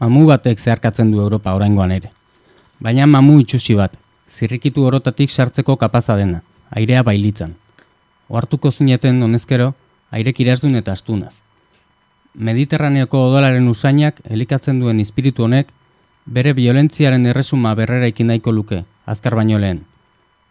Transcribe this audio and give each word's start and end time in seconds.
mamu 0.00 0.26
batek 0.26 0.60
zeharkatzen 0.60 1.10
du 1.10 1.20
Europa 1.20 1.54
oraingoan 1.54 1.92
ere. 1.92 2.10
Baina 2.80 3.06
mamu 3.06 3.40
itxusi 3.42 3.74
bat, 3.74 3.96
zirrikitu 4.28 4.84
orotatik 4.86 5.30
sartzeko 5.30 5.76
kapaza 5.76 6.16
dena, 6.16 6.42
airea 6.70 7.02
bailitzan. 7.02 7.54
Oartuko 8.28 8.70
zineten 8.70 9.22
honezkero, 9.22 9.72
airek 10.10 10.40
irazdun 10.40 10.76
eta 10.76 10.92
astunaz. 10.92 11.40
Mediterraneoko 12.34 13.24
odolaren 13.30 13.68
usainak 13.68 14.20
elikatzen 14.24 14.80
duen 14.80 15.00
espiritu 15.00 15.44
honek 15.44 15.72
bere 16.26 16.52
violentziaren 16.52 17.26
erresuma 17.26 17.74
berrera 17.74 18.10
nahiko 18.24 18.52
luke, 18.52 18.84
azkar 19.06 19.34
baino 19.34 19.58
lehen, 19.58 19.84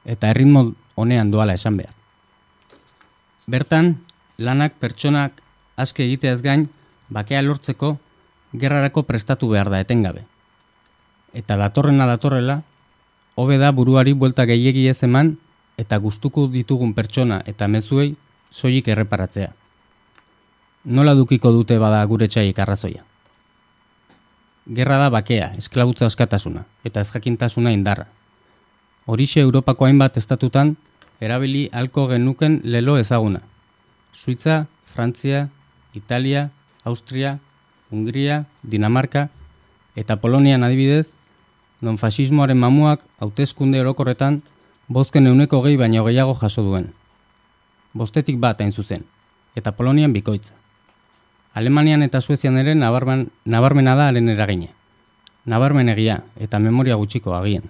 eta 0.05 0.29
erritmo 0.29 0.73
honean 0.95 1.31
doala 1.31 1.53
esan 1.53 1.77
behar. 1.77 1.93
Bertan, 3.47 4.01
lanak 4.37 4.73
pertsonak 4.79 5.41
aske 5.77 6.03
egiteaz 6.03 6.41
gain, 6.41 6.69
bakea 7.09 7.41
lortzeko, 7.41 7.97
gerrarako 8.53 9.03
prestatu 9.03 9.49
behar 9.49 9.69
da 9.69 9.79
etengabe. 9.79 10.25
Eta 11.33 11.57
datorrena 11.57 12.05
datorrela, 12.07 12.61
hobe 13.35 13.57
da 13.57 13.71
buruari 13.71 14.13
buelta 14.13 14.45
gehiegi 14.45 14.87
ez 14.87 15.03
eman, 15.03 15.37
eta 15.77 15.97
gustuko 15.97 16.47
ditugun 16.47 16.93
pertsona 16.97 17.41
eta 17.45 17.67
mezuei 17.67 18.15
soilik 18.51 18.87
erreparatzea. 18.87 19.51
Nola 20.85 21.13
dukiko 21.13 21.51
dute 21.51 21.77
bada 21.77 22.03
gure 22.05 22.27
txaiek 22.27 22.59
arrazoia. 22.59 23.03
Gerra 24.67 24.97
da 24.97 25.09
bakea, 25.09 25.53
esklabutza 25.59 26.07
askatasuna, 26.07 26.65
eta 26.83 27.03
ezjakintasuna 27.03 27.71
indarra. 27.71 28.07
Horixe 29.05 29.39
Europako 29.39 29.85
hainbat 29.87 30.17
estatutan, 30.19 30.75
erabili 31.23 31.69
halko 31.71 32.07
genuken 32.07 32.59
lelo 32.63 32.97
ezaguna. 32.97 33.41
Suitza, 34.11 34.65
Frantzia, 34.85 35.47
Italia, 35.93 36.49
Austria, 36.83 37.37
Hungria, 37.91 38.45
Dinamarka 38.63 39.29
eta 39.95 40.19
Polonian 40.21 40.63
adibidez, 40.63 41.13
non 41.81 41.97
fasismoaren 41.97 42.57
mamuak 42.57 43.01
hauteskunde 43.19 43.81
orokorretan 43.81 44.41
bozken 44.87 45.27
euneko 45.27 45.61
gehi 45.65 45.77
baino 45.77 46.03
gehiago 46.05 46.35
jaso 46.37 46.63
duen. 46.63 46.93
Bostetik 47.93 48.37
bat 48.39 48.61
hain 48.61 48.71
zuzen, 48.71 49.05
eta 49.55 49.71
Polonian 49.71 50.13
bikoitza. 50.13 50.53
Alemanian 51.53 52.03
eta 52.05 52.21
Suezian 52.21 52.57
ere 52.57 52.75
nabarmen, 52.75 53.29
nabarmena 53.45 53.95
da 53.95 54.07
haren 54.11 54.29
eragine. 54.29 54.69
Nabarmen 55.45 55.89
egia 55.89 56.21
eta 56.37 56.59
memoria 56.59 56.95
gutxiko 56.95 57.33
agien. 57.33 57.63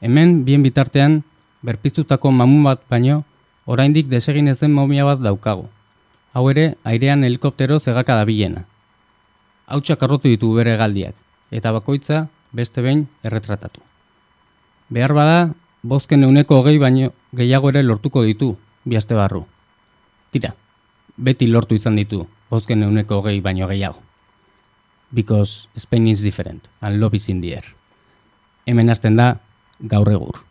Hemen, 0.00 0.44
bien 0.44 0.62
bitartean, 0.62 1.22
berpiztutako 1.62 2.32
mamun 2.32 2.64
bat 2.64 2.82
baino, 2.90 3.24
oraindik 3.66 4.08
desegin 4.08 4.48
ezen 4.48 4.72
momia 4.72 5.04
bat 5.04 5.20
daukagu. 5.22 5.68
Hau 6.32 6.50
ere, 6.50 6.74
airean 6.84 7.24
helikoptero 7.24 7.78
zegaka 7.78 8.16
da 8.18 8.24
bilena. 9.66 9.72
Hau 9.72 9.80
txakarrotu 9.80 10.28
ditu 10.28 10.54
bere 10.54 10.76
galdiak, 10.76 11.14
eta 11.50 11.72
bakoitza 11.72 12.28
beste 12.52 12.82
behin 12.82 13.08
erretratatu. 13.24 13.80
Behar 14.88 15.12
bada, 15.12 15.54
bozken 15.82 16.24
euneko 16.24 16.60
hogei 16.60 16.78
baino 16.78 17.12
gehiago 17.34 17.68
ere 17.68 17.82
lortuko 17.82 18.22
ditu, 18.22 18.56
bihazte 18.84 19.14
barru. 19.14 19.46
Tira, 20.30 20.54
beti 21.16 21.46
lortu 21.46 21.74
izan 21.74 21.96
ditu, 21.96 22.26
bozken 22.50 22.82
euneko 22.82 23.16
hogei 23.16 23.40
baino 23.40 23.66
gehiago. 23.68 24.02
Because 25.12 25.68
Spain 25.76 26.08
is 26.08 26.22
different, 26.22 26.68
and 26.80 27.00
love 27.00 27.16
is 27.16 27.28
in 27.28 27.40
the 27.40 27.54
air. 27.54 27.64
Hemen 28.66 28.88
hasten 28.88 29.16
da, 29.16 29.40
gaur 29.80 30.08
egur. 30.08 30.44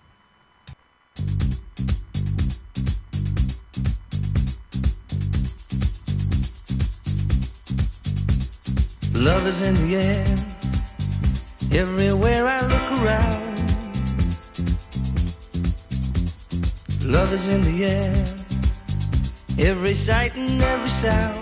Love 9.24 9.46
is 9.48 9.60
in 9.60 9.74
the 9.86 9.96
air. 9.96 10.24
Everywhere 11.72 12.46
I 12.46 12.60
look 12.72 12.86
around. 13.02 13.46
Love 17.04 17.32
is 17.32 17.48
in 17.48 17.60
the 17.60 17.84
air. 17.84 18.14
Every 19.58 19.94
sight 19.94 20.36
and 20.36 20.62
every 20.62 20.88
sound. 20.88 21.36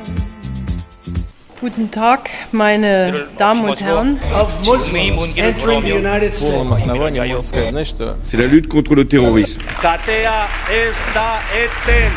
Guten 1.61 1.91
Tag, 1.91 2.31
meine 2.53 3.29
Damen 3.37 3.69
und 3.69 3.81
Herren. 3.81 4.21
of 4.33 4.55
Muslims 4.67 5.37
entering 5.37 5.83
the 5.83 5.93
United 5.95 6.33
полном 6.39 6.69
States. 6.69 6.83
основании 6.83 7.19
можно 7.21 7.45
сказать, 7.47 7.71
знаешь 7.71 7.89
что? 7.89 8.17
C'est 8.23 8.37
la 8.39 8.47
lutte 8.47 8.69
contre 8.69 8.95
le 8.95 9.05
terrorisme. 9.05 9.63
Katea 9.83 10.47
ez 10.71 10.95
da 11.15 11.41
eten. 11.53 12.13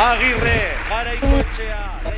Agirre, 0.00 0.74
garaikoetxea, 0.88 2.00
leizaola. 2.04 2.13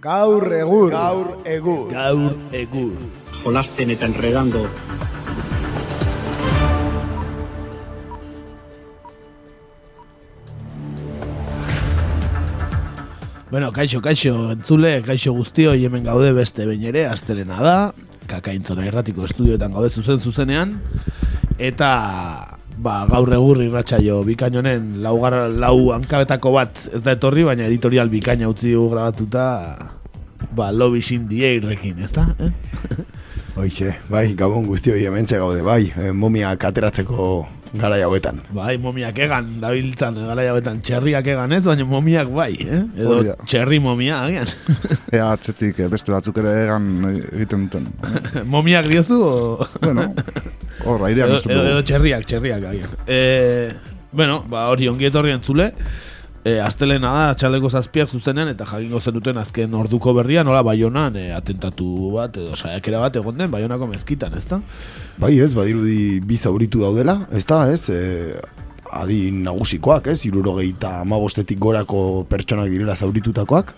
Gaur 0.00 0.46
egur. 0.56 0.88
Gaur 0.94 1.26
egur. 1.44 1.90
Gaur 1.92 2.32
egur. 2.56 2.94
jolasten 3.42 3.90
eta 3.92 4.06
enredando 4.08 4.62
Bueno, 13.50 13.72
kaixo, 13.76 14.00
kaixo, 14.00 14.52
entzule, 14.54 15.02
kaixo 15.02 15.34
guztio, 15.36 15.74
hemen 15.74 16.04
gaude 16.08 16.32
beste 16.32 16.64
behin 16.64 16.86
ere, 16.94 17.04
astelena 17.10 17.60
da, 17.60 17.76
kakaintzona 18.30 18.86
erratiko 18.88 19.28
estudioetan 19.28 19.74
gaude 19.74 19.90
zuzen 19.90 20.20
zuzenean, 20.22 20.76
eta 21.58 21.90
ba, 22.80 23.04
gaur 23.10 23.32
egur 23.36 23.60
irratsaio 23.64 24.22
bikainonen 24.24 25.00
laugar, 25.04 25.36
lau 25.52 25.92
hankabetako 25.94 26.54
bat 26.56 26.82
ez 26.96 27.02
da 27.04 27.14
etorri, 27.16 27.44
baina 27.48 27.68
editorial 27.68 28.10
bikaina 28.12 28.48
utzi 28.50 28.72
dugu 28.72 28.94
grabatuta, 28.94 29.46
ba, 30.56 30.70
lobby 30.72 31.00
irrekin, 31.00 32.02
ez 32.04 32.12
da? 32.12 32.28
Eh? 32.40 32.52
Hoixe, 33.60 33.96
bai, 34.08 34.30
gabon 34.38 34.66
guztioi 34.66 35.04
hementxe 35.04 35.38
gaude, 35.38 35.62
bai, 35.62 35.92
eh, 35.98 36.12
momiak 36.12 36.64
ateratzeko 36.64 37.46
garai 37.74 38.00
hauetan. 38.02 38.40
Bai, 38.54 38.76
momiak 38.82 39.18
egan, 39.18 39.50
dabiltzan, 39.60 40.16
gara 40.30 40.46
hauetan, 40.50 40.80
txerriak 40.86 41.26
egan 41.34 41.52
ez, 41.52 41.62
baina 41.66 41.84
momiak 41.86 42.30
bai, 42.34 42.54
eh? 42.64 42.80
Edo 42.96 43.18
Hori 43.18 43.28
da. 43.28 43.36
txerri 43.44 43.80
momia, 43.82 44.22
agian. 44.24 44.48
Ea 45.16 45.28
atzetik 45.28 45.82
eh, 45.84 45.90
beste 45.92 46.14
batzuk 46.14 46.40
ere 46.40 46.56
egan 46.64 46.88
egiten 47.10 47.68
duten. 47.68 47.90
momiak 48.54 48.88
diozu, 48.90 49.20
o... 49.20 49.68
bueno, 49.82 50.08
hor, 50.84 51.06
airean 51.08 51.30
edo, 51.30 51.40
ez 51.40 51.46
edo, 51.46 51.58
edo 51.58 51.74
dugu. 51.78 51.88
txerriak, 51.90 52.28
txerriak 52.28 52.68
agian. 52.70 52.94
E, 53.06 53.18
bueno, 54.12 54.40
ba, 54.50 54.68
hori 54.72 54.88
ongi 54.90 55.08
etorri 55.10 55.34
entzule, 55.34 55.70
e, 56.44 56.56
astelena 56.62 57.12
da, 57.14 57.26
txaleko 57.38 57.70
zazpiak 57.70 58.08
zuzenean, 58.08 58.50
eta 58.54 58.66
jakingo 58.68 59.00
zenuten 59.00 59.40
azken 59.42 59.74
orduko 59.76 60.14
berria, 60.16 60.44
nola 60.46 60.62
baionan 60.66 61.16
e, 61.20 61.28
atentatu 61.36 62.14
bat, 62.16 62.40
edo 62.40 62.56
saiakera 62.56 63.02
bat 63.02 63.20
egon 63.20 63.38
den, 63.40 63.50
baionako 63.52 63.90
mezkitan, 63.90 64.36
ezta? 64.38 64.60
Bai 65.20 65.36
ez, 65.38 65.52
badirudi 65.56 66.20
bi 66.24 66.40
zauritu 66.40 66.82
daudela, 66.84 67.20
ez 67.36 67.44
da, 67.48 67.62
ez, 67.72 67.84
e, 67.92 68.34
adin 68.90 69.44
nagusikoak, 69.46 70.10
ez, 70.10 70.24
irurogeita 70.26 71.00
amabostetik 71.04 71.60
gorako 71.62 72.24
pertsonak 72.30 72.70
direla 72.72 72.96
zauritutakoak. 72.96 73.74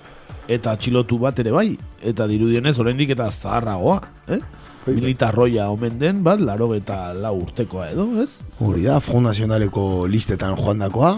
Eta 0.53 0.73
atxilotu 0.75 1.19
bat 1.23 1.39
ere 1.39 1.53
bai, 1.55 1.69
eta 2.03 2.27
dirudienez, 2.31 2.75
oraindik 2.83 3.13
eta 3.15 3.29
zaharragoa, 3.31 4.01
eh? 4.35 4.41
Militarroia 4.87 5.69
omen 5.71 5.99
den, 6.01 6.23
bat, 6.27 6.41
laro 6.43 6.73
eta 6.75 7.13
lau 7.15 7.37
urtekoa 7.45 7.91
edo, 7.93 8.09
ez? 8.23 8.41
Hori 8.59 8.83
da, 8.89 8.99
Front 9.01 9.29
Nazionaleko 9.29 10.09
listetan 10.11 10.57
joandakoa, 10.59 11.13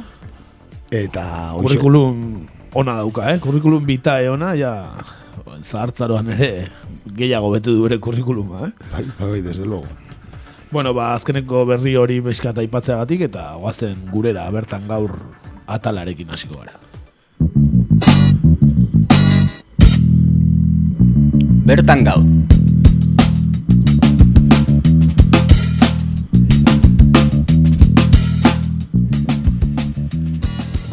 eta... 0.92 1.24
hoxe, 1.54 1.64
Kurrikulum 1.64 2.18
ona 2.76 2.98
dauka, 3.00 3.30
eh? 3.32 3.38
Kurrikulum 3.40 3.86
bitae 3.88 4.28
ona, 4.28 4.52
ja, 4.58 4.74
zahartzaroan 5.62 6.28
ere 6.36 6.50
gehiago 7.16 7.52
bete 7.54 7.70
du 7.70 7.84
bere 7.86 7.98
kurrikuluma, 8.02 8.68
eh? 8.68 8.72
Bai, 8.92 9.04
bai, 9.18 9.40
desde 9.40 9.64
luego. 9.64 9.88
Bueno, 10.70 10.92
ba, 10.92 11.14
azkeneko 11.14 11.64
berri 11.68 11.94
hori 11.96 12.18
beskat 12.20 12.58
aipatzeagatik 12.58 13.28
eta 13.28 13.52
goazen 13.62 14.08
gurera 14.10 14.48
bertan 14.50 14.88
gaur 14.90 15.14
atalarekin 15.70 16.34
hasiko 16.34 16.58
gara. 16.58 16.76
Bertan 21.64 22.04
gaur. 22.04 22.26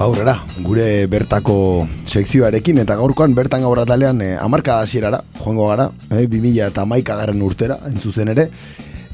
Aurrera, 0.02 0.34
gure 0.66 1.06
bertako 1.12 1.56
sekzioarekin 2.10 2.82
eta 2.82 2.96
gaurkoan 2.98 3.36
bertan 3.38 3.62
gaur 3.66 3.80
atalean 3.82 4.22
eh, 4.26 4.36
amarka 4.42 4.80
hasierara 4.82 5.22
joango 5.40 5.68
gara, 5.70 5.90
eh, 6.10 6.26
2000 6.30 6.68
eta 6.72 6.86
maikagaren 6.86 7.42
urtera, 7.42 7.78
entzuzen 7.90 8.32
ere. 8.34 8.50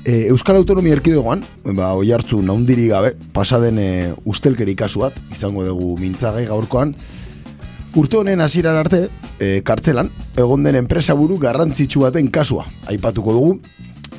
Eh, 0.05 0.29
Euskal 0.31 0.55
Autonomia 0.55 0.95
Erkidegoan, 0.95 1.43
ba, 1.75 1.91
oi 1.99 2.11
hartzu 2.15 2.39
naundiri 2.41 2.87
gabe, 2.87 3.15
pasaden 3.35 3.79
eh, 3.83 4.13
ustelkeri 4.25 4.75
kasu 4.79 5.03
bat, 5.03 5.17
izango 5.33 5.65
dugu 5.67 5.95
mintzagai 5.99 6.45
gaurkoan, 6.47 6.95
Urte 7.97 8.19
honen 8.19 8.43
hasieran 8.43 8.75
arte, 8.77 9.07
e, 9.41 9.63
kartzelan, 9.65 10.11
egon 10.37 10.61
den 10.67 10.75
enpresaburu 10.77 11.39
garrantzitsu 11.41 12.03
baten 12.03 12.27
kasua. 12.29 12.67
Aipatuko 12.91 13.33
dugu, 13.33 13.55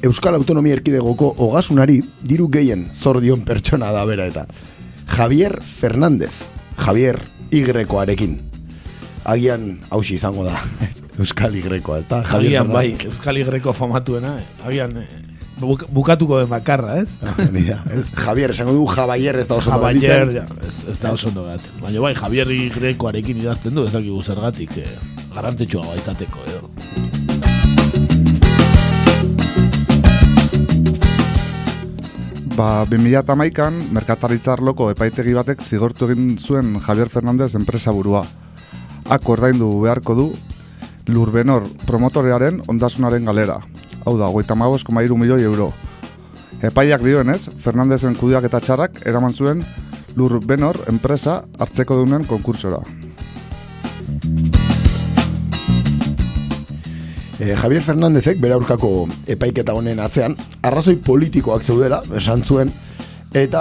Euskal 0.02 0.34
Autonomia 0.34 0.74
Erkidegoko 0.74 1.28
ogasunari 1.46 2.00
diru 2.26 2.48
gehien 2.50 2.88
zor 2.90 3.20
dion 3.22 3.44
pertsona 3.46 3.92
da 3.94 4.02
bera 4.08 4.26
eta. 4.26 4.48
Javier 5.14 5.60
Fernández, 5.62 6.32
Javier 6.78 7.18
Y-arekin. 7.52 8.38
Agian 9.28 9.80
hausi 9.90 10.14
izango 10.14 10.44
da. 10.44 10.60
Euskal 11.20 11.54
Igrekoa, 11.58 11.98
ez 11.98 12.06
da? 12.08 12.22
Agian 12.36 12.70
bai, 12.72 12.92
Euskal 13.04 13.36
Igreko 13.40 13.72
famatuena, 13.74 14.36
eh? 14.38 14.44
agian 14.64 14.94
eh, 15.02 15.06
buk- 15.60 15.88
bukatuko 15.92 16.38
den 16.38 16.48
bakarra, 16.48 17.00
ez? 17.02 17.18
Ni 17.54 17.64
da, 17.66 17.80
ez? 17.92 18.06
Javier, 18.14 18.54
esango 18.54 18.72
du 18.76 18.86
Javier 18.86 19.36
ez 19.42 19.48
da 19.50 19.58
oso 19.58 19.74
Javier, 19.74 20.30
ja, 20.32 20.46
ez, 20.68 20.84
ez 20.94 20.98
da 21.02 21.12
oso 21.12 21.28
ondo. 21.32 21.44
Baina 21.82 22.00
bai, 22.00 22.14
Javier 22.14 22.50
Igrekoarekin 22.54 23.42
idazten 23.42 23.74
du, 23.74 23.84
ez 23.88 23.92
dakigu 23.92 24.22
zergatik, 24.22 24.78
eh, 24.78 24.94
garrantzitsua 25.34 25.98
izateko, 25.98 26.46
edo. 26.46 27.17
Ba, 32.58 32.82
2008an, 32.90 33.76
merkataritza 33.94 34.56
arloko 34.56 34.88
epaitegi 34.90 35.30
batek 35.36 35.60
zigortu 35.62 36.08
egin 36.08 36.32
zuen 36.42 36.72
Javier 36.82 37.06
Fernandez 37.06 37.52
enpresa 37.54 37.92
burua. 37.94 38.24
Ak 39.06 39.28
ordaindu 39.30 39.68
beharko 39.84 40.16
du 40.18 40.24
Lurbenor 41.06 41.68
promotorearen 41.86 42.58
ondasunaren 42.66 43.30
galera. 43.30 43.60
Hau 44.02 44.16
da, 44.18 44.26
goita 44.26 44.56
milioi 44.58 45.44
euro. 45.44 45.70
Epaiak 46.60 47.04
dioenez, 47.06 47.48
Fernandezen 47.62 48.16
kudiak 48.18 48.50
eta 48.50 48.58
txarrak 48.58 49.06
eraman 49.06 49.32
zuen 49.32 49.62
Lurbenor 50.16 50.82
enpresa 50.88 51.44
hartzeko 51.60 51.94
dunen 52.02 52.26
konkursora. 52.26 52.82
Eh, 57.38 57.54
Javier 57.54 57.82
Fernandezek 57.86 58.40
bere 58.42 58.56
aurkako 58.56 59.06
epaiketa 59.30 59.74
honen 59.78 60.00
atzean 60.02 60.34
arrazoi 60.66 60.96
politikoak 61.06 61.62
zeudela, 61.62 62.00
esan 62.18 62.42
zuen 62.42 62.72
eta 63.36 63.60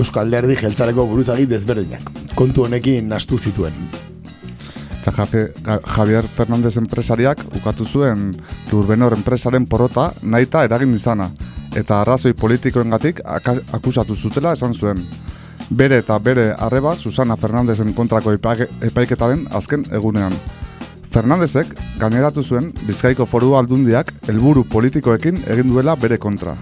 Euskal 0.00 0.30
Alderdi 0.30 0.56
jeltzareko 0.56 1.04
buruzagi 1.10 1.44
desberdinak. 1.50 2.06
Kontu 2.38 2.64
honekin 2.64 3.10
nastu 3.12 3.36
zituen. 3.38 3.76
Eta 5.02 5.12
Javier 5.12 6.24
Fernandez 6.24 6.76
enpresariak 6.78 7.42
ukatu 7.58 7.84
zuen 7.84 8.36
Lurbenor 8.70 9.12
enpresaren 9.18 9.66
porota 9.66 10.12
nahita 10.22 10.64
eragin 10.64 10.94
izana, 10.94 11.28
eta 11.76 12.00
arrazoi 12.00 12.32
politikoengatik 12.32 13.20
akusatu 13.26 14.14
zutela 14.14 14.54
esan 14.56 14.72
zuen. 14.72 15.04
Bere 15.68 15.98
eta 16.00 16.18
bere 16.18 16.52
arreba 16.58 16.94
Susana 16.96 17.36
Fernandezen 17.36 17.92
kontrako 17.92 18.32
epaike- 18.32 18.70
epaiketaren 18.88 19.48
azken 19.50 19.84
egunean. 19.92 20.32
Fernandezek 21.12 21.74
gaineratu 22.00 22.40
zuen 22.40 22.70
Bizkaiko 22.86 23.26
foru 23.28 23.52
aldundiak 23.58 24.14
helburu 24.30 24.62
politikoekin 24.64 25.42
egin 25.52 25.68
duela 25.68 25.92
bere 26.00 26.16
kontra. 26.16 26.54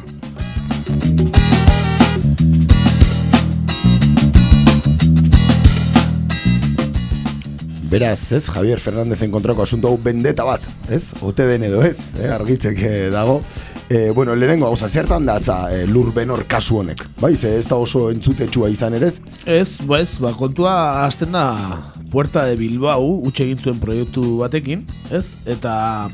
Beraz, 7.91 8.32
ez, 8.35 8.44
Javier 8.50 8.82
Fernandezen 8.82 9.31
kontrako 9.31 9.62
asunto 9.62 9.91
hau 9.91 9.99
bendeta 10.02 10.44
bat, 10.47 10.67
ez? 10.91 11.08
Ote 11.26 11.47
den 11.47 11.67
edo 11.67 11.82
ez, 11.87 11.97
eh? 12.19 12.29
argitzek 12.35 12.82
eh, 12.87 13.08
dago. 13.11 13.41
Eh, 13.91 14.11
bueno, 14.14 14.35
lehenengo 14.38 14.67
gauza, 14.67 14.88
zertan 14.88 15.26
datza 15.26 15.64
eh, 15.75 15.87
lur 15.91 16.12
benor 16.14 16.44
kasu 16.50 16.82
honek? 16.82 17.02
Bai, 17.23 17.35
ze 17.37 17.56
ez 17.58 17.67
da 17.70 17.79
oso 17.79 18.08
entzutetsua 18.11 18.70
izan 18.70 18.94
ere 18.99 19.11
ez? 19.11 19.19
Ez, 19.47 19.81
ba 19.87 19.99
ez, 20.02 20.12
ba, 20.23 20.31
kontua 20.38 20.75
hasten 21.05 21.35
da 21.35 21.47
Puerta 22.10 22.44
de 22.48 22.56
Bilbao 22.58 23.06
utxe 23.28 23.44
egin 23.46 23.58
zuen 23.58 23.78
proiektu 23.82 24.40
batekin, 24.40 24.82
ez? 25.14 25.24
Eta 25.46 26.08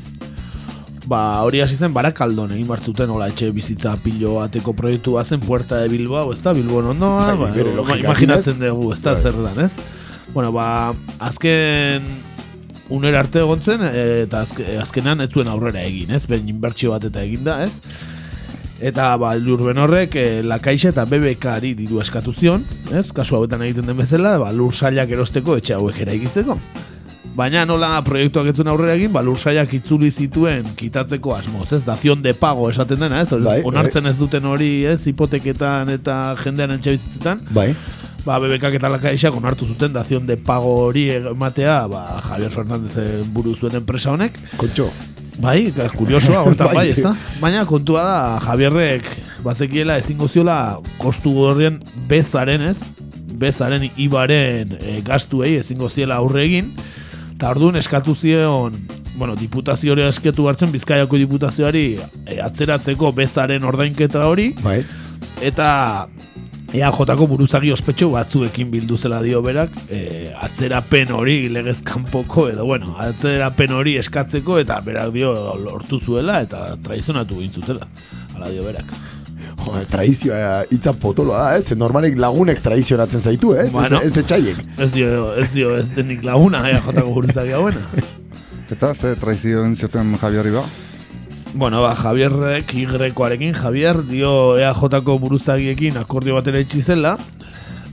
ba, 1.07 1.41
hori 1.47 1.61
hasi 1.63 1.77
zen 1.79 1.93
barakaldon 1.95 2.51
egin 2.53 2.67
bartzuten 2.67 3.09
hola 3.09 3.29
etxe 3.31 3.49
bizitza 3.55 3.95
pilo 4.03 4.35
bateko 4.41 4.75
proiektu 4.77 5.15
bazen 5.17 5.41
Puerta 5.41 5.79
de 5.81 5.89
Bilbao, 5.91 6.33
ez 6.35 6.41
da, 6.43 6.53
Bilbon 6.53 6.91
ondoa, 6.93 7.33
ba, 7.39 7.51
ba, 7.55 7.97
imaginatzen 7.97 8.59
dugu, 8.61 8.91
ez 8.93 9.01
da, 9.01 9.15
Bai. 9.15 9.23
zer 9.23 9.39
dan, 9.45 9.61
ez? 9.65 9.73
Bueno, 10.33 10.51
ba, 10.51 10.67
azken 11.23 12.05
unera 12.93 13.23
arte 13.23 13.41
egon 13.43 13.63
zen, 13.63 13.83
e, 13.87 14.03
eta 14.25 14.43
azke, 14.45 14.67
azkenan 14.81 15.23
ez 15.23 15.31
zuen 15.31 15.49
aurrera 15.51 15.81
egin, 15.87 16.11
ez? 16.15 16.25
Ben 16.29 16.47
inbertsio 16.51 16.93
bat 16.93 17.07
eta 17.09 17.23
egin 17.23 17.47
da, 17.47 17.61
ez? 17.65 17.79
Eta 18.77 19.15
ba, 19.17 19.33
lurben 19.35 19.79
horrek 19.81 20.15
e, 20.15 20.25
La 20.45 20.59
Caixa 20.61 20.91
eta 20.91 21.05
BBKari 21.09 21.73
diru 21.77 21.97
eskatu 22.03 22.33
zion, 22.33 22.61
ez? 22.93 23.07
Kasu 23.15 23.39
hauetan 23.39 23.63
egiten 23.65 23.87
den 23.89 23.97
bezala, 23.97 24.35
ba, 24.37 24.51
lur 24.53 24.75
sailak 24.75 25.09
erosteko 25.15 25.57
etxe 25.57 25.73
hauek 25.77 25.97
eraikitzeko. 26.05 26.57
Baina 27.37 27.63
nola 27.69 27.95
proiektuak 28.05 28.51
ez 28.51 28.55
zuen 28.57 28.69
aurrera 28.69 28.93
egin, 28.97 29.11
ba, 29.13 29.23
lur 29.25 29.37
sailak 29.37 29.73
itzuli 29.79 30.11
zituen 30.11 30.69
kitatzeko 30.77 31.33
asmoz, 31.37 31.71
ez? 31.73 31.81
Dazion 31.85 32.21
de 32.21 32.35
pago 32.37 32.69
esaten 32.69 33.01
dena, 33.01 33.23
ez? 33.25 33.33
Bai, 33.33 33.59
Onartzen 33.65 34.09
ez 34.09 34.15
duten 34.21 34.45
hori, 34.45 34.71
ez? 34.85 34.99
Hipoteketan 35.09 35.89
eta 35.97 36.21
jendean 36.43 36.77
etxebizitzetan. 36.77 37.47
Bai. 37.57 37.71
Ba, 38.27 38.37
BBKak 38.43 38.77
eta 38.77 38.89
La 38.93 39.01
Caixa 39.01 39.33
onartu 39.33 39.65
zuten 39.65 39.93
dazion 39.95 40.25
de 40.29 40.37
pago 40.37 40.73
hori 40.85 41.09
ematea, 41.17 41.85
ba, 41.89 42.07
Javier 42.29 42.53
Fernández 42.53 43.23
buru 43.33 43.57
zuen 43.57 43.81
enpresa 43.81 44.13
honek. 44.13 44.37
Kontxo. 44.57 44.91
Bai, 45.37 45.71
kuriosoa, 45.95 46.41
hortan 46.47 46.67
Bai. 46.71 46.75
bai, 46.75 46.89
ezta? 46.95 47.13
Baina 47.41 47.63
kontua 47.69 48.03
da, 48.03 48.19
Javierrek 48.45 49.09
bazekiela 49.45 49.97
ezingo 50.01 50.27
ziola 50.27 50.77
kostu 51.01 51.33
horren 51.45 51.79
bezaren, 52.09 52.63
ez? 52.71 52.77
Bezaren 53.37 53.85
ibaren 54.01 54.73
e, 54.81 54.99
gastuei 55.05 55.55
ezingo 55.59 55.89
ziela 55.93 56.17
aurre 56.17 56.45
egin. 56.47 56.71
Eta 57.35 57.51
orduan 57.53 57.77
eskatu 57.77 58.15
zion, 58.17 58.73
bueno, 59.17 59.35
diputazio 59.37 59.93
hori 59.93 60.07
eskatu 60.07 60.47
hartzen 60.49 60.71
Bizkaiako 60.73 61.19
diputazioari 61.21 61.85
e, 62.25 62.39
atzeratzeko 62.41 63.11
bezaren 63.17 63.65
ordainketa 63.67 64.25
hori. 64.25 64.51
Bai. 64.63 64.79
Eta 65.45 65.69
EAJ-ko 66.75 67.27
buruzagi 67.31 67.71
ospetxo 67.71 68.09
batzuekin 68.11 68.67
bildu 68.71 68.97
zela 68.99 69.21
dio 69.23 69.39
berak, 69.41 69.71
e, 69.87 70.31
atzerapen 70.43 71.13
hori 71.15 71.37
legez 71.47 71.77
kanpoko 71.87 72.49
edo 72.51 72.65
bueno, 72.67 72.95
atzerapen 72.99 73.71
hori 73.71 73.95
eskatzeko 74.01 74.57
eta 74.59 74.81
berak 74.83 75.13
dio 75.15 75.31
lortu 75.61 76.01
zuela 76.01 76.41
eta 76.43 76.65
traizionatu 76.83 77.39
egin 77.39 77.53
zutela. 77.61 77.87
Hala 78.35 78.51
dio 78.51 78.65
berak. 78.67 78.91
Jo, 79.63 79.79
traizioa 79.89 80.65
hitza 80.71 80.91
potoloa 80.99 81.45
da, 81.45 81.61
ez? 81.61 81.71
Normalik 81.79 82.19
lagunek 82.19 82.59
traizionatzen 82.63 83.23
zaitu, 83.23 83.53
ez? 83.55 83.71
Bueno. 83.71 84.01
Ez, 84.03 84.11
ez 84.11 84.25
etxaiek. 84.25 84.59
Ez 84.77 84.91
dio, 84.91 85.31
ez 85.39 85.47
dio, 85.55 85.71
ez 85.79 85.87
denik 85.95 86.27
laguna 86.27 86.65
EAJ-ko 86.67 87.07
buruzagi 87.13 87.55
hauena. 87.55 87.85
Eta 88.75 88.91
ze 88.93 89.15
traizio 89.15 89.63
egin 89.63 89.79
zioten 89.79 90.17
Javier 90.19 90.51
ba? 90.51 90.65
Bueno, 91.53 91.81
ba, 91.81 91.95
Javierrek 91.95 92.73
Y-arekin, 92.73 93.53
Javier 93.53 94.03
dio 94.05 94.57
EAJ-ko 94.57 95.17
buruzagiekin 95.19 95.97
akordio 95.97 96.35
batera 96.35 96.59
itxi 96.61 96.83
zela, 96.83 97.17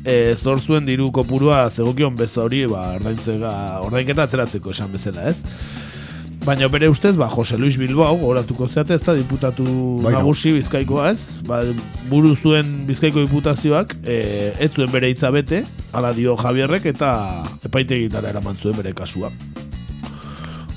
e, 0.05 0.35
zor 0.37 0.61
zuen 0.61 0.87
diru 0.87 1.11
kopurua 1.13 1.71
zegokion 1.71 2.17
bez 2.17 2.37
hori, 2.39 2.65
ba, 2.71 2.93
ordaintzega, 2.99 3.55
ordainketa 3.87 4.29
atzeratzeko 4.29 4.75
esan 4.75 4.93
bezala, 4.93 5.31
ez? 5.31 5.39
Baina 6.45 6.69
bere 6.69 6.91
ustez, 6.93 7.15
ba, 7.17 7.31
Jose 7.33 7.57
Luis 7.57 7.79
Bilbao, 7.81 8.19
goratuko 8.21 8.69
zeate, 8.69 8.99
ez 8.99 9.03
da, 9.05 9.15
diputatu 9.17 9.65
Bai, 10.05 10.13
no. 10.13 10.19
nagusi 10.19 10.53
bizkaikoa, 10.59 11.15
ez? 11.15 11.41
Ba, 11.49 11.63
buru 12.11 12.35
zuen 12.37 12.83
bizkaiko 12.89 13.25
diputazioak, 13.25 13.97
e, 14.05 14.53
ez 14.61 14.73
zuen 14.75 14.93
bere 14.93 15.09
hitza 15.09 15.33
bete, 15.33 15.65
hala 15.97 16.13
dio 16.13 16.37
Javierrek, 16.37 16.91
eta 16.93 17.15
epaitegitara 17.65 18.35
eraman 18.35 18.61
zuen 18.61 18.77
bere 18.77 18.93
kasua. 18.93 19.33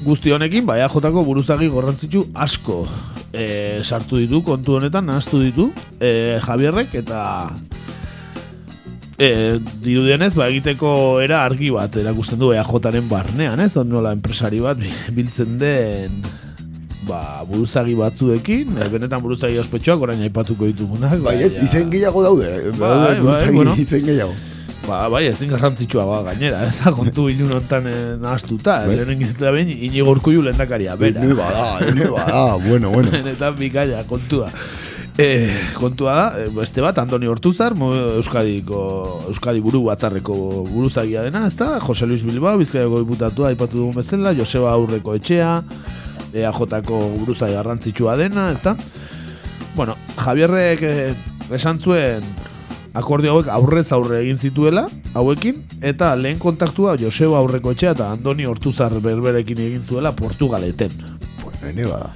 Guzti 0.06 0.32
honekin, 0.32 0.66
ba, 0.68 0.78
EAJ-ko 0.78 1.24
buruzagi 1.26 1.70
gorrantzitsu 1.74 2.28
asko 2.38 2.84
e, 3.34 3.82
sartu 3.84 4.20
ditu, 4.22 4.44
kontu 4.46 4.78
honetan, 4.78 5.08
nahaztu 5.10 5.42
ditu, 5.42 5.72
e, 6.00 6.38
Javierrek, 6.44 6.94
eta 7.02 7.22
e, 9.18 9.58
dirudienez, 9.84 10.34
ba, 10.38 10.50
egiteko 10.52 11.20
era 11.24 11.42
argi 11.46 11.72
bat 11.74 11.98
erakusten 11.98 12.38
du 12.42 12.52
EAJ-aren 12.54 13.10
barnean, 13.10 13.64
ez? 13.66 13.74
Nola 13.90 14.14
enpresari 14.14 14.62
bat 14.62 14.82
biltzen 15.16 15.58
den 15.62 16.22
ba, 17.08 17.42
buruzagi 17.48 17.96
batzuekin, 17.98 18.78
benetan 18.92 19.24
buruzagi 19.24 19.58
ospetxoak, 19.64 20.04
orain 20.04 20.22
aipatuko 20.28 20.68
ditugunak. 20.70 21.22
Bai, 21.26 21.40
ez, 21.48 21.56
izen 21.64 21.90
gehiago 21.94 22.22
daude. 22.26 22.52
Bai, 22.76 22.92
daude 22.92 23.08
bai, 23.08 23.18
buruzagi 23.24 23.58
bueno. 23.58 23.76
izen 23.82 24.06
gehiago. 24.06 24.38
Ba, 24.88 25.10
bai, 25.12 25.26
ezin 25.28 25.50
garrantzitsua 25.52 26.06
ba, 26.08 26.22
gainera, 26.30 26.62
ez 26.64 26.78
da 26.80 26.94
kontu 26.96 27.26
ilun 27.28 27.52
honetan 27.58 27.90
eh, 27.92 27.96
nahaztuta, 28.22 28.78
Bai. 28.88 28.96
lehenen 28.96 29.20
gizeta 29.20 29.52
behin, 29.52 29.74
inigo 29.90 30.14
urkullu 30.16 30.46
lehendakaria, 30.46 30.96
bera. 30.96 31.20
Ene 31.26 31.36
bada, 31.36 31.66
ene 31.84 32.08
bada, 32.14 32.44
bueno, 32.64 32.94
bueno. 32.94 33.12
Benetan 33.18 33.58
bikaia, 33.60 34.06
kontua. 34.08 34.48
E, 35.20 35.28
kontua 35.76 36.16
da, 36.16 36.26
eh, 36.40 36.48
beste 36.56 36.80
bat, 36.86 37.02
Andoni 37.04 37.28
Hortuzar, 37.28 37.76
Euskadiko, 37.76 38.80
Euskadi 39.28 39.60
buru 39.66 39.84
batzarreko 39.90 40.40
buruzagia 40.72 41.28
dena, 41.28 41.48
ez 41.52 41.58
da? 41.60 41.82
Jose 41.84 42.08
Luis 42.08 42.24
Bilbao, 42.24 42.56
Bizkaiako 42.64 43.04
diputatua, 43.04 43.52
aipatu 43.52 43.82
dugun 43.82 44.00
bezala, 44.00 44.32
Joseba 44.40 44.72
Aurreko 44.72 45.20
etxea, 45.20 45.56
EAJ-ko 46.32 47.02
buruzai 47.18 47.52
garrantzitsua 47.58 48.16
dena, 48.16 48.54
ez 48.56 48.62
da? 48.64 48.78
Bueno, 49.76 50.00
Javierrek 50.16 50.84
eh, 50.88 51.16
esan 51.60 51.84
zuen 51.84 52.24
akordio 52.98 53.36
hauek 53.36 53.50
aurrez 53.54 53.88
aurre 53.96 54.22
egin 54.24 54.40
zituela, 54.42 54.88
hauekin, 55.18 55.62
eta 55.86 56.14
lehen 56.18 56.40
kontaktua 56.42 56.96
Joseba 57.00 57.38
Aurreko 57.42 57.76
etxea 57.76 57.94
eta 57.94 58.12
Andoni 58.16 58.48
Hortuzar 58.50 58.96
berberekin 59.04 59.62
egin 59.68 59.84
zuela 59.84 60.16
Portugaleten. 60.16 60.96
Ene 61.68 61.86
bada. 61.86 62.14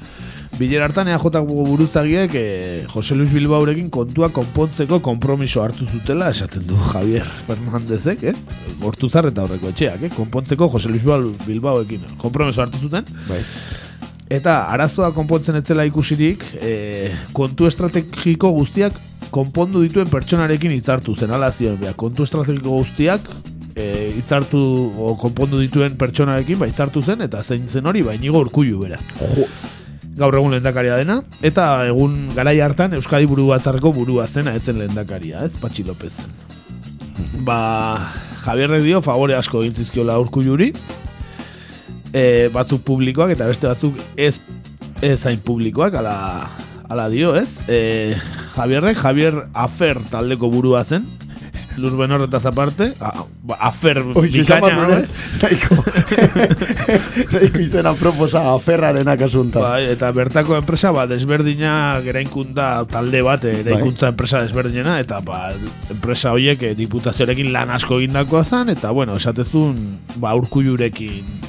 bilera 0.59 0.85
hartan 0.85 1.07
EAJ 1.07 1.39
buruzagiek 1.47 2.33
e, 2.35 2.85
Jose 2.91 3.15
Luis 3.15 3.31
Bilbaorekin 3.33 3.89
kontua 3.89 4.29
konpontzeko 4.29 4.99
konpromiso 5.01 5.63
hartu 5.63 5.87
zutela 5.87 6.29
esaten 6.29 6.67
du 6.67 6.77
Javier 6.91 7.25
Fernandezek, 7.47 8.23
eh? 8.29 8.35
Hortuzar 8.81 9.25
eta 9.31 9.45
horreko 9.45 9.71
etxeak, 9.71 10.03
eh? 10.05 10.11
Konpontzeko 10.13 10.69
Jose 10.69 10.89
Luis 10.89 11.05
Bilbaoekin 11.47 12.05
konpromiso 12.21 12.61
hartu 12.61 12.77
zuten. 12.77 13.07
Bai. 13.29 13.41
Eta 14.31 14.65
arazoa 14.71 15.11
konpontzen 15.15 15.57
etzela 15.59 15.83
ikusirik, 15.89 16.43
e, 16.61 16.75
kontu 17.33 17.65
estrategiko 17.67 18.53
guztiak 18.55 18.99
konpondu 19.31 19.81
dituen 19.85 20.11
pertsonarekin 20.11 20.75
hitzartu 20.75 21.15
zen, 21.15 21.31
ala 21.31 21.51
zion, 21.51 21.79
bea, 21.79 21.95
kontu 21.97 22.27
estrategiko 22.27 22.81
guztiak 22.81 23.27
e, 23.75 24.11
hitzartu 24.15 24.59
o 24.97 25.15
konpondu 25.19 25.59
dituen 25.61 25.97
pertsonarekin 25.99 26.59
ba 26.59 26.69
hitzartu 26.69 27.01
zen 27.01 27.23
eta 27.27 27.43
zein 27.43 27.67
zen 27.67 27.87
hori 27.87 28.03
ba 28.05 28.15
Inigo 28.15 28.41
Urkullu 28.43 28.79
bera. 28.83 28.99
Gaur 30.17 30.35
egun 30.35 30.51
lehendakaria 30.51 30.97
dena 30.99 31.21
eta 31.41 31.85
egun 31.87 32.31
garai 32.35 32.59
hartan 32.61 32.95
Euskadi 32.99 33.29
buru 33.29 33.47
batzarreko 33.51 33.93
burua 33.95 34.27
zena 34.27 34.55
etzen 34.55 34.79
lehendakaria, 34.79 35.45
ez? 35.45 35.55
Patxi 35.61 35.85
López. 35.87 36.13
Ba, 37.45 38.11
Javier 38.43 38.81
dio 38.83 39.01
favore 39.01 39.35
asko 39.37 39.63
egin 39.63 39.75
zizkiola 39.75 40.19
Urkulluri. 40.19 40.71
E, 42.11 42.49
batzuk 42.51 42.83
publikoak 42.83 43.31
eta 43.37 43.47
beste 43.47 43.69
batzuk 43.69 43.95
ez 44.17 44.35
ez 45.01 45.17
zain 45.17 45.39
publikoak 45.41 45.95
ala, 45.97 46.49
ala 46.91 47.07
dio, 47.09 47.35
ez? 47.39 47.55
E, 47.71 48.17
Javierrek, 48.55 48.99
Javier 48.99 49.45
Afer 49.53 50.01
taldeko 50.11 50.51
burua 50.51 50.83
zen, 50.83 51.07
Lurben 51.77 52.11
horretaz 52.11 52.45
aparte, 52.45 52.89
a, 52.99 53.23
ba, 53.47 53.55
Afer 53.69 54.01
bikaina, 54.03 54.59
barru, 54.59 54.93
ez? 54.97 55.03
ez? 55.03 55.11
Nahiko, 55.41 55.77
nahiko 57.31 57.61
izena 57.63 57.93
proposa 57.95 58.43
aferrarena 58.51 59.15
kasuntan. 59.19 59.63
Bai, 59.63 59.85
eta 59.93 60.11
bertako 60.15 60.57
enpresa 60.59 60.91
ba, 60.95 61.05
desberdina 61.07 61.73
eraikuntza 62.03 62.67
talde 62.91 63.23
bat 63.23 63.47
eh, 63.47 63.61
eraikuntza 63.63 64.11
enpresa 64.11 64.43
desberdinena 64.43 64.97
eta 64.99 65.21
ba, 65.23 65.53
enpresa 65.93 66.35
horiek 66.35 66.67
eh, 66.67 66.73
diputazioarekin 66.75 67.53
lan 67.55 67.71
asko 67.77 68.01
egindakoa 68.01 68.43
zen 68.43 68.75
eta 68.75 68.91
bueno, 68.91 69.15
esatezun 69.15 69.79
ba, 70.19 70.35
urkullurekin 70.35 71.39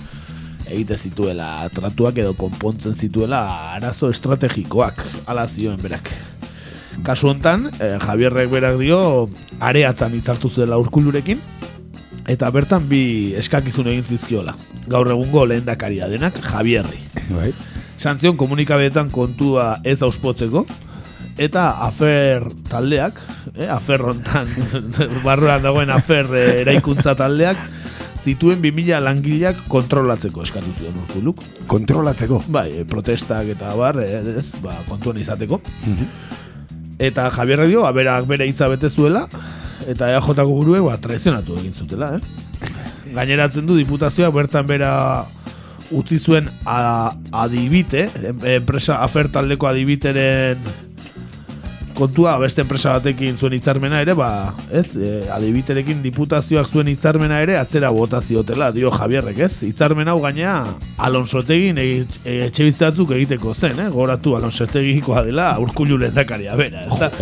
egite 0.72 0.96
zituela 0.96 1.68
tratuak 1.74 2.18
edo 2.22 2.34
konpontzen 2.38 2.96
zituela 2.96 3.42
arazo 3.76 4.10
estrategikoak 4.12 5.04
ala 5.26 5.46
zioen 5.48 5.80
berak. 5.82 6.10
Kasu 7.06 7.30
hontan, 7.30 7.70
eh, 7.80 7.96
Javierrek 8.02 8.50
berak 8.52 8.78
dio 8.80 9.30
areatzan 9.60 10.14
hitzartu 10.16 10.50
zuela 10.50 10.78
urkullurekin 10.78 11.40
eta 12.28 12.50
bertan 12.54 12.86
bi 12.88 13.34
eskakizun 13.38 13.88
egin 13.92 14.04
zizkiola. 14.04 14.54
Gaur 14.88 15.10
egungo 15.10 15.46
lehendakaria 15.46 16.08
denak 16.10 16.38
Javierri. 16.44 17.00
Bai. 17.30 17.52
Santzion 17.98 18.36
komunikabeetan 18.36 19.10
kontua 19.14 19.76
ez 19.84 20.00
auspotzeko 20.02 20.66
eta 21.40 21.68
afer 21.86 22.44
taldeak, 22.68 23.18
eh, 23.56 23.68
afer 23.70 24.02
hontan 24.04 24.50
barruan 25.26 25.62
dagoen 25.64 25.90
afer 25.90 26.28
eh, 26.36 26.48
eraikuntza 26.62 27.14
taldeak 27.16 27.60
zituen 28.22 28.60
2000 28.62 29.00
langileak 29.02 29.64
kontrolatzeko 29.72 30.44
eskatu 30.46 30.72
zion 30.76 30.98
urkuluk. 31.02 31.42
Kontrolatzeko. 31.70 32.42
Bai, 32.54 32.68
eh, 32.80 32.84
protestak 32.88 33.50
eta 33.56 33.74
bar, 33.78 33.98
eh, 34.02 34.22
ez, 34.38 34.48
ba, 34.62 34.78
kontuan 34.88 35.18
izateko. 35.18 35.60
Eta 37.02 37.30
Javier 37.34 37.66
dio, 37.66 37.82
berak 37.92 38.26
bere 38.30 38.46
hitza 38.46 38.68
bete 38.68 38.90
zuela, 38.90 39.26
eta 39.88 40.12
EAJ-ko 40.12 40.46
buruek 40.46 40.84
ba, 40.86 40.96
traizionatu 41.02 41.58
egin 41.58 41.74
zutela, 41.74 42.14
eh? 42.16 42.20
Gaineratzen 43.12 43.66
du 43.66 43.76
diputazioak 43.76 44.32
bertan 44.32 44.66
bera 44.66 44.92
utzi 45.90 46.18
zuen 46.18 46.48
a, 46.64 47.12
adibite, 47.32 48.06
enpresa 48.54 49.02
afer 49.04 49.28
taldeko 49.32 49.66
adibiteren 49.68 50.62
kontua 51.94 52.36
beste 52.40 52.62
enpresa 52.64 52.96
batekin 52.96 53.36
zuen 53.36 53.56
hitzarmena 53.56 54.00
ere, 54.04 54.14
ba, 54.18 54.28
ez, 54.72 54.94
e, 54.96 55.12
adibiterekin 55.32 56.02
diputazioak 56.04 56.70
zuen 56.70 56.90
hitzarmena 56.92 57.40
ere 57.44 57.58
atzera 57.60 57.90
bota 57.94 58.20
ziotela, 58.22 58.70
dio 58.72 58.90
Javierrek, 58.94 59.42
ez? 59.46 59.52
Hitzarmen 59.66 60.08
hau 60.08 60.18
gainea 60.22 60.56
Alonsotegin 61.02 61.78
e, 61.78 61.86
e, 62.24 62.38
etxe 62.48 62.70
batzuk 62.80 63.14
egiteko 63.16 63.54
zen, 63.54 63.78
eh? 63.84 63.88
Goratu 63.92 64.36
Alonsotegikoa 64.38 65.24
dela 65.28 65.52
urkullu 65.62 65.98
lehendakaria 66.00 66.56
bera, 66.58 66.86
ez 66.86 66.98
da? 67.00 67.12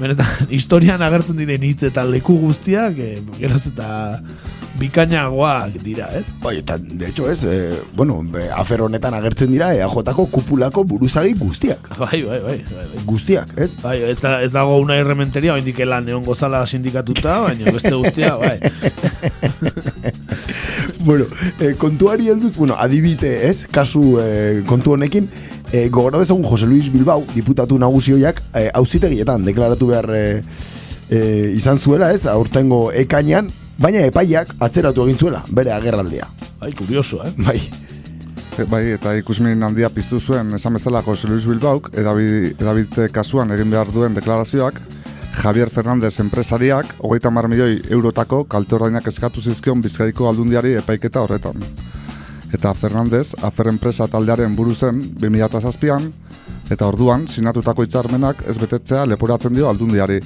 Benetan, 0.00 0.46
historian 0.50 1.02
agertzen 1.02 1.40
diren 1.40 1.66
hitz 1.66 1.82
eta 1.90 2.04
leku 2.08 2.38
guztiak, 2.44 2.98
e, 2.98 3.18
geroz 3.40 3.64
eta 3.72 3.90
bikainagoak 4.80 5.76
dira, 5.84 6.08
ez? 6.16 6.26
Bai, 6.42 6.58
eta, 6.60 6.78
de 6.78 7.08
hecho, 7.08 7.28
ez, 7.30 7.44
eh, 7.44 7.80
bueno, 7.94 8.22
afer 8.54 8.82
honetan 8.82 9.14
agertzen 9.14 9.50
dira 9.52 9.72
EAJ-ko 9.74 10.26
kupulako 10.32 10.84
buruzagi 10.84 11.34
guztiak. 11.38 11.90
Bai, 11.98 12.22
bai, 12.22 12.40
bai, 12.40 12.58
bai, 12.70 12.86
bai. 12.94 13.04
Guztiak, 13.04 13.52
ez? 13.58 13.74
Bai, 13.82 13.98
ez, 14.10 14.18
da, 14.20 14.36
ez 14.42 14.50
dago 14.52 14.78
una 14.82 14.96
errementeria, 15.00 15.54
oindik 15.54 15.80
lan 15.86 16.08
egon 16.08 16.24
gozala 16.26 16.62
sindikatuta, 16.66 17.40
baina 17.46 17.72
beste 17.74 17.92
guztia, 17.94 18.34
bai. 18.40 18.58
bueno, 21.08 21.26
eh, 21.58 21.74
kontuari 21.78 22.28
helduz, 22.28 22.56
bueno, 22.56 22.76
adibite, 22.78 23.30
ez? 23.48 23.66
Kasu 23.72 24.04
eh, 24.22 24.62
kontu 24.68 24.94
honekin, 24.96 25.30
eh, 25.72 25.88
gogora 25.88 26.20
dezagun 26.22 26.44
Jose 26.44 26.66
Luis 26.66 26.90
Bilbao, 26.92 27.24
diputatu 27.34 27.78
nagusioiak, 27.78 28.42
eh, 28.54 28.68
auzitegietan 28.74 29.44
deklaratu 29.46 29.90
behar 29.92 30.10
eh, 30.14 30.42
eh, 31.10 31.52
izan 31.56 31.78
zuela, 31.78 32.12
ez? 32.14 32.26
Aurtengo 32.26 32.88
ekainean, 32.92 33.50
baina 33.80 34.04
epaiak 34.06 34.56
atzeratu 34.60 35.06
egin 35.06 35.18
zuela, 35.18 35.44
bere 35.50 35.72
agerraldia. 35.76 36.28
Bai, 36.60 36.74
kurioso, 36.76 37.22
eh? 37.24 37.32
Bai. 37.38 37.60
E, 38.58 38.64
Bai, 38.68 38.90
eta 38.92 39.12
ikusmin 39.16 39.62
handia 39.62 39.88
piztu 39.94 40.18
zuen 40.20 40.52
esan 40.56 40.74
bezala 40.76 41.02
Jose 41.06 41.28
Luis 41.28 41.46
Bilbauk 41.48 41.90
edabi- 41.96 42.50
edabite 42.58 43.08
kasuan 43.08 43.50
egin 43.54 43.70
behar 43.70 43.88
duen 43.92 44.14
deklarazioak 44.14 44.80
Javier 45.40 45.70
Fernandez 45.70 46.18
enpresariak 46.20 46.94
hogeita 46.98 47.30
mar 47.30 47.48
milioi 47.48 47.80
eurotako 47.90 48.44
kalte 48.44 48.74
ordainak 48.76 49.06
eskatu 49.08 49.40
zizkion 49.40 49.80
bizkaiko 49.80 50.28
aldundiari 50.28 50.74
epaiketa 50.80 51.22
horretan. 51.22 51.62
Eta 52.52 52.74
Fernandez, 52.74 53.34
afer 53.46 53.68
enpresa 53.70 54.08
taldearen 54.10 54.56
buru 54.56 54.74
zen 54.74 55.00
2007an, 55.22 56.10
eta 56.70 56.86
orduan 56.86 57.28
sinatutako 57.30 57.86
hitzarmenak 57.86 58.42
ez 58.50 58.56
betetzea 58.58 59.04
leporatzen 59.06 59.54
dio 59.54 59.68
aldundiari. 59.70 60.18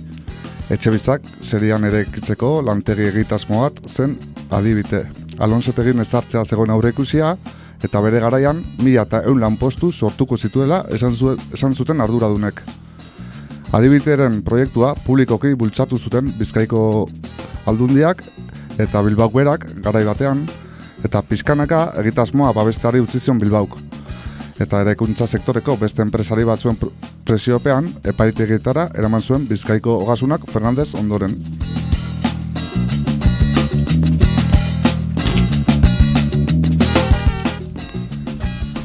Etxe 0.73 0.91
bizak, 0.91 1.23
serian 1.41 1.85
ere 1.85 2.01
ekitzeko 2.09 2.63
lantegi 2.65 3.11
egitasmo 3.13 3.69
zen 3.87 4.17
adibite. 4.51 5.05
Alonsotegin 5.39 6.01
ezartzea 6.01 6.45
zegoen 6.45 6.71
aurre 6.71 6.91
ikusia, 6.97 7.37
eta 7.85 8.01
bere 8.01 8.21
garaian 8.23 8.63
mila 8.83 9.05
eta 9.05 9.21
eun 9.29 9.41
lanpostu 9.43 9.93
sortuko 9.93 10.37
zituela 10.37 10.85
esan, 10.91 11.13
zuen, 11.13 11.39
esan 11.53 11.75
zuten 11.75 12.01
arduradunek. 12.01 12.63
Adibiteren 13.75 14.41
proiektua 14.47 14.95
publikoki 15.05 15.55
bultzatu 15.59 15.99
zuten 15.99 16.33
Bizkaiko 16.39 17.09
aldundiak 17.67 18.23
eta 18.79 19.03
Bilbauk 19.03 19.35
berak 19.35 19.67
garai 19.83 20.05
batean 20.07 20.45
eta 21.05 21.21
pizkanaka 21.23 21.91
egitasmoa 22.01 22.53
babesteari 22.57 23.03
utzi 23.05 23.21
zion 23.21 23.39
Bilbauk. 23.39 23.77
Eta 24.61 24.81
eraikuntza 24.85 25.27
sektoreko 25.27 25.77
beste 25.77 26.03
enpresari 26.03 26.45
batzuen 26.47 26.79
pr- 26.79 26.93
presiopean 27.27 27.89
epaitegietara 28.07 28.89
eraman 28.95 29.21
zuen 29.21 29.49
Bizkaiko 29.49 29.99
ogasunak 30.05 30.47
Fernandez 30.53 30.95
ondoren. 30.95 31.35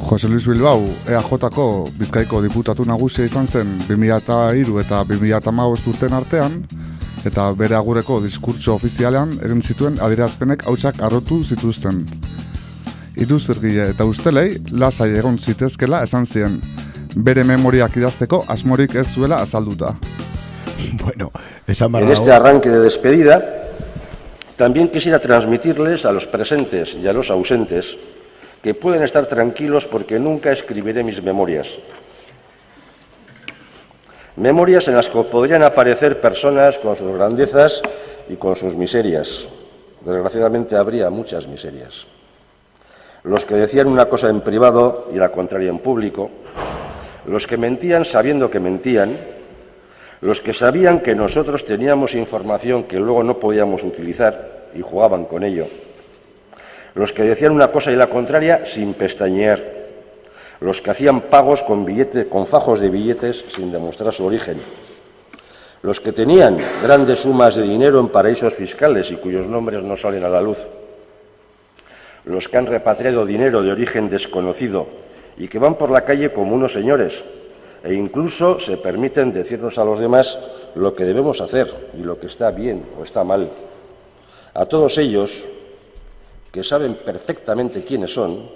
Jose 0.09 0.27
Luis 0.27 0.47
Bilbao 0.47 0.87
EAJ-ko 1.05 1.85
Bizkaiko 1.99 2.39
diputatu 2.41 2.81
nagusia 2.81 3.27
izan 3.27 3.45
zen 3.45 3.75
2003 3.85 4.79
eta 4.81 5.03
2015 5.05 5.91
urten 5.91 6.15
artean, 6.17 6.55
eta 7.29 7.45
bere 7.53 7.77
agureko 7.77 8.17
diskurtso 8.23 8.73
ofizialean 8.73 9.35
egin 9.37 9.61
zituen 9.61 10.01
adierazpenek 10.01 10.65
hautsak 10.65 11.03
arrotu 11.05 11.43
zituzten. 11.43 12.01
Iruzergile 13.21 13.91
eta 13.93 14.09
ustelei 14.09 14.57
lasai 14.71 15.11
egon 15.13 15.37
zitezkela 15.37 16.01
esan 16.07 16.25
zien, 16.25 16.57
bere 17.13 17.45
memoriak 17.45 18.01
idazteko 18.01 18.45
asmorik 18.47 18.95
ez 18.95 19.11
zuela 19.13 19.43
azalduta. 19.45 19.93
Bueno, 21.03 21.31
esan 21.67 21.93
En 21.95 22.09
este 22.09 22.31
arranque 22.31 22.69
de 22.69 22.79
despedida, 22.79 23.43
también 24.57 24.87
quisiera 24.87 25.19
transmitirles 25.19 26.05
a 26.05 26.11
los 26.11 26.25
presentes 26.25 26.95
y 26.95 27.07
a 27.07 27.13
los 27.13 27.29
ausentes 27.29 27.95
que 28.61 28.73
pueden 28.73 29.03
estar 29.03 29.25
tranquilos 29.25 29.85
porque 29.85 30.19
nunca 30.19 30.51
escribiré 30.51 31.03
mis 31.03 31.21
memorias. 31.23 31.67
Memorias 34.35 34.87
en 34.87 34.95
las 34.95 35.09
que 35.09 35.21
podrían 35.23 35.63
aparecer 35.63 36.21
personas 36.21 36.79
con 36.79 36.95
sus 36.95 37.11
grandezas 37.11 37.81
y 38.29 38.35
con 38.35 38.55
sus 38.55 38.75
miserias. 38.75 39.47
Desgraciadamente 40.01 40.75
habría 40.75 41.09
muchas 41.09 41.47
miserias. 41.47 42.07
Los 43.23 43.45
que 43.45 43.55
decían 43.55 43.87
una 43.87 44.07
cosa 44.07 44.29
en 44.29 44.41
privado 44.41 45.09
y 45.13 45.17
la 45.17 45.29
contraria 45.29 45.69
en 45.69 45.79
público, 45.79 46.29
los 47.25 47.45
que 47.47 47.57
mentían 47.57 48.05
sabiendo 48.05 48.49
que 48.49 48.61
mentían, 48.61 49.17
los 50.21 50.41
que 50.41 50.53
sabían 50.53 51.01
que 51.01 51.15
nosotros 51.15 51.65
teníamos 51.65 52.13
información 52.13 52.83
que 52.83 52.97
luego 52.97 53.23
no 53.23 53.39
podíamos 53.39 53.83
utilizar 53.83 54.69
y 54.73 54.81
jugaban 54.81 55.25
con 55.25 55.43
ello, 55.43 55.67
los 56.95 57.13
que 57.13 57.23
decían 57.23 57.51
una 57.51 57.69
cosa 57.69 57.91
y 57.91 57.95
la 57.95 58.07
contraria 58.07 58.65
sin 58.65 58.93
pestañear, 58.93 59.79
los 60.59 60.81
que 60.81 60.91
hacían 60.91 61.21
pagos 61.21 61.63
con, 61.63 61.85
con 62.29 62.47
fajos 62.47 62.79
de 62.79 62.89
billetes 62.89 63.45
sin 63.47 63.71
demostrar 63.71 64.13
su 64.13 64.25
origen, 64.25 64.57
los 65.81 65.99
que 65.99 66.11
tenían 66.11 66.57
grandes 66.83 67.19
sumas 67.19 67.55
de 67.55 67.63
dinero 67.63 67.99
en 67.99 68.09
paraísos 68.09 68.53
fiscales 68.53 69.11
y 69.11 69.15
cuyos 69.15 69.47
nombres 69.47 69.83
no 69.83 69.95
salen 69.95 70.23
a 70.23 70.29
la 70.29 70.41
luz, 70.41 70.59
los 72.25 72.47
que 72.47 72.57
han 72.57 72.65
repatriado 72.65 73.25
dinero 73.25 73.61
de 73.61 73.71
origen 73.71 74.09
desconocido 74.09 74.87
y 75.37 75.47
que 75.47 75.59
van 75.59 75.75
por 75.75 75.89
la 75.89 76.03
calle 76.03 76.33
como 76.33 76.53
unos 76.53 76.73
señores 76.73 77.23
e 77.83 77.93
incluso 77.93 78.59
se 78.59 78.75
permiten 78.75 79.31
decirnos 79.31 79.77
a 79.77 79.85
los 79.85 79.99
demás 79.99 80.37
lo 80.75 80.93
que 80.93 81.05
debemos 81.05 81.39
hacer 81.39 81.91
y 81.97 82.03
lo 82.03 82.19
que 82.19 82.27
está 82.27 82.51
bien 82.51 82.83
o 82.99 83.03
está 83.03 83.23
mal. 83.23 83.49
A 84.53 84.65
todos 84.65 84.97
ellos, 84.97 85.45
que 86.51 86.63
saben 86.63 86.95
perfectamente 86.95 87.83
quiénes 87.83 88.13
son, 88.13 88.49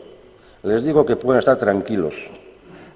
les 0.64 0.84
digo 0.84 1.06
que 1.06 1.16
pueden 1.16 1.40
estar 1.40 1.58
tranquilos, 1.58 2.32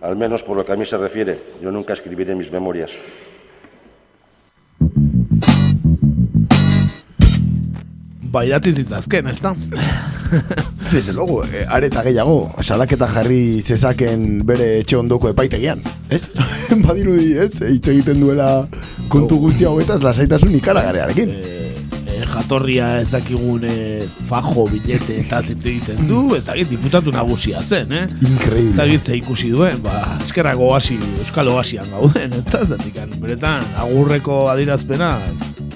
al 0.02 0.16
menos 0.16 0.44
por 0.44 0.58
lo 0.58 0.66
que 0.66 0.72
a 0.72 0.76
mí 0.76 0.86
se 0.86 0.98
refiere. 0.98 1.40
Yo 1.62 1.72
nunca 1.72 1.94
escribiré 1.94 2.36
mis 2.36 2.52
memorias. 2.52 2.92
Baidati 8.28 8.74
zitzazken, 8.74 9.28
ez 9.28 9.40
da? 9.42 9.56
Desde 10.92 11.14
luego, 11.14 11.44
eh, 11.46 11.66
areta 11.68 12.04
gehiago, 12.04 12.52
salaketa 12.62 13.08
jarri 13.08 13.62
zezaken 13.62 14.46
bere 14.46 14.68
etxe 14.82 14.98
ondoko 15.00 15.32
epaitegian, 15.32 15.82
ez? 16.10 16.28
Badirudi, 16.86 17.38
ez? 17.38 17.62
Hitz 17.62 17.88
egiten 17.94 18.20
duela 18.22 18.68
kontu 19.10 19.40
guzti 19.40 19.66
hauetaz 19.66 20.02
lasaitasun 20.04 20.56
ikaragarearekin. 20.60 21.32
Eh, 21.32 21.67
jatorria 22.32 22.90
ez 23.02 23.10
dakigun 23.12 23.64
eh, 23.68 24.08
fajo, 24.30 24.68
bilete 24.72 25.20
eta 25.24 25.42
hitz 25.46 25.64
egiten 25.64 26.02
du, 26.10 26.22
ez 26.38 26.44
dakit 26.48 26.70
diputatu 26.72 27.14
nagusia 27.16 27.62
zen, 27.62 27.94
eh? 27.94 28.06
Increíble. 28.22 28.74
Ez 28.74 28.78
dakit 28.82 29.10
ikusi 29.22 29.52
duen, 29.54 29.80
ba, 29.86 30.18
eskerra 30.24 30.56
goasi, 30.58 31.00
euskal 31.22 31.52
oasian 31.54 31.90
gauden, 31.94 32.36
ez 32.38 32.46
da, 32.50 32.64
zatikan, 32.66 33.16
beretan, 33.22 33.66
agurreko 33.84 34.46
adirazpena 34.54 35.16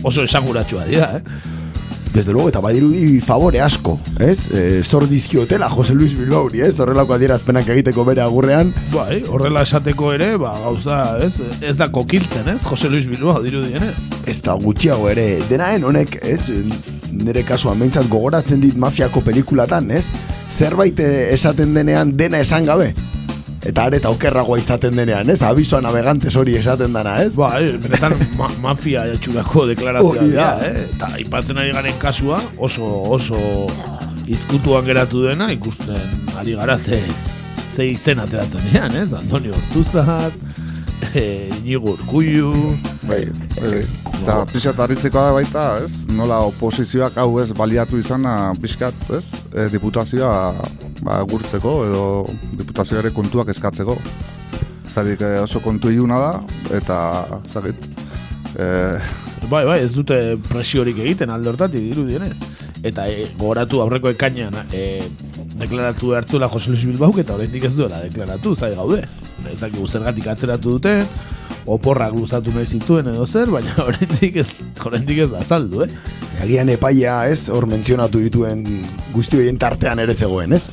oso 0.04 0.26
esanguratsua 0.28 0.88
dira, 0.90 1.12
eh? 1.20 1.60
Desde 2.14 2.34
luego, 2.34 2.50
eta 2.50 2.60
badirudi 2.60 3.22
favore 3.22 3.62
asko, 3.62 3.98
ez? 4.20 4.50
E, 4.52 4.84
zor 4.84 5.08
dizkiotela 5.08 5.70
Jose 5.70 5.94
Luis 5.94 6.12
Bilbauri, 6.18 6.60
ez? 6.62 6.74
Horrelako 6.84 7.16
adierazpenak 7.16 7.70
egiteko 7.72 8.04
bere 8.04 8.20
agurrean. 8.22 8.74
Bai, 8.92 9.22
horrela 9.32 9.64
esateko 9.64 10.12
ere, 10.12 10.34
ba, 10.42 10.58
gauza, 10.60 10.98
ez? 11.24 11.32
Ez 11.64 11.78
da 11.80 11.88
kokiltzen, 11.92 12.50
ez? 12.52 12.60
Jose 12.68 12.92
Luis 12.92 13.08
Bilbao 13.08 13.40
dirudien, 13.46 13.88
ez? 13.88 13.96
Ez 14.28 14.42
da 14.44 14.58
gutxiago 14.60 15.08
ere, 15.12 15.40
denaen 15.48 15.88
honek, 15.88 16.18
ez? 16.28 16.50
Nire 17.16 17.46
kasuan, 17.48 17.80
behintzat 17.80 18.12
gogoratzen 18.12 18.60
dit 18.60 18.76
mafiako 18.76 19.24
pelikulatan, 19.24 19.88
ez? 19.96 20.10
Zerbait 20.52 21.00
eh, 21.00 21.32
esaten 21.32 21.72
denean 21.80 22.12
dena 22.20 22.44
esan 22.44 22.68
gabe. 22.68 22.92
Eta 23.62 23.84
areta 23.86 24.10
okerragoa 24.10 24.58
izaten 24.58 24.96
denean, 24.98 25.30
ez? 25.30 25.42
Abisoa 25.46 25.82
navegantes 25.86 26.34
hori 26.40 26.56
esaten 26.58 26.94
dana, 26.96 27.18
ez? 27.22 27.36
Ba, 27.38 27.52
eh, 27.62 27.76
benetan 27.82 28.16
ma 28.40 28.48
mafia 28.64 29.04
etxurako 29.14 29.68
deklarazioa 29.70 30.10
Hori 30.10 30.32
da. 30.32 30.32
dira, 30.32 30.48
eh? 30.66 30.88
Eta 30.96 31.12
ipatzen 31.22 31.62
ari 31.62 31.74
garen 31.76 32.00
kasua 32.02 32.40
oso, 32.58 32.88
oso 33.14 33.38
izkutuan 34.32 34.86
geratu 34.86 35.28
dena, 35.28 35.52
ikusten 35.54 36.26
ari 36.42 36.56
gara 36.58 36.80
ze, 36.80 37.04
ze 37.76 37.86
izen 37.92 38.20
ateratzen 38.24 38.66
dian, 38.72 38.96
ez? 38.98 39.14
Antonio 39.14 39.54
Ortuzar, 39.60 40.32
eh, 40.32 40.61
Inigo 41.16 41.96
Urkullu, 41.96 42.78
Bai, 43.08 43.26
bai. 43.58 43.82
Eta 44.22 44.36
pixat 44.52 44.78
harritzeko 44.80 45.18
da 45.18 45.32
baita, 45.34 45.64
ez? 45.84 46.04
Nola 46.14 46.38
oposizioak 46.46 47.18
hau 47.20 47.40
ez 47.42 47.50
baliatu 47.58 47.98
izana 48.00 48.54
pixkat, 48.62 49.08
ez? 49.18 49.24
E, 49.52 49.66
diputazioa 49.74 50.36
ba, 51.02 51.18
gurtzeko 51.28 51.74
edo 51.88 52.04
diputazioare 52.60 53.12
kontuak 53.16 53.50
eskatzeko. 53.52 53.98
Zatik 54.92 55.24
oso 55.42 55.62
kontu 55.64 55.90
iluna 55.92 56.20
da, 56.22 56.32
eta, 56.78 57.00
zakit, 57.52 57.90
e, 58.56 58.70
Bai, 59.50 59.66
bai, 59.66 59.80
ez 59.82 59.92
dute 59.96 60.16
presiorik 60.46 61.00
egiten 61.02 61.32
alde 61.34 61.50
hortatik 61.50 61.82
dirudienez. 61.90 62.36
Eta 62.86 63.08
e, 63.10 63.26
gogoratu 63.34 63.82
aurreko 63.82 64.14
ekainan 64.14 64.70
e, 64.72 65.02
deklaratu 65.58 66.14
hartzula 66.18 66.50
Jose 66.50 66.70
Luis 66.70 66.86
Bilbauk 66.86 67.18
eta 67.24 67.34
oraindik 67.36 67.66
ez 67.68 67.74
duela 67.76 68.04
deklaratu, 68.06 68.54
zai 68.56 68.76
gaude. 68.78 69.02
Ez 69.50 69.60
dakigu 69.62 69.88
zergatik 69.88 70.28
atzeratu 70.32 70.78
dute, 70.78 70.96
oporrak 71.66 72.14
luzatu 72.18 72.54
nahi 72.54 72.68
zituen 72.68 73.12
edo 73.14 73.26
zer, 73.26 73.52
baina 73.54 73.76
oraindik 73.88 74.42
ez, 74.44 74.48
oraindik 74.86 75.24
ez 75.26 75.30
azaldu, 75.42 75.86
eh? 75.86 75.90
Agian 76.42 76.70
epaia, 76.74 77.22
ez? 77.30 77.48
Hor 77.54 77.68
mentzionatu 77.70 78.22
dituen 78.24 78.66
guzti 79.14 79.40
horien 79.40 79.60
tartean 79.62 80.02
ere 80.02 80.16
zegoen, 80.18 80.58
ez? 80.58 80.68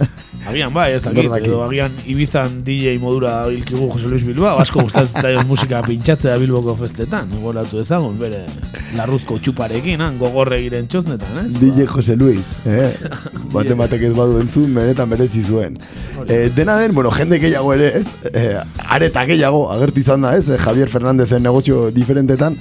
Agian 0.48 0.72
bai, 0.72 0.94
ez 0.96 1.02
dakit, 1.04 1.28
edo 1.44 1.58
agian 1.66 1.92
Ibizan 2.08 2.62
DJ 2.64 2.94
modura 3.02 3.32
bilkigu 3.50 3.90
Jose 3.92 4.08
Luis 4.08 4.24
Bilbao, 4.24 4.56
asko 4.62 4.80
gustatzen 4.86 5.20
zaion 5.20 5.46
musika 5.50 5.82
pintxatzea 5.84 6.38
Bilboko 6.40 6.72
festetan, 6.78 7.28
gogoratu 7.34 7.82
ezagun, 7.82 8.16
bere 8.20 8.44
larruzko 8.96 9.36
txuparekin, 9.44 10.00
han, 10.00 10.16
gogorre 10.20 10.62
giren 10.62 10.88
txosnetan, 10.88 11.42
ez? 11.44 11.52
DJ 11.60 11.88
Jose 11.92 12.16
Luis, 12.16 12.54
eh? 12.64 12.94
Bate 13.54 13.76
batek 13.76 14.08
ez 14.08 14.14
badu 14.16 14.40
entzun, 14.40 14.72
benetan 14.76 15.10
merezi 15.12 15.44
zuen. 15.44 15.76
Eh, 16.26 16.48
dena 16.56 16.78
den, 16.80 16.96
bueno, 16.96 17.12
jende 17.12 17.40
gehiago 17.42 17.74
ere, 17.76 17.92
ez? 18.00 18.14
Eh, 18.32 18.56
areta 18.88 19.26
gehiago, 19.28 19.66
agertu 19.74 20.00
izan 20.00 20.24
da, 20.24 20.32
ez? 20.38 20.48
Eh, 20.48 20.60
Javier 20.64 20.88
Fernandezen 20.92 21.44
negozio 21.44 21.90
diferentetan. 21.92 22.56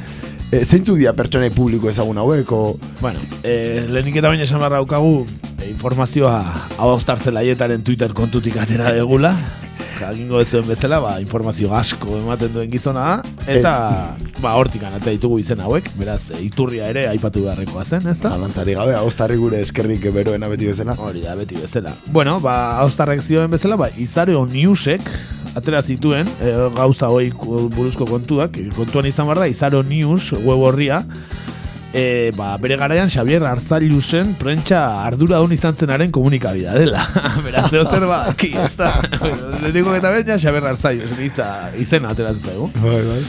Eh, 0.47 0.63
zeintzu 0.63 0.93
dira 0.95 1.11
pertsonei 1.11 1.49
publiko 1.51 1.89
ezagun 1.91 2.21
hauek, 2.21 2.51
o... 2.55 2.77
Bueno, 3.01 3.19
eh, 3.43 3.83
lehenik 3.91 4.21
eta 4.21 4.29
baina 4.31 4.45
esan 4.45 4.61
barra 4.63 4.79
daukagu 4.79 5.25
eh, 5.57 5.67
informazioa 5.67 6.37
hauztartzen 6.79 7.35
laietaren 7.35 7.83
Twitter 7.83 8.13
kontutik 8.15 8.55
atera 8.63 8.93
degula. 8.95 9.33
Jakingo 9.97 10.39
ez 10.39 10.47
duen 10.51 10.63
bezala, 10.69 11.01
ba, 11.03 11.17
informazio 11.19 11.73
asko 11.75 12.19
ematen 12.19 12.53
duen 12.53 12.71
gizona. 12.71 13.17
Eta, 13.49 13.73
ba, 14.39 14.53
hortik 14.55 14.85
anatea 14.87 15.17
ditugu 15.17 15.41
izen 15.41 15.59
hauek. 15.65 15.89
Beraz, 15.99 16.21
iturria 16.39 16.87
ere 16.93 17.07
aipatu 17.11 17.43
beharrekoa 17.43 17.83
zen, 17.83 18.05
ez 18.07 18.15
da? 18.21 18.31
Zalantzari 18.37 18.77
gabe, 18.77 18.95
agostarri 18.95 19.35
gure 19.41 19.59
eskerrik 19.65 20.07
beroena 20.15 20.47
beti 20.53 20.69
bezala. 20.69 20.95
Hori 21.01 21.25
da, 21.25 21.35
beti 21.35 21.59
bezala. 21.59 21.97
Bueno, 22.13 22.37
ba, 22.39 22.77
hauztarrek 22.85 23.25
zioen 23.25 23.51
bezala, 23.51 23.75
ba, 23.81 23.89
Izareo 23.99 24.45
Newsek, 24.47 25.11
atera 25.57 25.81
zituen, 25.81 26.29
e, 26.39 26.53
gauza 26.77 27.09
hoi 27.13 27.31
buruzko 27.33 28.07
kontuak, 28.09 28.59
kontuan 28.77 29.09
izan 29.09 29.29
behar 29.29 29.43
da, 29.43 29.51
Izaro 29.51 29.83
News, 29.83 30.31
web 30.37 30.63
horria, 30.69 31.01
e, 31.93 32.31
ba, 32.37 32.53
bere 32.61 32.77
garaian 32.77 33.09
Xavier 33.09 33.43
Arzailusen 33.47 34.35
prentsa 34.39 34.83
ardura 35.05 35.41
hon 35.41 35.53
izan 35.55 35.77
zenaren 35.77 36.13
komunikabida 36.13 36.77
dela. 36.77 37.03
Beraz, 37.45 37.67
zeo 37.73 37.85
zer 37.85 38.07
ba, 38.09 38.23
ki, 38.37 38.53
ez 38.63 38.73
da. 38.79 38.93
Leheniko 39.63 39.95
eta 39.97 40.13
behin, 40.13 40.33
ja, 40.33 40.39
Xavier 40.41 41.21
hitza 41.21 41.51
izena 41.77 42.13
ateratzen 42.13 42.51
zaigu. 42.51 42.71
Bai, 42.83 43.03
bai. 43.11 43.21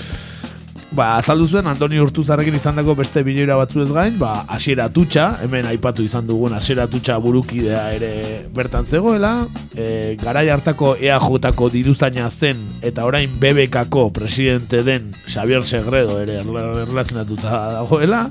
Ba, 0.91 1.19
azaldu 1.19 1.45
zuen 1.53 1.67
Antoni 1.69 1.99
Urtuzarrekin 2.01 2.55
izandako 2.57 2.95
beste 2.97 3.21
bilera 3.23 3.59
batzu 3.61 3.83
ez 3.83 3.91
gain, 3.93 4.15
ba, 4.19 4.47
asiera 4.49 4.87
tutxa, 4.89 5.27
hemen 5.45 5.67
aipatu 5.69 6.03
izan 6.07 6.25
dugun 6.27 6.55
asiera 6.57 6.87
tutxa 6.89 7.19
burukidea 7.21 7.83
ere 7.93 8.13
bertan 8.57 8.87
zegoela, 8.89 9.35
e, 9.77 10.17
garai 10.23 10.47
hartako 10.49 10.95
EAJ-ko 10.97 11.69
diruzaina 11.77 12.31
zen 12.33 12.65
eta 12.81 13.05
orain 13.05 13.37
BBK-ko 13.37 14.09
presidente 14.17 14.81
den 14.83 15.13
Xavier 15.29 15.61
Segredo 15.69 16.17
ere 16.25 16.41
erla- 16.41 16.65
erlazionatuta 16.87 17.53
dagoela, 17.83 18.25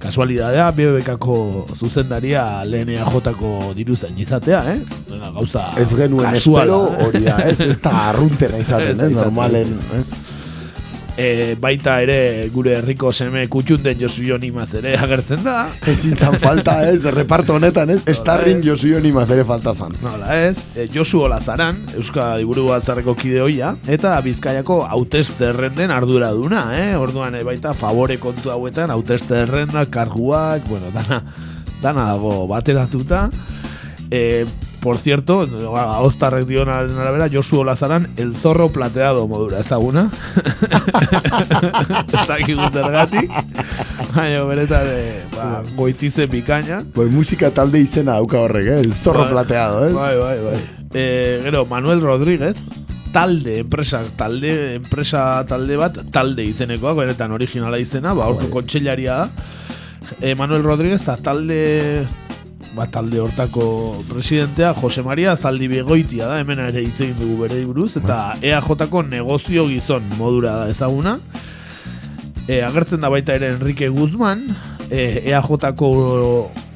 kasualidadea 0.00 0.70
BBK-ko 0.78 1.66
zuzendaria 1.74 2.62
lehen 2.70 2.94
EAJ-ko 2.94 3.72
diruzain 3.74 4.14
izatea, 4.22 4.62
eh? 4.76 4.80
Gauza 5.34 5.72
Ez 5.76 5.90
genuen 5.98 6.30
kasuala, 6.38 6.70
espero 6.70 6.82
eh? 6.86 7.06
hori 7.08 7.24
da, 7.26 7.40
ez, 7.50 7.58
ez 7.66 7.80
da 7.82 7.96
arruntena 8.12 8.62
izaten, 8.62 8.94
Ez 8.94 9.10
izaten. 9.10 9.24
normalen, 9.24 9.74
ez? 9.98 10.06
E, 11.16 11.56
baita 11.60 11.96
ere 12.02 12.48
gure 12.52 12.76
herriko 12.78 13.12
seme 13.12 13.46
kutxunden 13.50 13.98
Josu 14.00 14.24
Joni 14.26 14.52
ere 14.78 14.96
agertzen 14.96 15.42
da. 15.44 15.68
Ezin 15.86 16.16
zan 16.16 16.38
falta, 16.38 16.88
ez, 16.88 17.04
reparto 17.04 17.54
honetan, 17.54 17.90
ez, 17.90 18.00
estarrin 18.06 18.62
Josu 18.62 18.88
Joni 18.88 19.12
mazere 19.12 19.44
falta 19.44 19.74
zan. 19.74 19.94
Nola 20.02 20.36
ez, 20.36 20.56
e, 20.76 20.88
Josu 20.94 21.22
Olazaran, 21.22 21.84
Euskal 21.96 22.38
Liburu 22.38 22.66
Batzarreko 22.68 23.14
kide 23.14 23.40
hoia, 23.40 23.74
eta 23.88 24.20
Bizkaiako 24.24 24.82
hautezte 24.86 25.50
errenden 25.50 25.90
arduraduna, 25.90 26.64
eh? 26.78 26.96
Orduan 26.96 27.34
e, 27.34 27.44
baita 27.46 27.74
favore 27.74 28.18
kontu 28.18 28.50
hauetan 28.50 28.90
hautezte 28.90 29.42
errendak, 29.44 29.90
karguak, 29.90 30.66
bueno, 30.68 30.90
dana, 30.94 31.22
dana 31.82 32.10
dago 32.12 32.46
bateratuta. 32.50 33.28
E, 34.10 34.44
por 34.80 34.96
cierto, 34.96 35.42
Agostarrek 35.76 36.46
dionaren 36.48 36.96
arabera, 36.98 37.28
Josu 37.30 37.60
Olazaran, 37.60 38.10
el 38.16 38.34
zorro 38.34 38.70
plateado 38.70 39.28
modura, 39.28 39.60
ezaguna? 39.60 40.08
Ez 42.12 42.26
dakigu 42.28 42.62
zergatik. 42.72 43.30
Baina, 44.14 44.42
beretan, 44.48 44.86
e, 44.88 45.22
ba, 45.36 45.62
goitize 45.76 46.26
bikaina. 46.26 46.80
Bai, 46.96 47.06
musika 47.12 47.50
talde 47.54 47.78
izena 47.84 48.12
dauka 48.18 48.40
horrek, 48.40 48.66
eh? 48.66 48.80
El 48.80 48.94
zorro 48.94 49.24
Bai. 49.26 49.32
plateado, 49.36 49.86
ez? 49.88 49.94
Bai, 49.94 50.16
bai, 50.18 50.38
bai. 50.44 50.58
Eh, 50.94 51.40
gero, 51.44 51.66
Manuel 51.66 52.00
Rodríguez, 52.00 52.56
talde, 53.12 53.58
enpresa, 53.60 54.02
talde, 54.16 54.74
enpresa 54.80 55.44
talde 55.46 55.76
bat, 55.76 56.00
talde 56.10 56.44
izenekoa, 56.48 56.94
benetan 57.04 57.32
originala 57.36 57.78
izena, 57.78 58.14
ba, 58.14 58.26
orko 58.32 58.50
kontseilaria 58.50 59.14
da. 59.22 59.30
Eh, 60.20 60.34
Manuel 60.34 60.64
Rodríguez, 60.64 61.02
eta 61.02 61.16
talde 61.22 62.06
bat 62.74 62.92
talde 62.94 63.18
hortako 63.20 63.64
presidentea, 64.08 64.72
Jose 64.74 65.02
Maria 65.02 65.36
Zaldi 65.36 65.68
Begoitia 65.68 66.28
da, 66.30 66.38
hemen 66.40 66.60
ere 66.68 66.84
hitz 66.84 67.00
egin 67.00 67.16
dugu 67.18 67.42
bere 67.44 67.60
buruz, 67.66 67.96
eta 67.98 68.20
EAJ-ko 68.42 69.02
negozio 69.08 69.66
gizon 69.70 70.06
modura 70.18 70.56
da 70.62 70.68
ezaguna. 70.70 71.18
E, 72.46 72.62
agertzen 72.66 73.02
da 73.02 73.10
baita 73.10 73.34
ere 73.38 73.52
Enrique 73.54 73.88
Guzman, 73.90 74.46
e, 74.88 75.22
EAJ-ko 75.32 75.90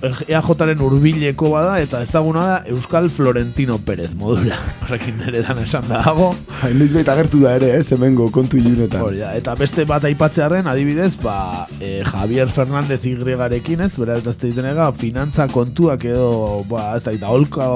EAJ-ren 0.04 0.82
urbileko 0.84 1.50
bada 1.54 1.78
eta 1.82 2.02
ezaguna 2.04 2.44
da 2.46 2.56
Euskal 2.72 3.08
Florentino 3.10 3.78
Pérez 3.78 4.12
modura. 4.14 4.56
Horrekin 4.84 5.20
ere 5.26 5.42
dan 5.46 5.60
esan 5.62 5.86
dago. 5.88 6.32
Noiz 6.74 6.90
baita 6.94 7.14
agertu 7.14 7.40
da 7.44 7.54
ere, 7.58 7.70
ez, 7.78 7.86
hemengo 7.94 8.26
kontu 8.34 8.58
ilunetan. 8.60 9.04
Hori 9.04 9.22
da, 9.22 9.32
eta 9.38 9.54
beste 9.58 9.86
bat 9.88 10.04
aipatzearen 10.08 10.68
adibidez, 10.70 11.14
ba, 11.22 11.66
e, 11.80 12.02
Javier 12.04 12.50
Fernández 12.52 13.04
Y-garekin 13.08 13.84
ez, 13.86 13.92
bera 14.00 14.18
ez 14.18 14.36
ega, 14.44 14.90
finantza 14.92 15.48
kontuak 15.48 16.04
edo, 16.04 16.64
ba, 16.68 16.96
ez 16.96 17.04
da, 17.06 17.30
holka 17.32 17.70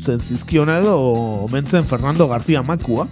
zen 0.00 0.20
zizkiona 0.20 0.78
edo, 0.80 0.96
omentzen 1.46 1.84
Fernando 1.84 2.28
García 2.28 2.62
Makua, 2.62 3.08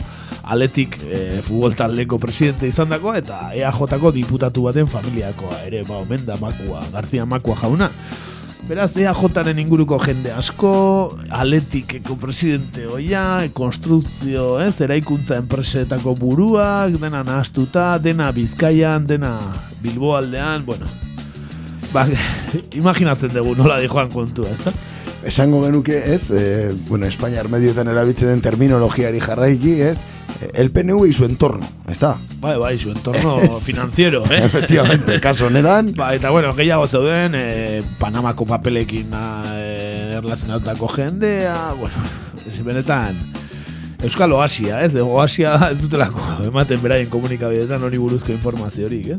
aletik 0.48 0.98
e, 1.08 1.42
futbol 1.42 1.74
taldeko 1.76 2.18
presidente 2.18 2.68
izan 2.68 2.88
dako, 2.88 3.14
eta 3.18 3.50
EAJ-ko 3.54 4.12
diputatu 4.12 4.68
baten 4.68 4.88
familiakoa, 4.88 5.64
ere, 5.66 5.84
ba, 5.88 6.02
omen 6.04 6.26
da 6.26 6.38
Makua, 6.40 6.84
García 6.92 7.26
Makua 7.26 7.56
jauna. 7.56 7.90
Beraz, 8.68 8.90
EAJaren 9.00 9.56
inguruko 9.62 9.96
jende 10.02 10.28
asko, 10.36 10.70
aletikeko 11.32 12.18
presidente 12.20 12.82
oia, 12.92 13.22
konstrukzio, 13.56 14.58
ez, 14.60 14.74
eraikuntza 14.84 15.38
enpresetako 15.40 16.12
buruak, 16.18 16.98
dena 17.00 17.22
nahaztuta, 17.24 17.94
dena 18.04 18.28
Bizkaian, 18.36 19.06
dena 19.08 19.38
Bilbo 19.80 20.12
aldean, 20.18 20.66
bueno, 20.68 20.84
ba, 21.94 22.04
imaginatzen 22.82 23.32
dugu 23.32 23.56
nola 23.56 23.80
di 23.80 23.88
joan 23.88 24.12
kontua, 24.12 24.52
ez 24.52 24.60
da? 24.66 24.76
Esango 25.26 25.64
genuke, 25.64 26.14
ez, 26.14 26.30
e, 26.30 26.72
bueno, 26.88 27.06
Espainiar 27.06 27.48
medioetan 27.50 27.88
erabiltzen 27.90 28.28
den 28.30 28.40
terminologiari 28.40 29.18
jarraiki, 29.20 29.80
ez, 29.82 29.98
el 30.54 30.70
PNV 30.70 31.06
y 31.08 31.12
su 31.12 31.24
entorno, 31.24 31.66
da? 32.00 32.20
Bai, 32.40 32.56
bai, 32.56 32.78
su 32.78 32.90
entorno 32.90 33.40
financiero, 33.60 34.24
eh? 34.30 34.44
Efectivamente, 34.44 35.20
kaso 35.20 35.46
honetan. 35.46 35.92
Ba, 35.96 36.14
eta 36.14 36.30
bueno, 36.30 36.52
gehiago 36.54 36.86
zeuden, 36.86 37.32
eh, 37.34 37.82
Panamako 37.98 38.46
papelekin 38.46 39.10
eh, 39.54 40.14
erlazionatutako 40.16 40.88
jendea, 40.88 41.72
bueno, 41.72 41.96
ez 42.46 42.64
benetan, 42.64 43.18
Euskal 44.02 44.32
Oasia, 44.32 44.84
ez? 44.84 44.94
Oasia 44.94 45.56
ez 45.72 45.80
dutelako 45.80 46.22
ematen 46.46 46.78
beraien 46.80 47.10
komunikabideetan 47.10 47.82
hori 47.82 47.98
buruzko 47.98 48.30
informaziorik, 48.30 49.16
ez? 49.16 49.18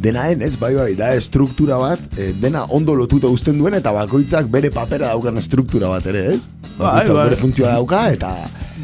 Denaen, 0.00 0.42
ez, 0.42 0.56
bai, 0.58 0.72
bai, 0.74 0.94
da 0.98 1.12
estruktura 1.14 1.76
bat, 1.78 2.00
eh, 2.18 2.32
dena 2.42 2.64
ondo 2.74 2.96
lotuta 2.98 3.30
uzten 3.30 3.58
duen, 3.60 3.76
eta 3.78 3.92
bakoitzak 3.94 4.48
bere 4.50 4.72
papera 4.74 5.12
daukan 5.12 5.38
estruktura 5.38 5.88
bat 5.92 6.06
ere, 6.10 6.24
ez? 6.34 6.48
Bai, 6.74 6.78
Bakoitzak 6.78 7.14
bai. 7.14 7.24
bere 7.28 7.38
funtzioa 7.38 7.74
dauka, 7.78 8.08
eta 8.16 8.34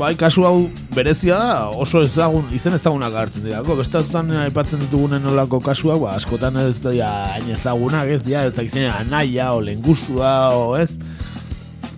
Bai, 0.00 0.14
kasu 0.16 0.46
hau 0.48 0.70
berezia 0.94 1.36
da, 1.36 1.56
oso 1.76 2.00
ezagun, 2.06 2.46
izen 2.56 2.72
ezagunak 2.72 3.12
hartzen 3.20 3.42
dirako. 3.44 3.74
Beste 3.82 3.98
azutan 3.98 4.30
aipatzen 4.46 4.80
ditugunen 4.80 5.26
olako 5.28 5.58
kasuak, 5.60 5.98
ba, 6.00 6.14
askotan 6.16 6.56
ez 6.62 6.78
dira 6.80 7.10
hain 7.34 7.50
ezagunak, 7.52 8.08
ez 8.08 8.22
dira, 8.24 8.46
ez 8.48 8.54
dakizien 8.56 8.88
anaia, 8.88 9.50
o 9.52 9.60
lengusua, 9.60 10.32
o 10.56 10.78
ez. 10.78 10.94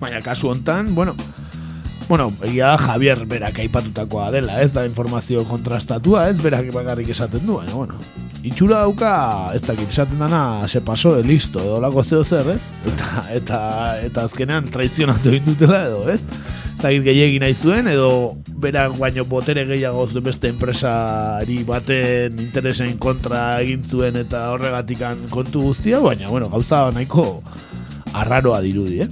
Baina 0.00 0.18
kasu 0.24 0.50
hontan, 0.50 0.96
bueno, 0.96 1.14
bueno, 2.08 2.32
egia 2.42 2.72
da 2.72 2.80
Javier 2.88 3.22
berak 3.28 3.62
aipatutakoa 3.62 4.32
dela, 4.34 4.58
ez 4.64 4.72
da 4.74 4.82
informazio 4.88 5.44
kontrastatua, 5.46 6.26
ez 6.32 6.40
berak 6.42 6.72
bakarrik 6.74 7.14
esaten 7.14 7.46
du, 7.46 7.60
baina, 7.60 7.76
bueno, 7.76 8.00
itxura 8.42 8.82
dauka, 8.82 9.12
ez 9.54 9.62
dakit 9.62 9.90
esaten 9.90 10.18
dana, 10.18 10.66
se 10.68 10.80
paso 10.80 11.14
de 11.16 11.22
listo, 11.22 11.60
edo 11.62 11.80
lako 11.80 12.02
zeo 12.02 12.24
zer, 12.24 12.50
ez? 12.54 12.60
Eta, 12.90 13.26
eta, 13.30 13.58
eta 14.02 14.24
azkenean 14.26 14.70
traizionatu 14.72 15.30
egin 15.30 15.46
dutela, 15.52 15.84
edo, 15.86 16.02
ez? 16.10 16.20
Ez 16.72 16.82
dakit 16.82 17.04
gehiagi 17.06 17.38
nahi 17.42 17.54
zuen, 17.54 17.86
edo 17.92 18.08
berak 18.62 18.96
baino 18.98 19.24
botere 19.30 19.64
gehiago 19.68 20.08
zuen 20.08 20.26
beste 20.26 20.50
enpresari 20.50 21.60
baten 21.68 22.40
interesen 22.42 22.96
kontra 23.02 23.60
egin 23.62 23.86
zuen 23.86 24.18
eta 24.18 24.48
horregatikan 24.56 25.28
kontu 25.30 25.68
guztia, 25.68 26.02
baina, 26.02 26.26
bueno, 26.32 26.50
gauza 26.50 26.88
nahiko 26.90 27.28
arraroa 28.12 28.60
dirudi, 28.64 29.04
eh? 29.06 29.08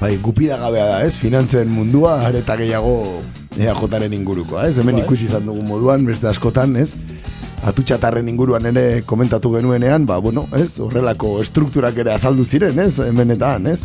bai, 0.00 0.16
gupida 0.22 0.58
gabea 0.60 0.84
da, 0.86 0.98
ez? 1.06 1.16
Finantzen 1.18 1.72
mundua, 1.74 2.20
areta 2.28 2.54
gehiago 2.58 3.22
EAJaren 3.58 4.12
ingurukoa, 4.14 4.68
ez? 4.68 4.76
Hemen 4.78 5.00
Bai. 5.00 5.04
ikusi 5.04 5.26
izan 5.26 5.48
dugun 5.48 5.66
moduan, 5.66 6.04
beste 6.06 6.28
askotan, 6.30 6.76
ez? 6.78 6.94
Atutxatarren 7.66 8.28
inguruan 8.30 8.66
ere 8.70 9.02
komentatu 9.06 9.50
genuenean, 9.56 10.06
ba, 10.06 10.18
bueno, 10.22 10.46
ez? 10.54 10.78
Horrelako 10.80 11.38
estrukturak 11.42 11.98
ere 11.98 12.12
azaldu 12.14 12.44
ziren, 12.44 12.78
ez? 12.78 12.98
Hemenetan, 13.02 13.66
ez? 13.66 13.82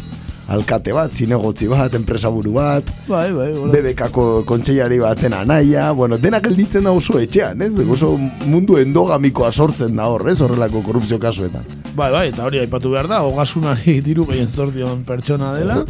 Alkate 0.53 0.91
bat, 0.93 1.13
zinegotzi 1.15 1.69
bat, 1.71 1.93
enpresaburu 1.95 2.51
bat, 2.53 2.89
Bai, 3.07 3.31
bai, 3.31 3.47
hola. 3.55 3.71
BBKako 3.71 4.43
kontseilari 4.45 4.99
baten 4.99 5.33
anaia, 5.33 5.89
bueno, 5.95 6.19
denak 6.19 6.43
gelditzen 6.49 6.83
da 6.83 6.91
oso 6.91 7.17
etxean, 7.19 7.63
ez? 7.63 7.71
Oso 7.79 8.13
mundu 8.45 8.77
endogamikoa 8.77 9.51
sortzen 9.51 9.95
da 9.97 10.09
hor, 10.11 10.27
ez? 10.29 10.39
Horrelako 10.43 10.83
korrupzio 10.83 11.19
kasuetan. 11.19 11.65
Bai, 11.95 12.11
bai, 12.11 12.27
eta 12.29 12.45
hori 12.45 12.59
aipatu 12.61 12.91
behar 12.93 13.09
da, 13.09 13.23
ogasunari 13.25 13.99
diru 14.07 14.27
gehien 14.29 14.51
zordion 14.51 15.03
pertsona 15.07 15.53
dela, 15.57 15.81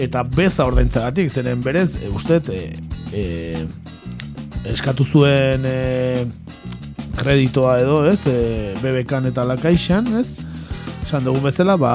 eta 0.00 0.22
beza 0.24 0.64
ordaintzagatik, 0.70 1.28
zeren 1.28 1.60
berez, 1.64 1.90
e, 2.00 2.08
uste, 2.14 2.40
e, 2.54 2.76
e, 3.12 3.24
eskatu 4.70 5.04
zuen 5.04 5.64
e, 5.66 5.76
kreditoa 7.20 7.78
edo, 7.82 8.00
ez, 8.08 8.18
e, 8.26 8.74
BBKan 8.80 9.28
eta 9.30 9.44
lakaixan, 9.44 10.08
ez, 10.20 10.28
esan 11.04 11.26
dugun 11.26 11.44
bezala, 11.50 11.76
ba, 11.80 11.94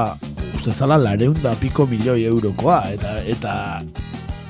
uste 0.54 0.74
zala 0.74 1.00
lareun 1.02 1.38
da 1.42 1.56
piko 1.60 1.88
milioi 1.90 2.26
eurokoa, 2.30 2.84
eta, 2.94 3.18
eta 3.26 3.56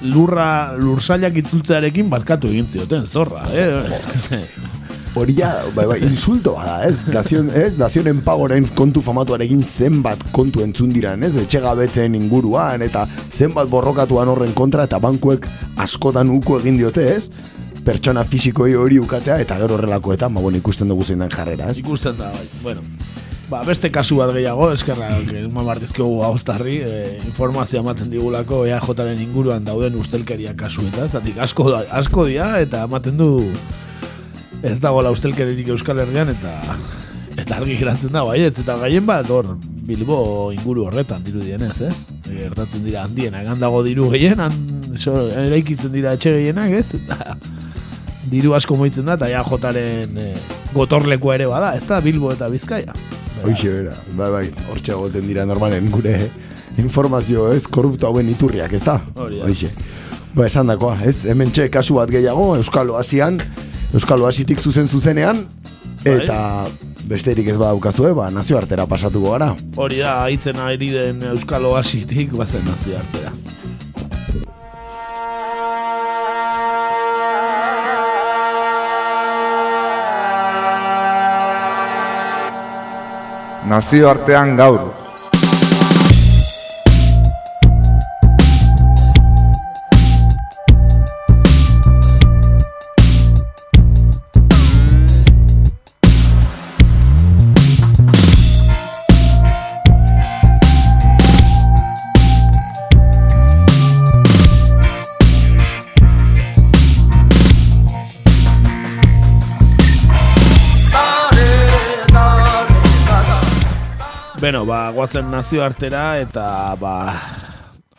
lurra, 0.06 0.76
lursailak 0.78 1.40
itzultzearekin 1.42 2.12
barkatu 2.12 2.52
egin 2.52 2.68
zioten, 2.72 3.08
zorra, 3.08 3.46
eh? 3.56 4.44
Hori 5.16 5.32
ja, 5.38 5.48
bai, 5.72 5.86
bai, 5.88 5.96
insulto 6.04 6.58
bada, 6.58 6.82
ez? 6.84 7.06
Dazion, 7.08 7.48
ez? 7.56 7.78
Dazionen 7.80 8.18
pagoren 8.26 8.66
kontu 8.76 9.00
famatuarekin 9.00 9.62
zenbat 9.64 10.26
kontu 10.36 10.60
entzun 10.60 10.90
diran, 10.92 11.24
ez? 11.24 11.38
Etxegabetzen 11.40 12.18
inguruan, 12.20 12.84
eta 12.84 13.06
zenbat 13.32 13.72
borrokatuan 13.72 14.28
horren 14.34 14.52
kontra, 14.58 14.84
eta 14.90 15.00
bankuek 15.00 15.48
askotan 15.86 16.34
uko 16.36 16.60
egin 16.60 16.82
diote, 16.82 17.08
ez? 17.16 17.30
Pertsona 17.86 18.24
fisikoi 18.26 18.74
hori 18.74 18.98
ukatzea, 18.98 19.38
eta 19.44 19.60
gero 19.62 19.76
horrelakoetan, 19.78 20.34
ba, 20.34 20.42
bueno, 20.42 20.58
ikusten 20.58 20.90
dugu 20.90 21.06
zein 21.06 21.22
den 21.22 21.30
jarrera, 21.30 21.70
ez? 21.70 21.78
Ikusten 21.84 22.18
da, 22.18 22.32
bai. 22.34 22.48
Bueno, 22.64 22.82
ba, 23.52 23.62
beste 23.68 23.92
kasu 23.94 24.18
bat 24.18 24.32
gehiago, 24.34 24.72
eskerra, 24.74 25.12
eman 25.44 25.70
bardizkiogu 25.70 26.24
haustarri, 26.26 26.80
e, 26.82 27.04
informazioa 27.28 27.84
ematen 27.84 28.10
digulako 28.10 28.64
EAJaren 28.66 29.22
inguruan 29.22 29.68
dauden 29.68 30.00
ustelkeria 30.02 30.56
kasueta, 30.58 31.06
zatik 31.08 31.38
asko, 31.46 31.70
asko 32.02 32.26
dia, 32.26 32.56
eta 32.66 32.84
ematen 32.90 33.22
du 33.22 33.30
ez 34.66 34.80
dagoela 34.82 35.12
ustelkeririk 35.14 35.70
Euskal 35.76 36.02
Herrian, 36.02 36.32
eta 36.34 36.56
eta 37.36 37.60
argi 37.60 37.76
geratzen 37.78 38.14
da, 38.16 38.24
baietz, 38.26 38.58
eta 38.64 38.80
gaien 38.82 39.06
bat, 39.06 39.30
hor, 39.30 39.54
Bilbo 39.86 40.50
inguru 40.56 40.88
horretan 40.88 41.22
dirudienez, 41.22 41.76
ez? 41.86 41.96
Gertatzen 42.26 42.82
dira 42.88 43.04
handienak, 43.06 43.46
handago 43.54 43.84
diru 43.86 44.10
gehien, 44.16 44.42
han, 44.42 44.56
so, 44.98 45.14
eraikitzen 45.30 45.94
dira 45.94 46.16
etxe 46.18 46.34
gehienak, 46.40 46.74
ez? 46.80 46.88
Eta 46.98 47.36
diru 48.32 48.56
asko 48.58 48.78
moitzen 48.80 49.06
da, 49.08 49.16
eta 49.20 49.30
EAJaren 49.30 50.18
e, 50.22 50.32
gotorlekoa 50.74 51.38
ere 51.38 51.50
bada, 51.50 51.74
ez 51.78 51.86
da, 51.88 52.00
Bilbo 52.04 52.32
eta 52.34 52.50
Bizkaia. 52.52 52.96
Hoixe, 53.46 53.70
bera, 53.70 53.96
bai, 54.18 54.30
bai, 54.34 54.46
hortxe 54.72 54.96
egoten 54.96 55.28
dira 55.28 55.46
normalen 55.46 55.90
gure 55.94 56.16
informazio, 56.82 57.50
ez? 57.54 57.66
Korrupto 57.68 58.10
hauen 58.10 58.30
iturriak, 58.32 58.74
ez 58.74 58.84
da? 58.86 59.00
Hoixe. 59.18 59.70
Ba, 60.36 60.48
esan 60.48 60.72
dakoa, 60.72 60.98
ez? 61.06 61.22
Hemen 61.30 61.54
txe, 61.54 61.70
kasu 61.72 62.00
bat 62.00 62.12
gehiago, 62.12 62.54
Euskal 62.60 62.92
Oasian, 62.96 63.40
Euskal 63.96 64.26
Oasitik 64.26 64.60
zuzen 64.60 64.90
zuzenean, 64.90 65.46
eta 66.06 66.40
besterik 67.10 67.50
ez 67.54 67.58
badaukazue, 67.62 68.14
ba, 68.18 68.32
nazioartera 68.34 68.88
pasatuko 68.90 69.36
gara. 69.36 69.54
Hori 69.78 70.02
da, 70.02 70.20
haitzen 70.26 70.60
ari 70.62 70.92
den 70.96 71.24
Euskal 71.36 71.68
Oasitik, 71.70 72.34
bazen 72.36 72.66
nazio 72.66 73.00
Nazioartean 83.66 84.56
gaur. 84.56 85.05
Guazen 114.96 115.28
nazioartera 115.28 116.22
eta 116.24 116.46
ba, 116.80 116.94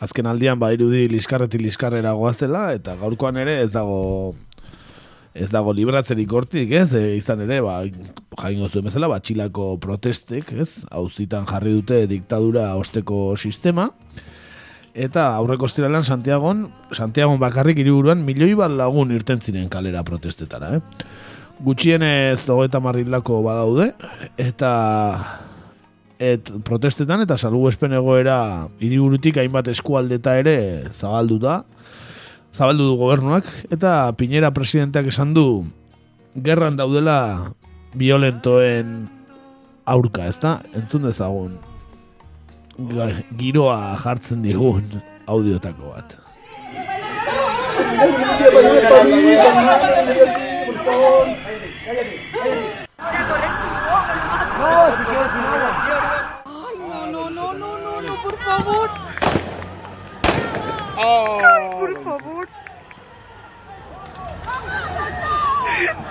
azken 0.01 0.25
aldian 0.25 0.57
ba, 0.57 0.71
irudi 0.73 1.03
liskarretik 1.11 1.61
liskarrera 1.61 2.15
goazela 2.17 2.71
eta 2.73 2.95
gaurkoan 2.97 3.37
ere 3.37 3.59
ez 3.61 3.69
dago 3.75 4.33
ez 5.37 5.51
dago 5.53 5.75
libratzerik 5.77 6.31
hortik, 6.33 6.73
ez? 6.73 6.87
E, 6.97 7.03
izan 7.19 7.43
ere, 7.45 7.59
ba, 7.61 7.83
jaingo 8.41 8.71
zuen 8.71 8.87
bezala, 8.89 9.09
ba, 9.11 9.19
txilako 9.21 9.75
protestek, 9.83 10.49
ez? 10.57 10.87
Hauzitan 10.89 11.45
jarri 11.45 11.75
dute 11.75 11.99
diktadura 12.09 12.71
osteko 12.81 13.35
sistema. 13.37 13.91
Eta 14.97 15.27
aurreko 15.37 15.69
estiralan 15.69 16.01
Santiagon, 16.01 16.63
Santiagon 16.89 17.37
bakarrik 17.37 17.77
hiriburuan 17.77 18.25
milioi 18.25 18.55
bat 18.57 18.73
lagun 18.73 19.13
irten 19.13 19.43
ziren 19.45 19.69
kalera 19.69 20.01
protestetara, 20.07 20.79
eh? 20.79 21.11
Gutxienez 21.61 22.41
hogeita 22.49 22.81
marrilako 22.81 23.43
badaude, 23.45 23.91
eta 24.41 24.73
et 26.19 26.49
protestetan 26.65 27.21
eta 27.21 27.37
salgu 27.37 27.69
egoera 27.69 28.67
hiriburutik 28.79 29.37
hainbat 29.37 29.67
eskualdeta 29.67 30.37
ere 30.37 30.89
zabalduta, 30.93 31.63
zabaldu 32.53 32.83
du 32.89 32.97
gobernuak, 32.97 33.45
eta 33.69 34.11
Piñera 34.17 34.51
presidenteak 34.51 35.07
esan 35.07 35.33
du 35.33 35.65
gerran 36.43 36.77
daudela 36.77 37.53
violentoen 37.93 39.09
aurka, 39.85 40.27
ezta? 40.27 40.61
Entzun 40.73 41.03
dezagun 41.07 41.57
giroa 43.37 43.97
jartzen 43.97 44.43
digun 44.43 45.01
audiotako 45.25 45.93
bat. 45.95 46.17
Ay, 56.45 56.77
no, 56.87 57.07
no, 57.07 57.29
no, 57.29 57.53
no, 57.53 58.01
no, 58.01 58.13
no, 58.57 58.89
por 61.79 62.03
favor. 62.03 62.47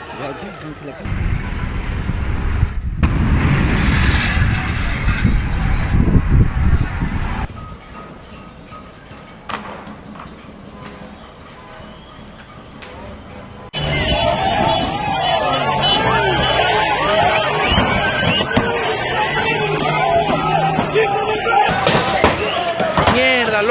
Ay, 0.08 0.78
por 0.78 0.86
favor. 0.88 1.25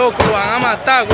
Loco, 0.06 0.24
lo 0.24 0.32
van 0.34 0.50
a 0.50 0.60
matar. 0.60 1.08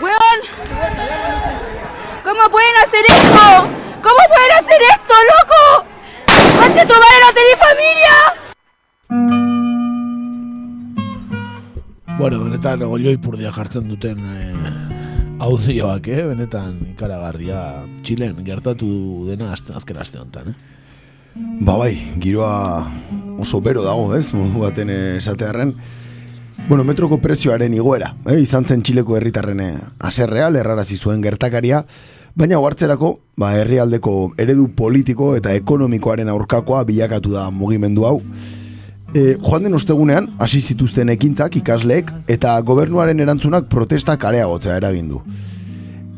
¡Weón! 0.00 0.40
¿Cómo 2.24 2.50
pueden 2.50 2.76
hacer 2.78 3.04
esto? 3.06 3.68
¿Cómo 4.02 4.22
pueden 4.28 4.52
hacer 4.58 4.82
esto, 4.82 5.14
loco? 5.34 5.86
¡Concha 6.58 6.84
tu 6.84 6.94
madre, 6.94 7.20
Bueno, 12.18 12.40
benetan 12.42 12.82
olioi 12.82 13.14
purdia 13.22 13.52
jartzen 13.54 13.84
duten 13.86 14.18
eh, 14.18 15.36
audioak, 15.46 16.08
eh? 16.10 16.24
Benetan 16.26 16.80
ikaragarria 16.90 17.60
Txilen 18.02 18.40
gertatu 18.42 18.88
dena 19.28 19.52
azte, 19.54 19.70
azken 19.78 20.00
aste 20.02 20.18
honetan, 20.18 20.50
eh? 20.50 20.56
Ba 21.62 21.76
bai, 21.78 21.92
giroa 22.18 22.90
oso 23.38 23.60
bero 23.62 23.86
dago, 23.86 24.10
ez? 24.18 24.32
Modu 24.34 24.64
baten 24.64 24.90
esatearren. 24.90 25.76
Bueno, 26.66 26.82
metroko 26.82 27.20
prezioaren 27.22 27.78
igoera, 27.78 28.16
eh? 28.26 28.40
izan 28.42 28.66
zen 28.66 28.82
Txileko 28.82 29.14
herritarren 29.14 29.62
eh, 29.62 29.72
aserrea, 30.10 30.50
lerrarazi 30.50 30.98
zuen 30.98 31.22
gertakaria, 31.22 31.84
baina 32.34 32.58
oartzerako, 32.58 33.12
ba, 33.38 33.54
herrialdeko 33.60 34.32
eredu 34.42 34.66
politiko 34.74 35.36
eta 35.38 35.54
ekonomikoaren 35.54 36.34
aurkakoa 36.34 36.82
bilakatu 36.90 37.38
da 37.38 37.46
mugimendu 37.54 38.10
hau. 38.10 38.16
E, 39.16 39.38
joan 39.40 39.64
den 39.64 39.72
ostegunean, 39.72 40.34
hasi 40.38 40.60
zituzten 40.60 41.08
ekintzak 41.08 41.54
ikasleek 41.62 42.10
eta 42.28 42.58
gobernuaren 42.60 43.20
erantzunak 43.24 43.68
protestak 43.72 44.24
areagotzea 44.28 44.76
eragin 44.76 45.08
du. 45.08 45.22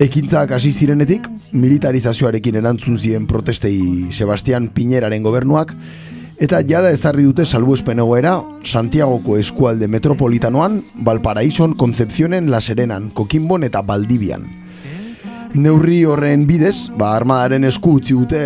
Ekintzak 0.03 0.51
hasi 0.57 0.73
zirenetik, 0.73 1.29
militarizazioarekin 1.53 2.57
erantzun 2.59 2.97
ziren 2.99 3.29
protestei 3.31 4.09
Sebastian 4.11 4.71
Piñeraren 4.75 5.23
gobernuak, 5.23 5.75
eta 6.41 6.63
jada 6.67 6.91
ezarri 6.91 7.27
dute 7.29 7.45
salbuespen 7.45 8.01
egoera 8.01 8.41
Santiagoko 8.65 9.37
eskualde 9.39 9.87
metropolitanoan, 9.87 10.81
Valparaison, 11.05 11.77
Concepcionen, 11.77 12.51
La 12.51 12.61
Serenan, 12.61 13.11
Coquimbon 13.15 13.69
eta 13.69 13.85
Baldibian. 13.87 14.49
Neurri 15.55 16.05
horren 16.07 16.47
bidez, 16.47 16.91
ba, 16.97 17.15
armadaren 17.15 17.67
esku 17.67 17.97
utzi 18.01 18.15
dute, 18.15 18.43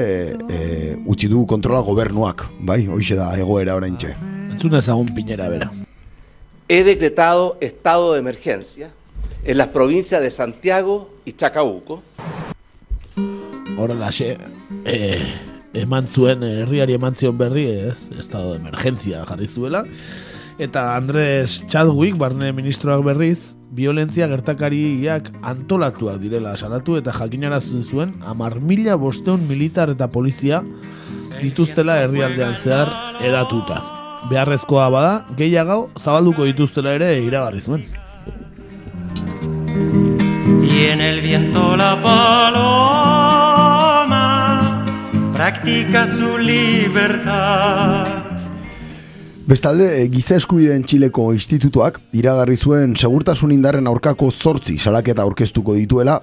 e, 0.49 0.61
utzi 1.07 1.29
du 1.33 1.47
kontrola 1.47 1.85
gobernuak, 1.85 2.49
bai, 2.61 2.87
hoixe 2.89 3.17
da 3.17 3.33
egoera 3.39 3.77
oraintxe. 3.77 4.34
Entzun 4.55 4.77
ezagun 4.79 5.09
Piñera 5.11 5.49
bera. 5.49 5.73
He 6.69 6.85
decretado 6.85 7.59
estado 7.61 8.13
de 8.13 8.21
emergencia 8.21 8.91
en 9.43 9.59
las 9.59 9.67
provincias 9.69 10.23
de 10.23 10.31
Santiago 10.31 11.11
y 11.25 11.33
Chacabuco. 11.33 12.05
Horrela, 13.77 14.13
xe, 14.13 14.39
eh, 14.85 15.27
eman 15.75 16.07
zuen, 16.07 16.45
eh, 16.45 16.61
herriari 16.63 16.95
eman 16.95 17.17
zion 17.17 17.37
berri, 17.37 17.67
ez, 17.67 17.97
estado 18.17 18.53
de 18.53 18.59
emergencia 18.59 19.27
jarri 19.27 19.49
zuela. 19.49 19.83
Eta 20.61 20.95
Andrés 20.95 21.67
Chadwick, 21.67 22.17
barne 22.17 22.53
ministroak 22.53 23.03
berriz, 23.03 23.57
violentzia 23.73 24.29
gertakariak 24.31 25.33
antolatuak 25.43 26.23
direla 26.23 26.55
salatu 26.57 26.95
eta 26.97 27.11
jakinarazu 27.11 27.83
zuen 27.83 28.15
amar 28.23 28.61
mila 28.61 28.95
bosteun 28.95 29.49
militar 29.49 29.91
eta 29.91 30.13
polizia 30.15 30.63
dituztela 31.43 31.99
herrialdean 32.05 32.55
zehar 32.55 32.95
edatuta. 33.19 33.94
Beharrezkoa 34.31 34.89
bada, 34.89 35.27
gehiago 35.37 35.91
zabalduko 36.01 36.45
dituztela 36.49 36.95
ere 36.97 37.21
iragarri 37.21 37.61
zuen. 37.61 37.85
Y 40.65 40.85
en 40.89 41.01
el 41.01 41.21
viento 41.21 41.77
la 41.77 42.01
paloma 42.01 43.25
practica 45.35 46.07
su 46.07 46.39
libertad. 46.39 48.07
Bestalde, 49.47 50.03
eh, 50.03 50.09
giza 50.09 50.39
eskubideen 50.41 50.87
Txileko 50.89 51.35
institutuak 51.37 52.01
iragarri 52.17 52.57
zuen 52.57 52.97
segurtasun 52.97 53.53
indarren 53.53 53.87
aurkako 53.87 54.31
zortzi 54.33 54.79
salaketa 54.79 55.21
aurkeztuko 55.21 55.75
dituela, 55.77 56.23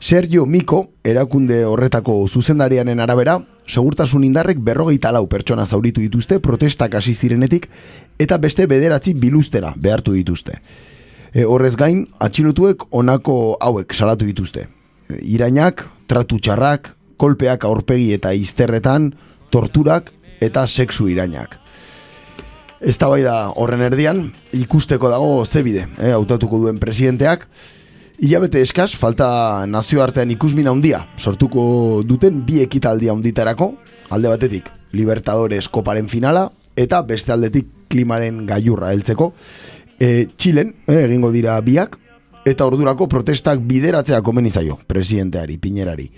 Sergio 0.00 0.46
Miko, 0.46 0.94
erakunde 1.04 1.66
horretako 1.68 2.14
zuzendarianen 2.26 3.02
arabera, 3.04 3.34
segurtasun 3.68 4.24
indarrek 4.24 4.58
berrogeita 4.64 5.12
lau 5.12 5.26
pertsona 5.28 5.66
zauritu 5.66 6.00
dituzte 6.00 6.38
protestak 6.40 6.94
hasi 6.96 7.12
zirenetik 7.14 7.68
eta 8.18 8.38
beste 8.40 8.64
bederatzi 8.66 9.12
biluztera 9.14 9.74
behartu 9.76 10.16
dituzte. 10.16 10.56
E, 11.34 11.44
horrez 11.44 11.76
gain, 11.76 12.06
atxilotuek 12.18 12.88
honako 12.90 13.58
hauek 13.60 13.92
salatu 13.94 14.24
dituzte. 14.24 14.66
E, 15.10 15.20
irainak, 15.36 15.84
tratu 16.08 16.40
txarrak, 16.40 16.94
kolpeak 17.20 17.68
aurpegi 17.68 18.14
eta 18.16 18.32
izterretan, 18.32 19.12
torturak 19.52 20.14
eta 20.40 20.64
sexu 20.66 21.10
irainak. 21.12 21.58
Ez 22.80 22.96
da 22.96 23.10
horren 23.52 23.82
erdian, 23.84 24.30
ikusteko 24.56 25.10
dago 25.12 25.44
zebide, 25.44 25.86
eh, 25.98 26.12
hautatuko 26.16 26.58
duen 26.58 26.78
presidenteak, 26.80 27.46
Ilabete 28.20 28.60
eskaz, 28.60 28.90
falta 29.00 29.64
nazioartean 29.64 30.28
ikusmin 30.34 30.66
handia 30.68 30.98
sortuko 31.16 31.62
duten 32.04 32.42
bi 32.44 32.58
ekitaldi 32.60 33.08
handitarako, 33.08 33.70
alde 34.12 34.28
batetik 34.28 34.68
Libertadores 34.92 35.70
koparen 35.72 36.10
finala, 36.12 36.50
eta 36.76 37.00
beste 37.08 37.32
aldetik 37.32 37.70
klimaren 37.88 38.42
gailurra 38.44 38.90
heltzeko. 38.92 39.30
E, 39.96 40.26
Txilen, 40.36 40.74
eh, 40.86 40.98
egingo 41.06 41.30
dira 41.32 41.56
biak, 41.64 41.96
eta 42.44 42.66
ordurako 42.68 43.08
protestak 43.08 43.64
bideratzea 43.64 44.20
komeni 44.20 44.50
zaio, 44.50 44.76
presidenteari, 44.86 45.56
piñerari. 45.56 46.10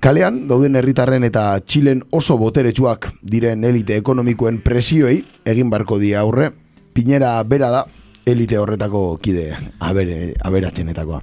Kalean, 0.00 0.46
dauden 0.48 0.80
herritarren 0.80 1.28
eta 1.28 1.60
Txilen 1.60 2.06
oso 2.10 2.38
boteretsuak 2.40 3.10
diren 3.20 3.68
elite 3.68 4.00
ekonomikoen 4.00 4.62
presioei 4.64 5.20
egin 5.44 5.68
barko 5.68 6.00
dia 6.00 6.24
aurre, 6.24 6.54
Piñera 6.96 7.42
bera 7.44 7.68
da, 7.68 7.84
elite 8.26 8.58
horretako 8.58 9.18
kide 9.22 9.54
abere, 9.78 10.34
aberatzenetakoa. 10.42 11.22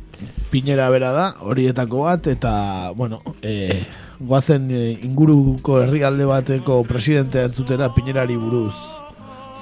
Piñera 0.50 0.88
bera 0.90 1.12
da, 1.12 1.26
horietako 1.44 2.06
bat, 2.08 2.28
eta, 2.32 2.92
bueno, 2.96 3.20
e, 3.44 3.84
goazen 4.24 4.70
e, 4.72 4.84
inguruko 5.04 5.82
herrialde 5.84 6.26
bateko 6.26 6.80
presidentea 6.88 7.50
entzutera 7.50 7.92
Piñerari 7.94 8.40
buruz 8.40 8.74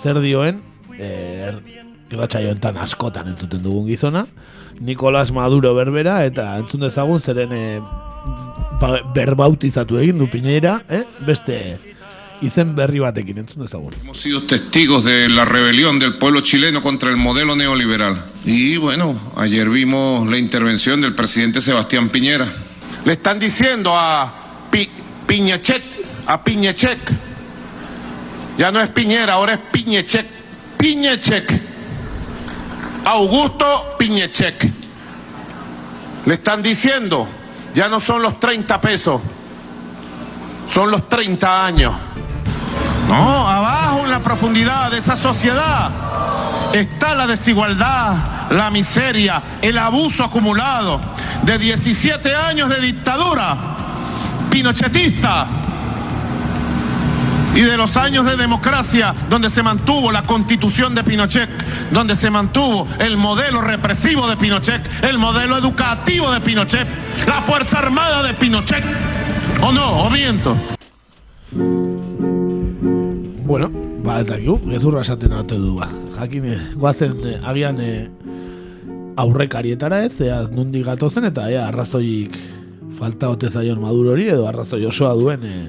zer 0.04 0.22
dioen, 0.22 0.62
e, 1.00 1.50
irratsaioetan 2.12 2.78
askotan 2.78 3.34
entzuten 3.34 3.64
dugun 3.66 3.90
gizona, 3.90 4.28
Nicolas 4.80 5.32
Maduro 5.34 5.74
berbera, 5.74 6.22
eta 6.30 6.52
entzun 6.62 6.86
dezagun 6.86 7.26
zeren 7.26 7.58
e, 7.58 7.64
ba, 8.82 9.00
berbautizatu 9.16 9.98
egin 9.98 10.22
du 10.22 10.30
Piñera, 10.30 10.84
eh? 10.90 11.08
beste 11.26 11.58
izen 12.42 12.76
berri 12.76 13.00
batekin 13.00 13.38
entzun 13.38 13.64
dezagun. 13.64 13.94
Hemos 14.02 14.20
sido 14.20 14.44
testigos 14.44 15.04
de 15.04 15.30
la 15.30 15.46
rebelión 15.46 16.00
del 16.00 16.16
pueblo 16.16 16.42
chileno 16.42 16.82
contra 16.82 17.10
el 17.10 17.18
modelo 17.18 17.56
neoliberal. 17.56 18.22
Y 18.44 18.78
bueno, 18.78 19.16
ayer 19.38 19.70
vimos 19.70 20.28
la 20.28 20.38
intervención 20.38 21.02
del 21.02 21.14
presidente 21.14 21.62
Sebastián 21.62 22.10
Piñera. 22.10 22.48
Le 23.06 23.14
están 23.14 23.40
diciendo 23.40 23.94
a 23.96 24.34
Pi 24.72 24.90
Piñechet, 25.28 25.84
a 26.28 26.44
Piñechek, 26.44 27.00
ya 28.58 28.72
no 28.72 28.82
es 28.82 28.90
Piñera, 28.90 29.34
ahora 29.34 29.54
es 29.54 29.60
Piñechek, 29.72 30.26
Piñechek, 30.78 31.62
Augusto 33.06 33.96
Piñechek. 33.98 34.70
Le 36.26 36.34
están 36.36 36.62
diciendo, 36.62 37.28
ya 37.74 37.88
no 37.88 38.00
son 38.00 38.22
los 38.22 38.40
30 38.40 38.82
pesos, 38.82 39.22
son 40.70 40.92
los 40.92 41.08
30 41.10 41.66
años. 41.66 41.94
No, 43.12 43.48
abajo 43.48 44.06
en 44.06 44.12
la 44.12 44.20
profundidad 44.20 44.90
de 44.90 45.00
esa 45.00 45.16
sociedad 45.16 45.90
está 46.74 47.14
la 47.14 47.28
desigualdad, 47.28 48.16
la 48.52 48.72
miseria, 48.72 49.42
el 49.62 49.78
abuso 49.78 50.24
acumulado 50.24 51.02
de 51.44 51.58
17 51.58 52.36
años 52.36 52.70
de 52.70 52.80
dictadura 52.80 53.58
pinochetista 54.50 55.48
y 57.54 57.62
de 57.62 57.76
los 57.76 57.98
años 57.98 58.26
de 58.26 58.38
democracia 58.38 59.14
donde 59.30 59.50
se 59.50 59.62
mantuvo 59.62 60.12
la 60.12 60.24
constitución 60.24 60.96
de 60.96 61.04
Pinochet, 61.04 61.50
donde 61.92 62.16
se 62.16 62.30
mantuvo 62.30 62.88
el 63.00 63.18
modelo 63.18 63.62
represivo 63.62 64.28
de 64.28 64.38
Pinochet, 64.38 64.82
el 65.04 65.18
modelo 65.18 65.58
educativo 65.58 66.32
de 66.32 66.40
Pinochet, 66.40 66.88
la 67.28 67.42
Fuerza 67.42 67.80
Armada 67.80 68.24
de 68.24 68.34
Pinochet. 68.34 68.84
¿O 69.62 69.72
no? 69.74 69.86
¿O 69.86 70.10
miento? 70.10 70.56
Bueno, 73.52 73.68
ba 74.00 74.22
ez 74.22 74.30
dakigu, 74.30 74.54
gezurra 74.64 75.02
esaten 75.04 75.34
arte 75.36 75.58
du 75.60 75.74
ba. 75.76 75.90
Jakin, 76.16 76.46
eh, 76.54 76.60
guazen 76.80 77.18
eh, 77.28 77.34
agian 77.44 77.82
eh, 77.84 78.08
aurrekarietara 79.20 80.06
ez, 80.06 80.14
ea 80.24 80.38
nundi 80.56 80.80
gatozen 80.88 81.28
eta 81.28 81.50
ea 81.52 81.66
arrazoik 81.68 82.38
falta 82.96 83.28
ote 83.28 83.50
zaion 83.50 83.82
maduro 83.84 84.14
hori 84.14 84.30
edo 84.32 84.48
arrazoi 84.48 84.86
osoa 84.88 85.12
duen 85.20 85.44
eh, 85.44 85.68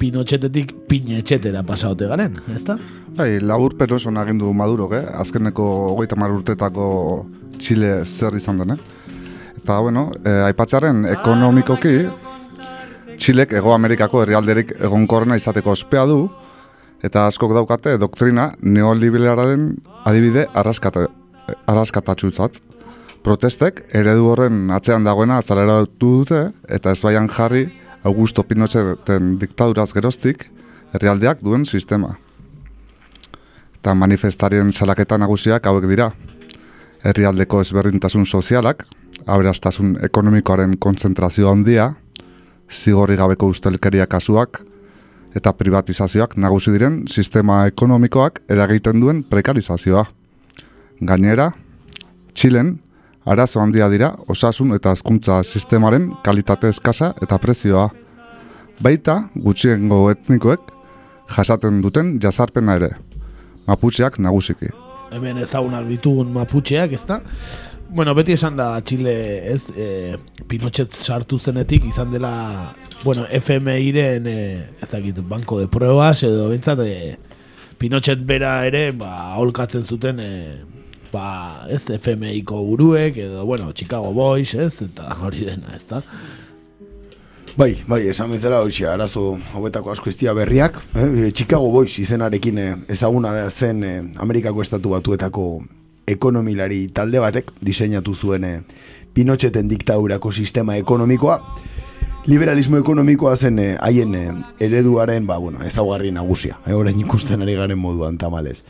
pinotxetetik 0.00 0.74
pinetxetera 0.90 1.62
pasaote 1.62 2.10
garen, 2.10 2.40
ezta? 2.50 2.80
Bai, 3.14 3.38
labur 3.38 3.78
peroson 3.78 4.18
agindu 4.18 4.50
Maduro, 4.52 4.90
eh? 4.98 5.04
azkeneko 5.14 5.70
hogeita 5.92 6.18
mar 6.18 6.34
urtetako 6.34 6.88
Chile 7.62 8.00
zer 8.04 8.34
izan 8.34 8.58
den, 8.58 8.74
eh? 8.74 8.80
Eta, 9.62 9.78
bueno, 9.78 10.08
eh, 10.24 10.40
aipatzaren 10.48 11.04
ekonomikoki, 11.14 11.94
Chilek 13.22 13.54
Ego 13.54 13.70
Amerikako 13.72 14.24
herrialderik 14.24 14.74
egonkorrena 14.80 15.38
izateko 15.38 15.78
ospea 15.78 16.08
du, 16.10 16.24
eta 17.02 17.26
askok 17.26 17.54
daukate 17.54 17.96
doktrina 17.98 18.52
neoliberalaren 18.62 19.72
adibide 20.04 20.46
arraskata, 20.54 21.08
arraskatatxutzat. 21.66 22.60
Protestek 23.24 23.86
eredu 23.96 24.28
horren 24.28 24.68
atzean 24.70 25.04
dagoena 25.04 25.38
azalera 25.40 25.78
dute, 26.00 26.50
eta 26.68 26.92
ez 26.92 27.00
baian 27.02 27.28
jarri 27.28 27.66
Augusto 28.04 28.42
Pinocheten 28.44 29.38
diktaduraz 29.40 29.90
geroztik 29.96 30.50
herrialdeak 30.92 31.40
duen 31.42 31.64
sistema. 31.64 32.14
Eta 33.80 33.94
manifestarien 33.96 34.72
salaketa 34.72 35.18
nagusiak 35.18 35.66
hauek 35.66 35.88
dira. 35.88 36.10
Herrialdeko 37.04 37.60
ezberdintasun 37.60 38.24
sozialak, 38.24 38.84
aberastasun 39.26 39.98
ekonomikoaren 40.04 40.78
kontzentrazio 40.80 41.50
handia, 41.50 41.90
zigorri 42.70 43.16
gabeko 43.16 43.50
ustelkeria 43.52 44.06
kasuak, 44.06 44.62
eta 45.34 45.52
privatizazioak 45.52 46.36
nagusi 46.36 46.72
diren 46.74 47.02
sistema 47.08 47.64
ekonomikoak 47.70 48.40
eragiten 48.50 49.00
duen 49.02 49.22
prekarizazioa. 49.26 50.04
Gainera, 51.00 51.50
Txilen, 52.34 52.76
arazo 53.26 53.60
handia 53.60 53.88
dira 53.90 54.12
osasun 54.28 54.74
eta 54.76 54.92
hezkuntza 54.94 55.42
sistemaren 55.42 56.12
kalitate 56.24 56.70
eskasa 56.70 57.12
eta 57.22 57.38
prezioa. 57.38 57.88
Baita, 58.82 59.28
gutxiengo 59.34 60.08
etnikoek 60.10 60.72
jasaten 61.30 61.80
duten 61.82 62.18
jazarpena 62.20 62.78
ere. 62.80 62.90
Maputxeak 63.66 64.18
nagusiki. 64.18 64.70
Hemen 65.14 65.38
ezagunak 65.44 65.86
ditugun 65.88 66.32
maputxeak, 66.34 66.92
ez 66.92 67.04
da? 67.06 67.20
Bueno, 67.94 68.10
beti 68.18 68.32
esan 68.34 68.56
da 68.58 68.72
Txile, 68.82 69.12
ez, 69.52 69.68
e, 69.78 70.16
Pinochet 70.50 70.96
sartu 70.98 71.36
zenetik 71.38 71.84
izan 71.86 72.10
dela, 72.10 72.74
bueno, 73.04 73.22
FMI-ren, 73.30 74.26
e, 74.26 74.38
ez 74.82 74.88
dakit, 74.90 75.20
banko 75.30 75.60
de 75.60 75.68
pruebas, 75.70 76.24
edo 76.26 76.48
bintzat, 76.50 76.82
e, 76.82 77.14
Pinochet 77.78 78.24
bera 78.26 78.56
ere, 78.66 78.88
ba, 78.98 79.36
holkatzen 79.38 79.86
zuten, 79.86 80.18
e, 80.18 80.32
ba, 81.12 81.68
ez, 81.70 81.84
FMI-ko 81.86 82.64
buruek, 82.66 83.22
edo, 83.28 83.46
bueno, 83.46 83.70
Chicago 83.78 84.10
Boys, 84.10 84.56
ez, 84.58 84.72
eta 84.88 85.14
hori 85.22 85.46
dena, 85.52 85.76
ez 85.78 85.86
da? 85.86 86.02
Bai, 87.54 87.76
bai, 87.86 88.00
esan 88.10 88.34
bezala 88.34 88.58
hori 88.66 88.90
arazo 88.90 89.36
hauetako 89.54 89.94
asko 89.94 90.10
estia 90.10 90.34
berriak. 90.34 90.82
Eh? 90.98 91.30
Chicago 91.30 91.70
Boys 91.70 91.94
izenarekin 92.02 92.58
eh, 92.58 92.74
ezaguna 92.90 93.36
zen 93.50 93.84
eh, 93.86 94.02
Amerikako 94.18 94.66
estatu 94.66 94.96
batuetako 94.96 95.44
ekonomilari 96.06 96.88
talde 96.92 97.20
batek 97.20 97.50
diseinatu 97.64 98.14
zuen 98.14 98.44
eh, 98.44 98.58
Pinocheten 99.14 99.68
diktaurako 99.70 100.32
sistema 100.32 100.74
ekonomikoa. 100.76 101.38
Liberalismo 102.26 102.78
ekonomikoa 102.80 103.36
zen 103.36 103.58
eh, 103.58 103.76
haien 103.80 104.14
eh, 104.14 104.32
ereduaren, 104.66 105.26
ba, 105.26 105.36
bueno, 105.38 105.62
ezaugarri 105.62 106.10
nagusia. 106.10 106.58
Eh, 106.66 106.74
orain 106.74 106.98
ikusten 106.98 107.42
ari 107.44 107.54
garen 107.54 107.78
moduan 107.78 108.18
tamalez. 108.18 108.64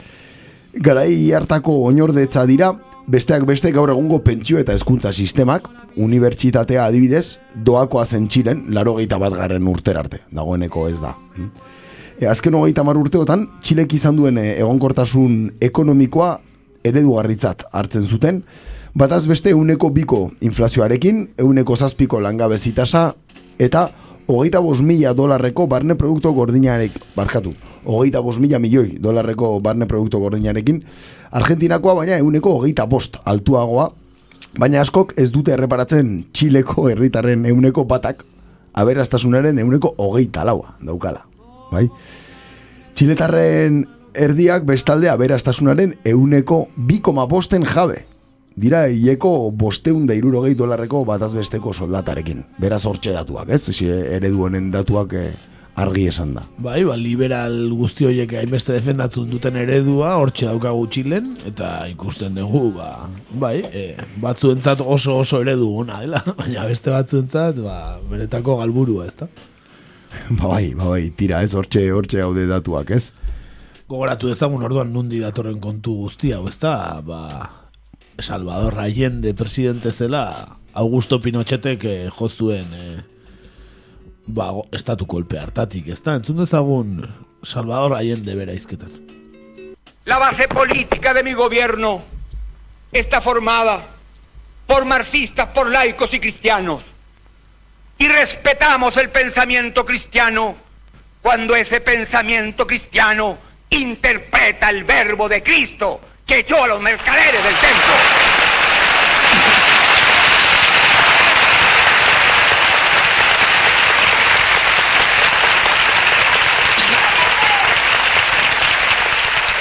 Garai 0.75 1.33
hartako 1.33 1.79
oinordetza 1.87 2.45
dira, 2.51 2.73
besteak 3.07 3.47
beste 3.49 3.73
gaur 3.73 3.93
egungo 3.95 4.19
pentsio 4.27 4.59
eta 4.59 4.75
hezkuntza 4.75 5.13
sistemak, 5.13 5.71
unibertsitatea 5.97 6.85
adibidez, 6.85 7.39
doakoa 7.55 8.05
zen 8.05 8.29
laro 8.69 8.95
bat 8.95 9.33
garren 9.33 9.69
urter 9.69 9.97
arte, 9.97 10.21
dagoeneko 10.33 10.89
ez 10.89 11.01
da. 11.01 11.15
E, 12.21 12.27
azken 12.27 12.55
hogeita 12.55 12.83
mar 12.83 12.97
urteotan, 12.97 13.47
txilek 13.63 13.95
izan 13.95 14.17
duen 14.17 14.37
e, 14.39 14.59
egonkortasun 14.59 15.55
ekonomikoa 15.61 16.41
eredugarritzat 16.85 17.65
hartzen 17.73 18.05
zuten, 18.05 18.43
bataz 18.95 19.25
beste 19.27 19.51
euneko 19.51 19.91
biko 19.91 20.31
inflazioarekin, 20.41 21.31
euneko 21.39 21.77
zazpiko 21.77 22.21
langabezitasa, 22.21 23.15
eta 23.59 23.89
hogeita 24.27 24.61
bos 24.65 24.81
mila 24.83 25.13
dolarreko 25.15 25.67
barne 25.67 25.97
produktu 25.99 26.33
gordinarek, 26.33 26.95
barkatu, 27.17 27.55
hogeita 27.85 28.21
bos 28.21 28.39
mila 28.41 28.59
milioi 28.59 28.99
dolarreko 29.01 29.59
barne 29.61 29.87
produktu 29.87 30.21
gordinarekin, 30.21 30.85
Argentinakoa 31.35 31.97
baina 31.99 32.19
euneko 32.23 32.53
hogeita 32.61 32.87
bost 32.87 33.17
altuagoa, 33.25 33.89
baina 34.59 34.81
askok 34.85 35.17
ez 35.19 35.33
dute 35.35 35.51
erreparatzen 35.51 36.21
Txileko 36.33 36.89
herritarren 36.93 37.43
euneko 37.51 37.85
batak 37.91 38.23
aberastasunaren 38.75 39.59
euneko 39.59 39.95
hogeita 39.99 40.45
laua 40.47 40.77
daukala. 40.83 41.25
Bai? 41.73 41.89
Txiletarren 42.95 43.83
erdiak 44.15 44.65
bestalde 44.67 45.11
aberastasunaren 45.11 45.97
euneko 46.05 46.69
bikoma 46.77 47.27
bosten 47.27 47.67
jabe. 47.67 48.05
Dira, 48.55 48.85
hileko 48.87 49.51
bosteun 49.51 50.07
da 50.07 50.15
irurogei 50.15 50.55
dolarreko 50.55 51.03
batazbesteko 51.09 51.73
soldatarekin. 51.75 52.45
Beraz 52.63 52.85
hortxe 52.87 53.15
datuak, 53.17 53.51
ez? 53.51 53.65
Ezi 53.73 53.89
eredu 53.91 54.45
honen 54.47 54.69
datuak 54.71 55.17
eh, 55.19 55.33
argi 55.75 56.05
esan 56.07 56.37
da. 56.37 56.45
Bai, 56.63 56.85
ba, 56.87 56.95
liberal 56.99 57.57
guzti 57.75 58.07
horiek 58.07 58.37
hainbeste 58.39 58.77
defendatzen 58.77 59.27
duten 59.31 59.59
eredua, 59.59 60.13
hortxe 60.23 60.47
daukagu 60.47 60.87
txilen, 60.87 61.33
eta 61.51 61.73
ikusten 61.91 62.39
dugu, 62.39 62.69
ba, 62.77 63.09
bai, 63.43 63.57
e, 63.67 63.85
batzuentzat 64.23 64.85
oso 64.85 65.19
oso 65.25 65.43
eredu 65.43 65.73
ona 65.83 65.99
dela, 66.05 66.23
baina 66.41 66.69
beste 66.71 66.95
batzuentzat, 66.95 67.59
ba, 67.65 67.99
beretako 68.11 68.61
galburua, 68.63 69.09
ez 69.11 69.19
da? 69.19 69.31
Ba 70.31 70.47
bai, 70.47 70.69
ba 70.79 70.93
bai, 70.95 71.09
tira 71.19 71.43
ez, 71.43 71.51
hortxe, 71.59 71.89
hortxe 71.91 72.23
haude 72.23 72.47
datuak, 72.47 72.95
ez? 72.95 73.09
Gogoratu 73.95 74.27
ezagun 74.33 74.65
orduan 74.67 74.89
nundi 74.91 75.21
datorren 75.23 75.61
kontu 75.63 75.93
guztia, 76.01 76.41
ez 76.51 76.57
da, 76.59 76.99
ba, 77.07 77.21
Salvador 78.19 78.81
Allende 78.83 79.31
presidente 79.39 79.93
zela, 79.95 80.25
Augusto 80.75 81.21
Pinochetek 81.23 81.85
eh, 81.87 82.09
joztuen 82.11 82.73
eh, 82.75 82.97
ba, 84.27 84.49
estatu 84.75 85.07
kolpe 85.07 85.39
hartatik, 85.39 85.93
ez 85.95 86.01
da? 86.03 86.17
Entzun 86.19 86.43
dezagun 86.43 87.05
Salvador 87.47 87.95
Allende 87.95 88.35
bera 88.35 88.59
izketan. 88.59 88.91
La 90.11 90.19
base 90.19 90.49
política 90.49 91.15
de 91.15 91.23
mi 91.23 91.33
gobierno 91.33 92.03
está 92.91 93.21
formada 93.21 93.79
por 94.67 94.85
marxistas, 94.91 95.51
por 95.55 95.71
laicos 95.71 96.13
y 96.13 96.19
cristianos. 96.19 96.83
Y 97.99 98.09
respetamos 98.09 98.97
el 98.97 99.11
pensamiento 99.11 99.87
cristiano 99.87 100.57
cuando 101.23 101.55
ese 101.55 101.81
pensamiento 101.81 102.67
cristiano 102.67 103.44
interpreta 103.71 104.71
el 104.71 104.85
verbo 104.85 105.29
de 105.29 105.43
Cristo 105.43 106.01
que 106.27 106.39
echó 106.39 106.65
a 106.65 106.69
los 106.69 106.81
mercaderes 106.81 107.43
del 107.45 107.55
templo. 107.55 107.95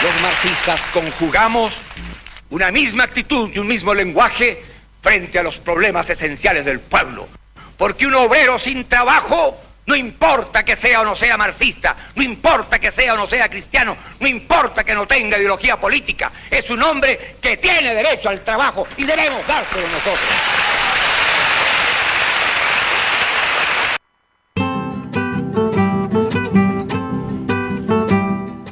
Los 0.03 0.21
marxistas 0.21 0.81
conjugamos 0.91 1.73
una 2.49 2.71
misma 2.71 3.05
actitud 3.05 3.49
y 3.53 3.59
un 3.59 3.67
mismo 3.67 3.93
lenguaje 3.93 4.61
frente 5.01 5.39
a 5.39 5.43
los 5.43 5.57
problemas 5.57 6.09
esenciales 6.09 6.65
del 6.65 6.79
pueblo. 6.81 7.27
Porque 7.77 8.05
un 8.05 8.13
obrero 8.15 8.59
sin 8.59 8.85
trabajo, 8.85 9.57
no 9.85 9.95
importa 9.95 10.63
que 10.63 10.75
sea 10.77 11.01
o 11.01 11.05
no 11.05 11.15
sea 11.15 11.37
marxista, 11.37 11.95
no 12.15 12.23
importa 12.23 12.79
que 12.79 12.91
sea 12.91 13.13
o 13.13 13.17
no 13.17 13.27
sea 13.27 13.49
cristiano, 13.49 13.97
no 14.19 14.27
importa 14.27 14.83
que 14.83 14.95
no 14.95 15.05
tenga 15.05 15.37
ideología 15.37 15.77
política, 15.77 16.31
es 16.49 16.69
un 16.69 16.81
hombre 16.83 17.35
que 17.41 17.57
tiene 17.57 17.93
derecho 17.93 18.29
al 18.29 18.41
trabajo 18.41 18.87
y 18.97 19.03
debemos 19.03 19.45
dárselo 19.47 19.87
nosotros. 19.87 20.19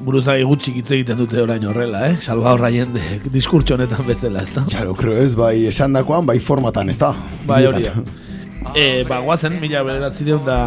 Buruzagi 0.02 0.44
gutxik 0.44 0.76
hitz 0.76 0.92
egiten 0.92 1.22
dute 1.22 1.40
orain 1.40 1.64
horrela, 1.64 2.02
eh? 2.10 2.18
Salva 2.20 2.52
horra 2.52 2.72
jende, 2.74 3.22
diskurtso 3.32 3.78
honetan 3.78 4.04
bezala, 4.04 4.44
ez 4.44 4.52
da? 4.52 4.66
Claro, 4.68 4.96
creo 4.96 5.16
ez, 5.16 5.36
bai 5.40 5.68
esan 5.70 5.94
dakoan, 5.96 6.26
bai 6.28 6.40
formatan, 6.44 6.90
ez 6.92 6.98
da? 7.00 7.14
Bai 7.48 7.64
hori 7.70 7.88
da. 7.88 7.96
E, 8.76 9.04
ba, 9.04 9.18
guazen, 9.20 9.58
mila 9.60 9.82
bederatzireun 9.84 10.46
da 10.46 10.58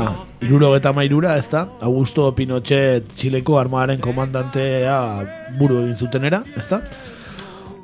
iruro 0.42 0.74
mairura, 0.92 1.36
ez 1.38 1.48
da? 1.48 1.68
Augusto 1.80 2.30
Pinochet 2.34 3.06
Txileko 3.16 3.56
armadaren 3.58 4.00
komandantea 4.00 4.98
buru 5.58 5.80
egin 5.84 5.96
zutenera, 5.96 6.42
ez 6.56 6.68
da? 6.68 6.82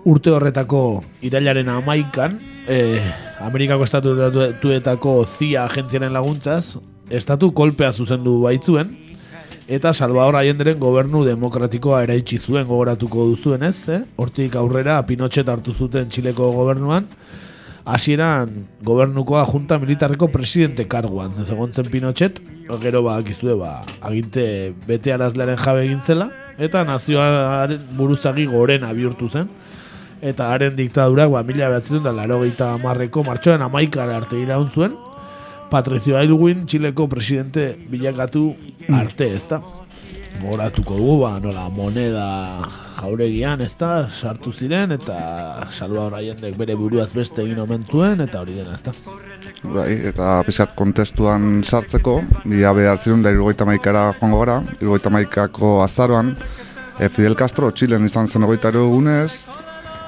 Urte 0.04 0.30
horretako 0.30 1.02
irailaren 1.22 1.68
amaikan, 1.68 2.38
e, 2.68 3.00
Amerikako 3.40 3.84
estatuetako 3.84 5.26
CIA 5.38 5.64
agentziaren 5.64 6.12
laguntzaz, 6.12 6.76
estatu 7.08 7.52
kolpea 7.52 7.92
zuzendu 7.92 8.42
baitzuen, 8.42 8.96
eta 9.68 9.94
Salvador 9.94 10.36
Allenderen 10.36 10.78
gobernu 10.80 11.24
demokratikoa 11.24 12.02
eraitsi 12.02 12.38
zuen 12.38 12.66
gogoratuko 12.66 13.24
duzuen 13.30 13.62
ez, 13.62 13.88
eh? 13.88 14.02
Hortik 14.16 14.56
aurrera 14.56 15.00
Pinochet 15.06 15.48
hartu 15.48 15.72
zuten 15.72 16.10
Txileko 16.10 16.50
gobernuan, 16.52 17.06
hasieran 17.84 18.66
gobernukoa 18.84 19.44
junta 19.46 19.78
militarreko 19.78 20.28
presidente 20.28 20.86
karguan, 20.88 21.32
ez 21.42 21.50
egontzen 21.50 21.88
Pinochet, 21.90 22.40
gero 22.82 23.02
ba, 23.02 23.16
akizue, 23.18 23.54
ba, 23.58 23.80
aginte 24.00 24.74
bete 24.86 25.12
arazlearen 25.12 25.58
jabe 25.58 25.84
egin 25.86 26.00
zela, 26.00 26.30
eta 26.58 26.84
nazioaren 26.84 27.82
buruzagi 27.96 28.46
gorena 28.46 28.92
bihurtu 28.92 29.28
zen, 29.28 29.48
eta 30.20 30.50
haren 30.52 30.76
diktadurak, 30.76 31.30
ba, 31.32 31.42
mila 31.42 31.70
behatzen 31.72 32.04
da, 32.04 32.12
laro 32.12 32.42
marreko 32.82 33.24
martxoaren 33.24 33.62
amaikara 33.62 34.16
arte 34.16 34.36
iraun 34.40 34.70
zuen, 34.70 34.96
Patricio 35.70 36.16
Aylwin, 36.18 36.66
Txileko 36.66 37.06
presidente 37.08 37.78
bilakatu 37.88 38.56
arte, 38.90 39.28
ez 39.36 39.46
da? 39.46 39.60
Goratuko 40.42 40.96
dugu, 40.98 41.20
ba, 41.22 41.38
nola, 41.38 41.68
moneda 41.70 42.89
jauregian, 43.10 43.60
ez 43.64 43.74
da, 43.78 44.06
sartu 44.08 44.52
ziren, 44.52 44.94
eta 44.94 45.16
salua 45.74 46.06
horra 46.06 46.20
bere 46.56 46.76
buruaz 46.78 47.10
beste 47.12 47.42
egin 47.42 47.58
omen 47.58 47.84
zuen, 47.90 48.20
eta 48.20 48.40
hori 48.40 48.54
dena, 48.54 48.74
ez 48.74 48.82
da? 48.86 48.94
Bai, 49.74 49.90
eta 50.10 50.40
pizkat 50.46 50.74
kontestuan 50.78 51.62
sartzeko, 51.64 52.20
ia 52.46 52.72
behar 52.76 52.98
zirun 52.98 53.22
da 53.22 53.32
irgoita 53.34 53.66
maikara 53.66 54.10
joango 54.20 54.44
gara, 54.44 54.60
irgoita 54.80 55.10
maikako 55.10 55.80
azaroan, 55.82 56.36
e, 56.98 57.08
Fidel 57.08 57.36
Castro 57.36 57.70
Txilen 57.70 58.06
izan 58.06 58.28
zen 58.28 58.46
ogoita 58.46 58.70
egunez, 58.70 59.46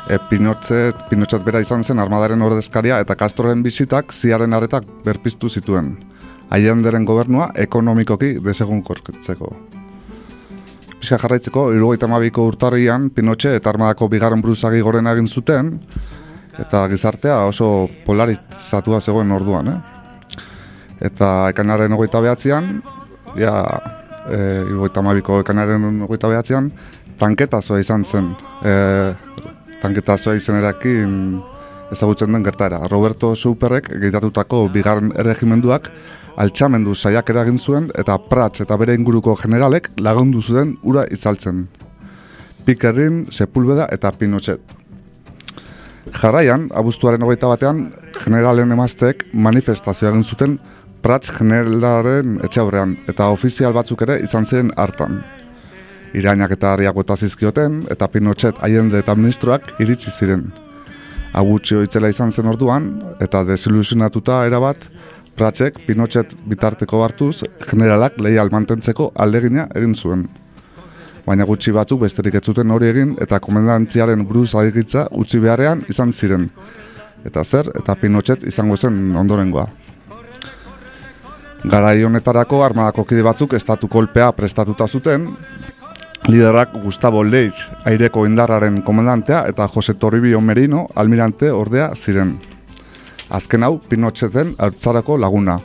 e, 0.08 0.18
Pinochet, 0.30 1.06
Pinochet 1.10 1.44
bera 1.44 1.60
izan 1.60 1.84
zen 1.84 1.98
armadaren 1.98 2.42
ordezkaria 2.42 3.00
eta 3.02 3.16
Castroren 3.18 3.62
bizitak 3.62 4.12
ziaren 4.12 4.52
aretak 4.52 4.88
berpiztu 5.04 5.48
zituen. 5.48 5.96
Aienderen 6.52 7.06
gobernua 7.08 7.50
ekonomikoki 7.56 8.34
desegun 8.44 8.82
korketzeko. 8.84 9.56
Pizka 11.02 11.16
jarraitzeko, 11.18 11.64
irugaita 11.74 12.06
mabiko 12.06 12.44
urtarrian, 12.46 13.08
Pinochet 13.10 13.56
eta 13.58 13.72
armadako 13.72 14.06
bigarren 14.06 14.38
bruzagi 14.38 14.78
goren 14.86 15.08
egin 15.10 15.26
zuten, 15.26 15.72
eta 16.62 16.84
gizartea 16.92 17.40
oso 17.48 17.88
polarizatua 18.06 19.00
zegoen 19.02 19.34
orduan, 19.34 19.72
eh? 19.72 20.36
Eta 21.08 21.32
ekanaren 21.50 21.96
ogoita 21.96 22.20
behatzean, 22.22 22.70
ja, 23.34 23.56
e, 24.28 24.38
irugaita 24.68 25.02
mabiko 25.02 25.40
ekanaren 25.42 26.04
ogoita 26.06 26.30
behatzean, 26.30 26.70
tanketazoa 27.18 27.82
izan 27.82 28.06
zen, 28.06 28.30
e, 28.62 28.76
tanketazoa 29.82 30.38
izenerakin 30.38 31.18
ezagutzen 31.92 32.32
den 32.32 32.44
gertara. 32.44 32.80
Roberto 32.90 33.34
Superrek 33.36 33.90
egitatutako 33.96 34.64
bigarren 34.74 35.12
erregimenduak 35.18 35.90
altxamendu 36.42 36.94
saiak 36.94 37.30
eragin 37.30 37.58
zuen 37.58 37.90
eta 37.98 38.16
Prats 38.30 38.64
eta 38.64 38.76
bere 38.80 38.96
inguruko 38.98 39.34
generalek 39.36 39.90
lagundu 40.00 40.42
zuen 40.42 40.76
ura 40.82 41.04
itzaltzen. 41.10 41.66
Pikerrin, 42.64 43.26
Sepulveda 43.30 43.88
eta 43.92 44.12
Pinochet. 44.12 44.60
Jarraian, 46.12 46.68
abuztuaren 46.74 47.22
hogeita 47.22 47.50
batean, 47.50 47.84
generalen 48.24 48.72
emazteek 48.74 49.28
manifestazioa 49.32 50.10
egin 50.10 50.24
zuten 50.24 50.58
Prats 51.02 51.30
generalaren 51.34 52.40
etxe 52.46 52.62
eta 53.08 53.28
ofizial 53.28 53.72
batzuk 53.72 54.02
ere 54.02 54.20
izan 54.22 54.46
ziren 54.46 54.70
hartan 54.76 55.22
irainak 56.14 56.56
eta 56.56 56.72
harriak 56.74 56.96
bota 56.96 57.16
zizkioten, 57.16 57.82
eta 57.90 58.08
Pinochet 58.08 58.60
haiende 58.60 59.00
eta 59.00 59.16
ministroak 59.16 59.72
iritsi 59.80 60.12
ziren. 60.12 60.50
Agutxio 61.32 61.80
itzela 61.82 62.10
izan 62.12 62.32
zen 62.32 62.50
orduan, 62.50 62.90
eta 63.24 63.40
desilusionatuta 63.48 64.42
erabat, 64.46 64.88
Pratzek 65.32 65.78
Pinochet 65.86 66.34
bitarteko 66.44 67.00
hartuz, 67.04 67.46
generalak 67.64 68.18
lehi 68.20 68.36
mantentzeko 68.52 69.12
aldegina 69.16 69.66
egin 69.74 69.94
zuen. 69.94 70.26
Baina 71.24 71.46
gutxi 71.48 71.72
batzuk 71.72 72.02
besterik 72.02 72.34
ez 72.34 72.44
zuten 72.44 72.70
hori 72.70 72.88
egin 72.90 73.14
eta 73.22 73.38
komendantziaren 73.40 74.24
buruz 74.26 74.54
adikitza 74.54 75.06
utzi 75.12 75.38
beharrean 75.40 75.84
izan 75.88 76.12
ziren. 76.12 76.50
Eta 77.24 77.44
zer, 77.44 77.70
eta 77.78 77.94
Pinochet 77.94 78.44
izango 78.44 78.76
zen 78.76 79.16
ondorengoa. 79.16 79.66
Garai 81.64 82.02
honetarako 82.04 82.64
armadako 82.64 83.04
kide 83.06 83.22
batzuk 83.22 83.54
estatu 83.54 83.88
kolpea 83.88 84.32
prestatuta 84.34 84.88
zuten, 84.88 85.28
Liderak 86.28 86.76
Gustavo 86.78 87.24
Leitz, 87.26 87.64
aireko 87.82 88.22
indarraren 88.28 88.76
komandantea, 88.86 89.40
eta 89.50 89.66
Jose 89.66 89.94
Torribio 89.98 90.40
Merino, 90.40 90.84
almirante 90.94 91.50
ordea 91.50 91.88
ziren. 91.96 92.36
Azken 93.28 93.66
hau, 93.66 93.80
Pinocheten 93.88 94.52
hartzarako 94.58 95.16
laguna. 95.18 95.58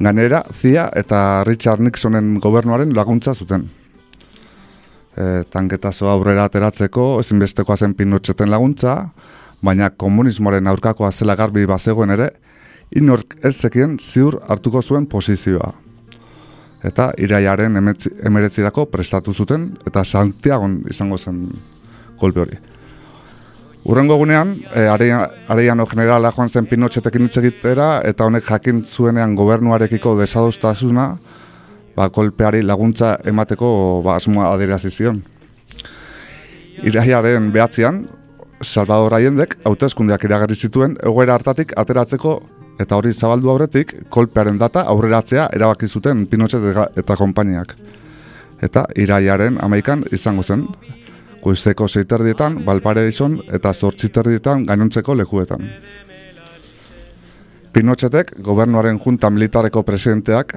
Ganera, 0.00 0.42
Zia 0.52 0.86
eta 0.96 1.44
Richard 1.44 1.84
Nixonen 1.84 2.38
gobernuaren 2.40 2.96
laguntza 2.96 3.34
zuten. 3.34 3.68
E, 5.12 5.44
tanketazo 5.52 6.08
aurrera 6.08 6.48
ateratzeko, 6.48 7.20
ezinbestekoa 7.20 7.76
zen 7.76 7.92
Pinocheten 7.94 8.50
laguntza, 8.50 8.96
baina 9.60 9.90
komunismoaren 9.90 10.72
aurkakoa 10.72 11.12
zela 11.12 11.36
garbi 11.36 11.68
bazegoen 11.68 12.16
ere, 12.16 12.32
inork 12.96 13.36
ez 13.44 13.58
zekien 13.60 13.98
ziur 14.00 14.40
hartuko 14.48 14.80
zuen 14.80 15.04
posizioa 15.06 15.74
eta 16.84 17.12
iraiaren 17.18 17.78
emeretzirako 17.78 18.86
prestatu 18.90 19.32
zuten, 19.32 19.70
eta 19.86 20.04
Santiagon 20.04 20.82
izango 20.90 21.18
zen 21.18 21.44
kolpe 22.18 22.40
hori. 22.42 22.58
Urrengo 23.82 24.14
egunean, 24.14 24.54
e, 24.74 24.86
areiano 24.86 25.86
generala 25.90 26.30
joan 26.30 26.48
zen 26.48 26.68
Pinochetekin 26.70 27.26
hitz 27.26 27.36
egitera, 27.40 27.88
eta 28.06 28.28
honek 28.28 28.46
jakin 28.46 28.82
zuenean 28.86 29.34
gobernuarekiko 29.34 30.14
desadostasuna, 30.20 31.06
ba, 31.96 32.08
kolpeari 32.10 32.62
laguntza 32.62 33.16
emateko 33.26 34.02
ba, 34.04 34.16
asmoa 34.16 34.52
adirazi 34.54 34.90
zion. 34.90 35.22
Iraiaren 36.82 37.50
behatzean, 37.54 38.04
Salvador 38.62 39.14
Allendek 39.18 39.56
hauteskundeak 39.66 40.24
iragarri 40.24 40.54
zituen 40.54 40.94
egoera 41.02 41.34
hartatik 41.34 41.74
ateratzeko 41.76 42.36
eta 42.80 42.96
hori 42.96 43.12
zabaldu 43.12 43.50
aurretik 43.50 43.94
kolpearen 44.10 44.58
data 44.58 44.86
aurreratzea 44.92 45.48
erabaki 45.54 45.88
zuten 45.88 46.26
Pinochet 46.26 46.62
eta 46.96 47.16
konpainiak. 47.16 47.74
Eta 48.62 48.84
iraiaren 48.96 49.58
amaikan 49.60 50.04
izango 50.12 50.42
zen, 50.42 50.66
goizeko 51.42 51.88
zeiterdietan, 51.88 52.60
balpare 52.64 53.08
izon 53.08 53.40
eta 53.52 53.72
zortziterdietan 53.74 54.66
gainontzeko 54.66 55.16
lekuetan. 55.18 55.66
Pinochetek, 57.72 58.34
gobernuaren 58.44 58.98
junta 59.00 59.30
militareko 59.30 59.82
presidenteak, 59.82 60.54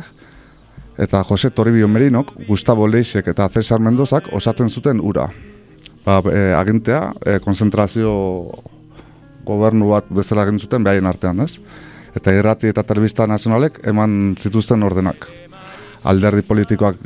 eta 0.97 1.23
Jose 1.23 1.49
Toribio 1.49 1.87
Merinok, 1.87 2.33
Gustavo 2.47 2.87
Leixek 2.87 3.27
eta 3.31 3.47
Cesar 3.49 3.79
Mendozak 3.79 4.29
osatzen 4.33 4.69
zuten 4.69 5.01
ura. 5.01 5.29
Ba, 6.05 6.21
e, 6.29 6.53
agintea, 6.53 7.13
e, 7.25 7.39
konzentrazio 7.43 8.11
gobernu 9.45 9.89
bat 9.89 10.09
bezala 10.09 10.45
egin 10.45 10.59
zuten 10.59 10.83
behaien 10.85 11.07
artean, 11.09 11.41
ez? 11.41 11.57
Eta 12.15 12.33
irrati 12.33 12.71
eta 12.71 12.83
telebista 12.83 13.27
nazionalek 13.27 13.81
eman 13.87 14.35
zituzten 14.39 14.83
ordenak. 14.83 15.27
Alderdi 16.05 16.45
politikoak 16.45 17.01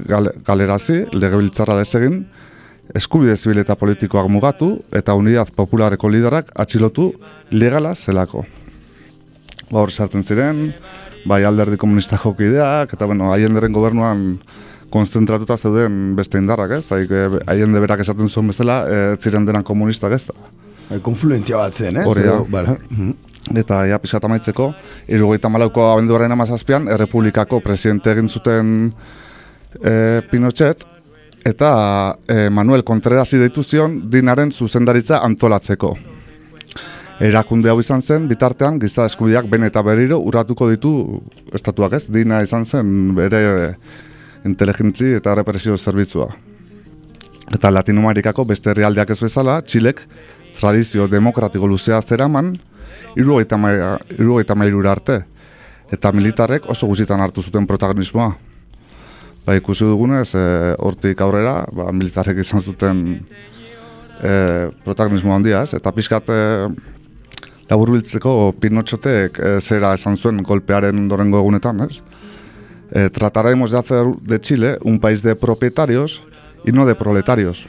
galerazi, 0.46 1.06
legebiltzarra 1.16 1.78
desegin, 1.80 2.24
eskubide 2.96 3.36
zibil 3.38 3.62
eta 3.62 3.76
politikoak 3.80 4.28
mugatu 4.32 4.72
eta 4.96 5.16
unidad 5.16 5.52
populareko 5.56 6.10
liderak 6.10 6.52
atxilotu 6.56 7.12
legala 7.52 7.94
zelako. 7.96 8.46
Hor 9.72 9.92
sartzen 9.92 10.26
ziren, 10.26 10.72
bai 11.30 11.44
alderdi 11.46 11.78
komunistako 11.78 12.34
kideak, 12.38 12.94
eta 12.94 13.06
bueno, 13.06 13.32
haienderen 13.34 13.74
gobernuan 13.74 14.26
konzentratuta 14.90 15.58
zeuden 15.58 16.16
beste 16.18 16.42
indarrak, 16.42 16.80
ez? 16.80 16.86
Haik, 16.92 17.12
eh, 17.12 17.28
haiende 17.48 17.80
berak 17.80 18.02
esaten 18.02 18.28
zuen 18.28 18.50
bezala, 18.50 18.82
ez 18.90 19.20
ziren 19.22 19.46
denan 19.46 19.64
komunistak 19.64 20.16
ez 20.18 20.24
da. 20.26 20.34
Bai, 20.90 21.00
Konfluentzia 21.06 21.58
bat 21.58 21.76
zen, 21.78 22.00
ez? 22.02 22.06
Hori 22.10 22.26
da. 22.26 22.40
Vale. 22.50 22.78
Mhm. 22.90 23.29
Eta 23.58 23.82
ja 23.90 23.98
pixkat 23.98 24.26
amaitzeko, 24.28 24.70
irugaita 25.10 25.50
malauko 25.50 25.88
abenduaren 25.90 26.32
amazazpian, 26.32 26.88
errepublikako 26.94 27.62
presidente 27.66 28.12
egin 28.14 28.30
zuten 28.30 28.94
e, 29.82 30.22
Pinochet, 30.30 30.86
eta 31.46 31.72
e, 32.28 32.50
Manuel 32.54 32.84
Contreras 32.86 33.32
deitu 33.32 33.64
zion 33.64 34.04
dinaren 34.12 34.52
zuzendaritza 34.52 35.24
antolatzeko. 35.26 35.96
Erakunde 37.20 37.72
hau 37.72 37.80
izan 37.82 38.02
zen, 38.02 38.30
bitartean, 38.30 38.78
giza 38.80 39.06
eskubideak 39.10 39.50
ben 39.52 39.66
eta 39.68 39.82
berriro 39.84 40.22
urratuko 40.24 40.70
ditu 40.70 40.94
estatuak 41.52 41.98
ez, 41.98 42.06
dina 42.08 42.44
izan 42.46 42.64
zen 42.66 43.16
bere 43.18 43.42
inteligentzi 44.48 45.16
eta 45.18 45.34
represio 45.36 45.76
zerbitzua. 45.76 46.30
Eta 47.50 47.72
Latinoamerikako 47.74 48.46
beste 48.46 48.72
herrialdeak 48.72 49.10
ez 49.10 49.20
bezala, 49.20 49.58
Txilek 49.66 50.06
tradizio 50.56 51.10
demokratiko 51.12 51.68
luzea 51.68 52.00
zeraman, 52.02 52.54
irugaita 53.18 54.56
mairura 54.56 54.92
arte. 54.92 55.24
Eta 55.90 56.12
militarrek 56.14 56.70
oso 56.70 56.88
guzitan 56.88 57.22
hartu 57.22 57.42
zuten 57.42 57.66
protagonismoa. 57.68 58.30
Ba, 59.46 59.56
ikusi 59.58 59.88
dugunez, 59.88 60.36
e, 60.38 60.46
hortik 60.78 61.22
aurrera, 61.26 61.64
ba, 61.74 61.90
militarrek 61.96 62.44
izan 62.44 62.62
zuten 62.62 63.06
e, 64.22 64.34
protagonismo 64.86 65.34
handia, 65.34 65.64
ez? 65.64 65.74
Eta 65.74 65.94
pixkat 65.96 66.30
e, 66.30 66.42
laburbiltzeko 67.72 68.54
Pinotxotek 68.62 69.40
e, 69.40 69.56
zera 69.62 69.96
esan 69.98 70.18
zuen 70.18 70.44
golpearen 70.46 71.02
ondorengo 71.08 71.42
egunetan, 71.42 71.88
ez? 71.88 72.04
Eh, 72.92 73.10
trataremos 73.10 73.72
de 73.72 73.78
hacer 73.78 74.06
de 74.22 74.42
Chile 74.42 74.80
un 74.84 75.00
país 75.00 75.22
de 75.22 75.36
propietarios 75.36 76.24
y 76.66 76.72
no 76.72 76.86
de 76.86 76.96
proletarios. 76.96 77.68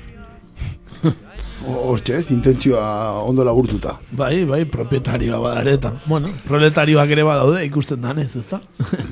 Hortxe 1.67 2.17
ez, 2.17 2.31
intentzioa 2.33 3.21
ondo 3.23 3.45
lagurtuta. 3.45 3.97
Bai, 4.17 4.45
bai, 4.49 4.65
propietarioa 4.65 5.39
badareta. 5.43 5.93
Bueno, 6.07 6.33
proletarioak 6.47 7.11
ere 7.17 7.25
badaude 7.27 7.65
ikusten 7.67 8.01
danez, 8.01 8.31
ezta? 8.37 8.61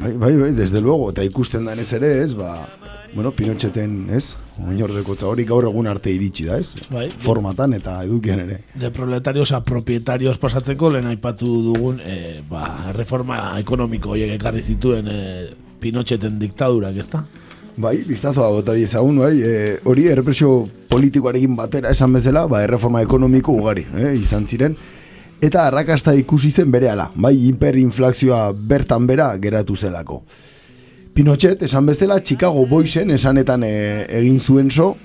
Bai, 0.01 0.13
bai, 0.13 0.35
bai, 0.37 0.53
desde 0.57 0.81
luego, 0.81 1.11
eta 1.13 1.25
ikusten 1.27 1.69
danez 1.69 1.93
ere 1.93 2.23
ez, 2.23 2.33
ba, 2.39 2.55
bueno, 3.15 3.33
Pinocheten, 3.33 4.09
ez, 4.15 4.37
oinordekotza 4.67 5.29
hori 5.29 5.45
gaur 5.49 5.69
egun 5.69 5.89
arte 5.89 6.13
iritsi 6.13 6.49
da, 6.49 6.59
ez? 6.61 6.75
Bai. 6.93 7.09
Formatan 7.11 7.77
eta 7.79 7.99
edukian 8.05 8.43
ere. 8.45 8.61
De 8.75 8.91
proletarios 8.95 9.53
a 9.53 9.63
propietarios 9.65 10.39
pasatzeko 10.39 10.93
lehen 10.93 11.09
aipatu 11.09 11.49
dugun 11.71 12.03
eh, 12.05 12.43
ba, 12.49 12.93
reforma 12.97 13.59
ekonomiko 13.61 14.15
horiek 14.17 14.37
ekarri 14.37 14.63
zituen 14.63 15.09
eh, 15.13 15.49
Pinocheten 15.79 16.41
diktadurak, 16.41 16.97
ezta? 16.99 17.23
Bai, 17.79 18.01
biztazoa 18.03 18.49
bota 18.51 18.75
diezagun, 18.75 19.21
bai, 19.23 19.37
e, 19.39 19.51
hori 19.87 20.09
errepresio 20.11 20.65
politikoarekin 20.91 21.55
batera 21.55 21.93
esan 21.95 22.17
bezala, 22.17 22.43
ba, 22.51 22.65
erreforma 22.67 23.05
ekonomiko 23.05 23.55
ugari, 23.55 23.85
eh, 23.95 24.17
izan 24.19 24.49
ziren. 24.51 24.75
Eta 25.39 25.69
arrakasta 25.69 26.15
ikusi 26.19 26.51
zen 26.51 26.73
berehala, 26.75 27.13
bai, 27.15 27.37
hiperinflazioa 27.37 28.49
bertan 28.53 29.07
bera 29.07 29.29
geratu 29.39 29.77
zelako. 29.77 30.25
Pinochet, 31.15 31.63
esan 31.63 31.87
bezala, 31.87 32.19
Chicago 32.21 32.67
Boysen 32.67 33.15
esanetan 33.15 33.63
e, 33.63 33.73
egin 34.25 34.41
zuen 34.41 34.75
so, 34.75 34.97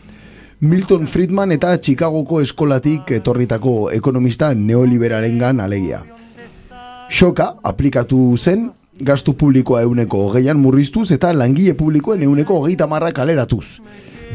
Milton 0.63 1.05
Friedman 1.05 1.51
eta 1.51 1.75
Chicagoko 1.77 2.41
eskolatik 2.41 3.11
etorritako 3.11 3.91
ekonomista 3.93 4.53
neoliberalengan 4.55 5.59
alegia. 5.61 6.01
Xoka 7.13 7.53
aplikatu 7.61 8.31
zen, 8.37 8.71
gastu 9.01 9.33
publikoa 9.33 9.81
euneko 9.81 10.27
hogeian 10.27 10.59
murriztuz 10.61 11.11
eta 11.15 11.33
langile 11.33 11.73
publikoen 11.73 12.23
euneko 12.23 12.59
hogeita 12.61 12.87
marra 12.87 13.11
kaleratuz. 13.11 13.79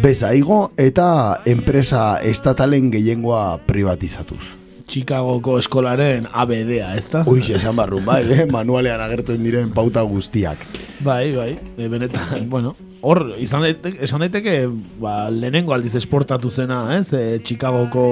Beza 0.02 0.32
igo 0.34 0.70
eta 0.78 1.42
enpresa 1.46 2.18
estatalen 2.22 2.90
gehiengoa 2.90 3.58
privatizatuz. 3.66 4.42
Chicagoko 4.88 5.58
eskolaren 5.60 6.26
ABD-a, 6.32 6.94
ezta? 6.96 7.22
Uix, 7.28 7.50
esan 7.52 7.76
barru, 7.76 8.00
bai, 8.06 8.22
eh? 8.32 8.46
manualean 8.48 9.02
agertzen 9.04 9.42
diren 9.44 9.72
pauta 9.76 10.00
guztiak. 10.08 10.62
Bai, 11.04 11.34
bai, 11.36 11.50
e, 11.76 11.88
benetan, 11.92 12.46
bueno, 12.48 12.72
hor, 13.04 13.34
izan 13.36 13.66
daiteke, 13.66 13.98
esan 14.06 14.24
daiteke, 14.24 14.62
ba, 15.02 15.28
lehenengo 15.34 15.74
aldiz 15.76 15.92
esportatu 16.00 16.50
zena, 16.50 16.80
ez? 16.96 17.12
E, 17.12 17.42
Chicagoko 17.44 18.06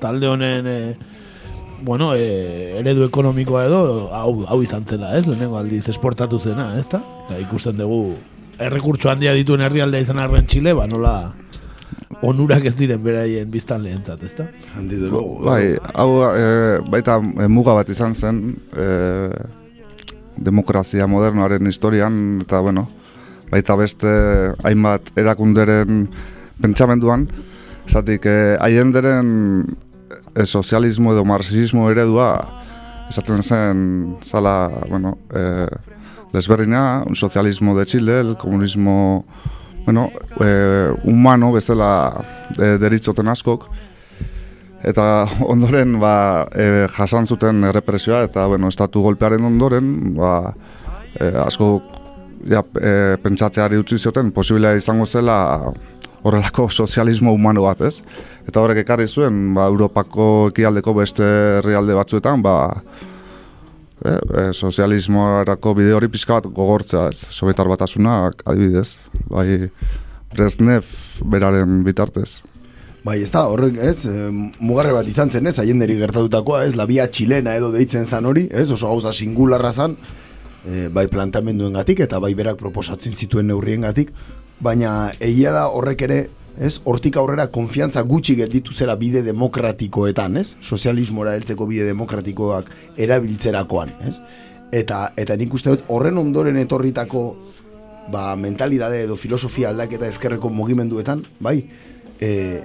talde 0.00 0.30
honen, 0.30 0.70
e, 0.70 1.23
bueno, 1.84 2.14
e, 2.16 2.78
eredu 2.80 3.04
ekonomikoa 3.04 3.66
edo, 3.68 3.80
hau, 4.16 4.44
hau 4.48 4.60
izan 4.64 4.86
zela, 4.88 5.12
ez? 5.18 5.26
Lehenengo 5.28 5.58
aldiz 5.60 5.84
esportatu 5.92 6.40
zena, 6.40 6.72
ez 6.80 6.86
da? 6.88 7.02
ikusten 7.40 7.76
dugu, 7.78 8.16
errekurtso 8.58 9.10
handia 9.12 9.34
dituen 9.36 9.64
herrialdea 9.64 10.06
izan 10.06 10.20
arren 10.22 10.46
Txile, 10.48 10.72
ba, 10.76 10.86
nola 10.88 11.14
onurak 12.24 12.64
ez 12.70 12.74
diren 12.78 13.02
beraien 13.04 13.50
biztan 13.50 13.84
lehentzat, 13.84 14.22
ez 14.24 14.32
da? 14.38 14.48
Handi 14.78 14.96
de 14.96 15.10
luego. 15.12 15.42
Bai, 15.44 15.74
hau 15.94 16.10
e, 16.30 16.48
baita 16.88 17.18
e, 17.20 17.48
muga 17.52 17.76
bat 17.76 17.90
izan 17.92 18.14
zen 18.14 18.42
e, 18.72 18.88
demokrazia 20.36 21.06
modernoaren 21.10 21.68
historian, 21.68 22.40
eta 22.46 22.60
bueno, 22.64 22.88
baita 23.52 23.76
beste 23.78 24.10
hainbat 24.64 25.12
erakunderen 25.20 26.06
pentsamenduan, 26.62 27.28
zatik 27.90 28.26
e, 28.30 28.38
haienderen 28.62 29.34
e, 30.34 30.46
sozialismo 30.46 31.12
edo 31.12 31.24
marxismo 31.24 31.90
eredua 31.90 32.62
esaten 33.08 33.42
zen 33.42 34.16
zala, 34.24 34.70
bueno, 34.88 35.18
e, 35.30 35.66
desberdina, 36.32 37.04
un 37.06 37.14
socialismo 37.14 37.78
de 37.78 37.86
Chile, 37.86 38.20
el 38.20 38.36
comunismo 38.36 39.24
bueno, 39.84 40.10
e, 40.40 40.92
humano 41.04 41.52
bezala 41.52 42.24
e, 42.58 42.78
deritzoten 42.80 43.28
askok, 43.28 43.68
eta 44.84 45.26
ondoren 45.52 45.98
ba, 46.00 46.46
e, 46.52 46.86
jasan 46.96 47.26
zuten 47.26 47.64
errepresioa, 47.70 48.24
eta 48.28 48.46
bueno, 48.46 48.68
estatu 48.68 49.04
golpearen 49.04 49.44
ondoren, 49.44 50.14
ba, 50.16 50.54
e, 51.20 51.30
asko 51.44 51.68
ja, 52.48 52.64
e, 52.80 53.16
pentsatzeari 53.22 53.78
utzi 53.80 53.98
zioten, 53.98 54.32
posibilea 54.32 54.74
izango 54.80 55.06
zela 55.06 55.36
horrelako 56.24 56.70
sozialismo 56.82 57.32
humano 57.32 57.68
bat, 57.68 57.84
ez? 57.84 58.00
Eta 58.44 58.60
horrek 58.60 58.82
ekarri 58.84 59.06
zuen, 59.08 59.54
ba, 59.56 59.66
Europako 59.72 60.50
ekialdeko 60.52 60.94
beste 60.98 61.26
herrialde 61.58 61.96
batzuetan, 61.96 62.42
ba, 62.44 62.56
e, 64.04 64.12
e, 64.12 64.46
sozialismoarako 64.52 65.74
bide 65.78 65.94
hori 65.96 66.10
pixka 66.12 66.38
bat 66.38 66.50
gogortzea, 66.52 67.08
ez? 67.12 67.24
Sobietar 67.32 67.70
batasunak, 67.72 68.44
adibidez, 68.44 68.90
bai, 69.30 69.70
Brezhnev 70.34 70.84
beraren 71.30 71.82
bitartez. 71.86 72.42
Bai, 73.04 73.18
ez 73.22 73.30
da, 73.30 73.44
horrek, 73.52 73.76
ez, 73.84 74.06
e, 74.08 74.28
mugarre 74.64 74.94
bat 74.96 75.08
izan 75.08 75.30
zen, 75.30 75.46
ez, 75.46 75.58
haienderi 75.60 75.98
gertatutakoa, 76.00 76.64
ez, 76.68 76.72
la 76.76 76.88
via 76.88 77.04
txilena 77.08 77.56
edo 77.58 77.70
deitzen 77.72 78.04
zan 78.08 78.26
hori, 78.28 78.46
ez, 78.50 78.70
oso 78.72 78.88
gauza 78.88 79.12
singularra 79.12 79.72
zan, 79.72 79.96
e, 80.64 80.88
bai 80.92 81.04
planteamenduen 81.12 81.76
gatik, 81.76 82.00
eta 82.04 82.20
bai 82.20 82.32
berak 82.36 82.56
proposatzen 82.60 83.12
zituen 83.12 83.48
neurrien 83.52 83.84
gatik, 83.84 84.14
baina 84.64 85.12
egia 85.20 85.52
da 85.52 85.66
horrek 85.68 86.04
ere, 86.08 86.18
ez, 86.58 86.78
hortik 86.84 87.16
aurrera 87.16 87.48
konfiantza 87.52 88.02
gutxi 88.06 88.36
gelditu 88.38 88.72
zera 88.72 88.96
bide 88.96 89.22
demokratikoetan, 89.26 90.38
ez, 90.40 90.54
sozialismora 90.60 91.34
heltzeko 91.38 91.66
bide 91.70 91.86
demokratikoak 91.90 92.70
erabiltzerakoan, 92.96 93.94
ez, 94.08 94.18
eta, 94.74 95.08
eta 95.16 95.36
nik 95.38 95.54
uste 95.54 95.74
dut 95.74 95.84
horren 95.88 96.18
ondoren 96.18 96.56
etorritako 96.60 97.24
ba, 98.12 98.34
mentalidade 98.36 99.04
edo 99.06 99.16
filosofia 99.16 99.70
aldaketa 99.70 100.08
ezkerreko 100.10 100.50
mugimenduetan, 100.52 101.22
bai, 101.40 101.56
e, 102.20 102.62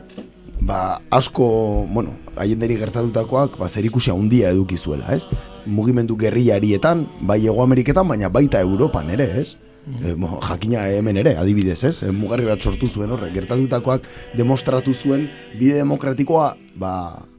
ba, 0.60 1.02
asko, 1.16 1.48
bueno, 1.90 2.18
haienderi 2.36 2.78
gertatutakoak, 2.82 3.58
ba, 3.60 3.70
zer 3.70 3.88
ikusia 3.88 4.14
handia 4.14 4.52
eduki 4.52 4.78
zuela, 4.78 5.16
ez? 5.16 5.26
Mugimendu 5.66 6.18
gerriarietan, 6.20 7.06
bai 7.22 7.42
Ego 7.46 7.64
Ameriketan, 7.64 8.08
baina 8.08 8.30
baita 8.30 8.62
Europan 8.62 9.10
ere, 9.16 9.30
ez? 9.42 9.56
E, 10.04 10.14
mo, 10.16 10.38
jakina 10.46 10.86
hemen 10.94 11.18
ere, 11.18 11.34
adibidez, 11.42 11.82
ez? 11.88 11.96
E, 12.06 12.12
mugarri 12.14 12.46
bat 12.48 12.62
sortu 12.62 12.88
zuen 12.88 13.12
horrek, 13.12 13.34
gertatutakoak 13.34 14.06
demostratu 14.38 14.94
zuen 14.94 15.28
bide 15.58 15.80
demokratikoa, 15.82 16.52
ba, 16.80 16.92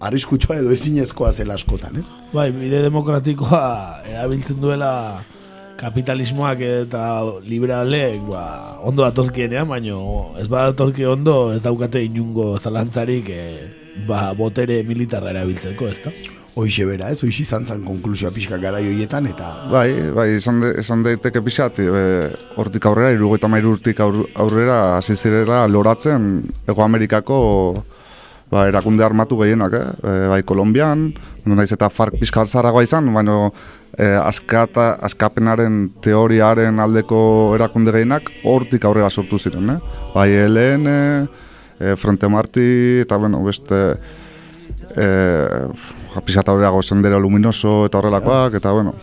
arriskutsua 0.02 0.58
edo 0.60 0.72
ezinezkoa 0.74 1.30
zela 1.32 1.54
askotan, 1.54 2.00
ez? 2.00 2.10
Bai, 2.34 2.50
bide 2.54 2.82
demokratikoa 2.86 3.62
erabiltzen 4.10 4.58
duela 4.62 4.92
kapitalismoak 5.80 6.60
eta 6.66 7.04
liberalek 7.46 8.20
ba, 8.28 8.42
ondo 8.84 9.06
datorkienean, 9.06 9.68
baino 9.70 10.34
ez 10.40 10.48
badatorki 10.50 11.06
ondo 11.08 11.54
ez 11.54 11.62
daukate 11.64 12.02
inungo 12.04 12.52
zalantzarik 12.58 13.30
e, 13.32 13.46
ba, 14.10 14.30
botere 14.36 14.82
militarra 14.88 15.32
erabiltzeko, 15.32 15.88
ez 15.88 15.98
da? 16.04 16.12
Hoixe 16.58 16.84
bera, 16.84 17.10
ez? 17.12 17.20
Hoixe 17.22 17.44
izan 17.44 17.64
zan 17.64 17.84
konklusioa 17.86 18.32
pixka 18.34 18.58
gara 18.58 18.80
joietan, 18.82 19.28
eta... 19.30 19.50
Bai, 19.70 19.88
bai, 20.16 20.26
izan, 20.34 20.58
de, 20.64 20.72
izan 20.82 21.04
daiteke 21.06 21.42
pixat, 21.46 21.78
e, 21.78 22.02
hortik 22.58 22.88
aurrera, 22.90 23.12
irugoita 23.14 23.48
mairu 23.50 23.76
urtik 23.76 24.00
aur, 24.02 24.24
aurrera, 24.34 24.98
hasi 24.98 25.14
loratzen 25.70 26.42
Ego 26.66 26.82
Amerikako 26.82 27.84
ba, 28.50 28.66
erakunde 28.66 29.04
armatu 29.06 29.38
gehienak, 29.38 29.72
eh? 29.78 29.86
E, 30.02 30.28
bai, 30.32 30.42
Kolombian, 30.42 31.12
naiz 31.46 31.70
eta 31.72 31.88
fark 31.88 32.18
pixka 32.18 32.44
zaragoa 32.44 32.82
izan, 32.82 33.12
baina 33.14 33.50
e, 33.96 34.06
askata, 34.18 34.96
askapenaren 35.06 35.84
teoriaren 36.02 36.82
aldeko 36.82 37.54
erakunde 37.54 37.94
gehienak 37.94 38.30
hortik 38.44 38.84
aurrera 38.84 39.10
sortu 39.10 39.38
ziren, 39.38 39.76
eh? 39.76 39.78
Bai, 40.16 40.28
LN, 40.48 40.98
e, 41.78 41.94
Frente 41.96 42.28
Marti, 42.28 42.66
eta 43.06 43.16
bueno, 43.16 43.44
beste... 43.46 43.84
E, 44.96 46.20
pixat 46.26 46.48
aurreago 46.50 46.82
sendero 46.82 47.20
luminoso 47.20 47.84
eta 47.86 48.00
horrelakoak, 48.00 48.56
eta 48.58 48.72
bueno, 48.74 48.94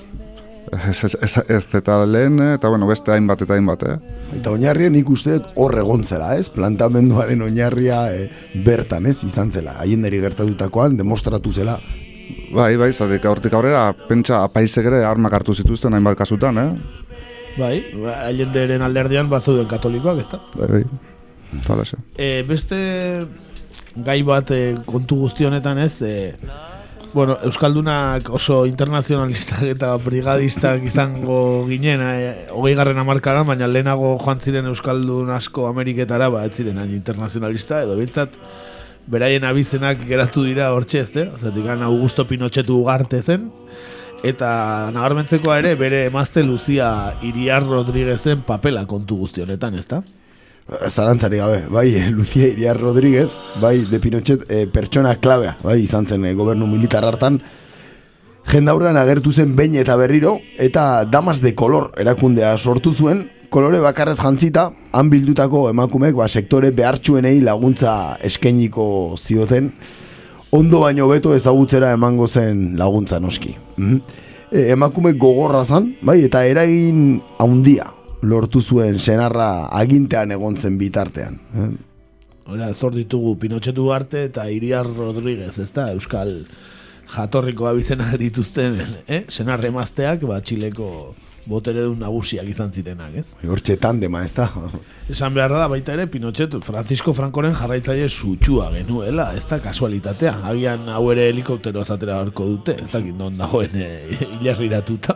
ez, 0.90 1.04
ez, 1.04 1.16
ez, 1.22 1.38
ez 1.48 1.76
eta 1.80 2.06
lehen, 2.06 2.40
eta 2.54 2.70
bueno, 2.70 2.88
beste 2.88 3.12
hainbat 3.12 3.42
eta 3.46 3.56
hainbat, 3.56 3.86
eh? 3.88 3.96
Eta 4.40 4.52
oinarria 4.52 4.90
nik 4.92 5.10
uste 5.10 5.40
hor 5.56 5.78
egontzera, 5.80 6.34
ez? 6.38 6.50
Plantamenduaren 6.54 7.42
oinarria 7.46 8.02
e, 8.14 8.28
bertan, 8.66 9.08
ez? 9.08 9.22
Izan 9.28 9.52
zela, 9.52 9.78
haienderi 9.84 10.20
gertatutakoan, 10.24 10.98
demostratu 11.00 11.54
zela. 11.54 11.78
Bai, 12.54 12.76
bai, 12.80 12.92
zatik 12.94 13.26
hortik 13.28 13.56
aurrera, 13.56 13.90
pentsa 14.08 14.44
apaizek 14.48 14.88
ere 14.92 15.04
armak 15.08 15.40
hartu 15.40 15.56
zituzten 15.56 15.96
hainbat 15.96 16.20
kasutan, 16.20 16.60
eh? 16.64 16.70
Bai, 17.58 17.76
haienderen 18.28 18.84
alderdian 18.86 19.30
bazuden 19.32 19.68
katolikoak, 19.70 20.22
ez 20.22 20.30
da? 20.32 20.42
Bai, 20.60 20.68
bai, 20.76 20.84
tala 21.66 21.88
e, 22.18 22.44
Beste 22.48 22.78
gai 24.06 24.22
bat 24.24 24.52
e, 24.52 24.76
kontu 24.86 25.24
guzti 25.24 25.46
honetan 25.46 25.80
ez, 25.82 26.02
e, 26.02 26.18
Bueno, 27.14 27.38
Euskaldunak 27.48 28.28
oso 28.36 28.66
internazionalistak 28.68 29.64
eta 29.72 29.94
brigadistak 30.04 30.84
izango 30.86 31.66
ginen 31.66 32.04
eh, 32.04 32.48
hogei 32.52 32.74
garren 32.78 33.00
amarkara, 33.00 33.46
baina 33.48 33.66
lehenago 33.66 34.18
joan 34.22 34.42
ziren 34.44 34.68
Euskaldun 34.70 35.32
asko 35.34 35.70
Ameriketara, 35.70 36.28
ba, 36.30 36.44
ez 36.46 36.54
ziren 36.60 36.78
hain 36.78 36.92
internazionalista, 36.94 37.80
edo 37.88 37.96
bintzat, 37.98 38.36
beraien 39.08 39.48
abizenak 39.48 40.04
geratu 40.06 40.44
dira 40.46 40.74
hortxe 40.76 41.06
ez, 41.06 41.10
eh? 41.16 41.26
Zatik, 41.32 41.72
Augusto 41.88 42.28
Pinotxetu 42.28 42.78
ugarte 42.84 43.24
zen, 43.24 43.50
eta 44.28 44.92
nagarmentzekoa 44.94 45.58
ere, 45.64 45.74
bere 45.80 46.06
emazte 46.12 46.44
Lucia 46.44 47.16
Iriar 47.24 47.64
Rodríguezen 47.66 48.44
papela 48.46 48.86
kontu 48.86 49.24
guzti 49.24 49.48
honetan, 49.48 49.80
ez 49.80 49.88
da? 50.68 50.90
Zarantzari 50.90 51.38
gabe, 51.38 51.64
bai, 51.70 52.10
Lucia 52.12 52.48
Iriar 52.48 52.80
Rodríguez, 52.80 53.30
bai, 53.62 53.86
de 53.86 54.00
Pinochet, 54.00 54.46
e, 54.50 54.68
pertsona 54.68 55.16
klabea, 55.16 55.58
bai, 55.64 55.80
izan 55.82 56.08
zen 56.08 56.26
e, 56.26 56.34
gobernu 56.34 56.68
militar 56.68 57.06
hartan, 57.06 57.42
jendaurrean 58.48 58.98
agertu 58.98 59.32
zen 59.32 59.56
behin 59.56 59.76
eta 59.76 59.98
berriro, 59.98 60.40
eta 60.58 61.06
damas 61.06 61.42
de 61.42 61.56
kolor 61.56 61.92
erakundea 61.98 62.58
sortu 62.58 62.92
zuen, 62.92 63.30
kolore 63.50 63.80
bakarrez 63.80 64.18
jantzita, 64.20 64.72
han 64.92 65.10
bildutako 65.10 65.70
emakumek, 65.72 66.16
ba, 66.16 66.28
sektore 66.28 66.72
behartxuenei 66.76 67.40
laguntza 67.42 68.18
eskeniko 68.22 69.16
zioten, 69.18 69.74
ondo 70.52 70.80
baino 70.86 71.08
beto 71.08 71.36
ezagutzera 71.36 71.92
emango 71.96 72.28
zen 72.28 72.78
laguntza 72.80 73.20
noski. 73.20 73.56
Mm 73.78 74.26
e, 74.52 74.72
emakume 74.72 75.14
gogorra 75.14 75.64
zan, 75.66 75.94
bai, 76.02 76.22
eta 76.28 76.46
eragin 76.48 77.22
haundia, 77.40 77.88
lortu 78.22 78.62
zuen 78.62 79.00
senarra 79.00 79.68
agintean 79.78 80.32
egon 80.32 80.58
zen 80.58 80.78
bitartean. 80.78 81.38
Eh? 81.54 81.70
Hora, 82.48 82.72
zor 82.74 82.96
ditugu 82.96 83.36
Pinotxetu 83.42 83.92
arte 83.92 84.24
eta 84.30 84.48
Iriar 84.50 84.88
Rodríguez, 84.88 85.58
ezta? 85.60 85.90
Euskal 85.92 86.46
jatorriko 87.12 87.68
abizenak 87.68 88.16
dituzten, 88.20 88.80
eh? 89.08 89.26
Senarre 89.28 89.72
mazteak, 89.76 90.24
ba, 90.28 90.40
Txileko 90.42 90.90
botere 91.48 91.84
du 91.86 91.96
nagusiak 91.98 92.48
izan 92.52 92.72
zirenak, 92.74 93.16
ez? 93.22 93.26
Hortxe 93.48 93.78
tandema, 93.82 94.24
ez 94.26 94.34
da? 94.36 94.48
Esan 95.10 95.34
behar 95.36 95.54
da, 95.56 95.68
baita 95.72 95.94
ere, 95.96 96.08
Pinochet, 96.12 96.58
Francisco 96.66 97.14
Francoren 97.16 97.56
jarraitzaile 97.56 98.10
sutxua 98.10 98.70
genuela, 98.74 99.30
ez 99.38 99.46
da 99.50 99.60
kasualitatea. 99.64 100.34
Agian 100.52 100.90
hau 100.94 101.06
ere 101.14 101.30
helikoptero 101.32 101.84
azatera 101.84 102.18
barko 102.20 102.48
dute, 102.52 102.76
ez 102.84 102.90
da 102.92 103.02
gindon 103.04 103.38
dagoen 103.40 103.76
e, 103.76 103.90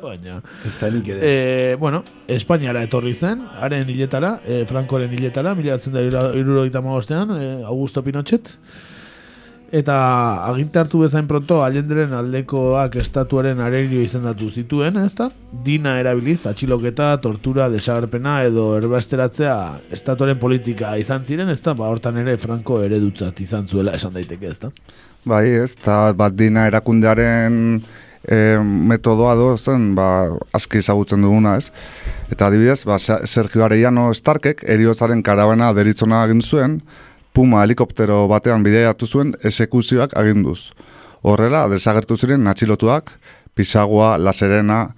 baina... 0.02 0.40
Ez 0.68 0.76
da 0.80 0.92
nik 0.94 1.12
ere. 1.12 1.20
E, 1.22 1.76
bueno, 1.82 2.04
Espainiara 2.32 2.84
etorri 2.88 3.14
zen, 3.14 3.44
haren 3.60 3.90
hiletara, 3.90 4.38
e, 4.46 4.64
Francoren 4.70 5.12
hiletara, 5.12 5.56
mila 5.56 5.78
batzen 5.78 5.94
da 5.98 6.06
irurogeita 6.38 6.82
magostean, 6.86 7.36
e, 7.36 7.52
Augusto 7.68 8.04
Pinochet, 8.04 8.54
Eta 9.72 9.96
aginte 10.50 10.82
hartu 10.82 11.00
bezain 11.00 11.30
pronto 11.30 11.62
Allenderen 11.64 12.12
aldekoak 12.12 12.98
estatuaren 13.00 13.62
arerio 13.64 14.02
izendatu 14.04 14.50
zituen, 14.52 14.98
ez 15.00 15.14
da? 15.16 15.30
Dina 15.64 15.94
erabiliz, 16.02 16.42
atxiloketa, 16.50 17.14
tortura, 17.24 17.70
desagarpena 17.72 18.42
edo 18.50 18.66
erbasteratzea 18.76 19.56
estatuaren 19.96 20.36
politika 20.42 20.92
izan 21.00 21.24
ziren, 21.24 21.48
ez 21.54 21.62
da? 21.64 21.72
Ba, 21.80 21.88
hortan 21.88 22.20
ere 22.20 22.36
Franco 22.36 22.82
eredutzat 22.84 23.40
izan 23.46 23.70
zuela 23.72 23.96
esan 23.96 24.12
daiteke, 24.18 24.52
ez 24.52 24.60
da? 24.60 24.74
Bai, 25.24 25.46
ez, 25.62 25.70
eta 25.80 26.02
bat 26.20 26.36
dina 26.36 26.66
erakundearen 26.68 27.62
e, 28.28 28.42
metodoa 28.92 29.38
dozen, 29.40 29.94
ba, 29.96 30.10
aski 30.58 30.82
ezagutzen 30.84 31.24
duguna, 31.24 31.56
ez? 31.62 31.72
Eta 32.28 32.52
adibidez, 32.52 32.82
ba, 32.90 33.00
Sergio 33.00 33.64
Arellano 33.64 34.10
Starkek 34.12 34.66
eriotzaren 34.68 35.24
karabana 35.24 35.72
deritzona 35.80 36.26
egin 36.28 36.44
zuen, 36.44 36.82
Puma 37.34 37.64
helikoptero 37.64 38.26
batean 38.28 38.64
bideiatu 38.64 39.08
zuen 39.08 39.36
esekuzioak 39.48 40.18
aginduz. 40.20 40.72
Horrela, 41.24 41.68
desagertu 41.72 42.18
ziren 42.18 42.48
atxilotuak, 42.48 43.12
Pisagua, 43.56 44.18
La 44.18 44.34
Serena, 44.34 44.90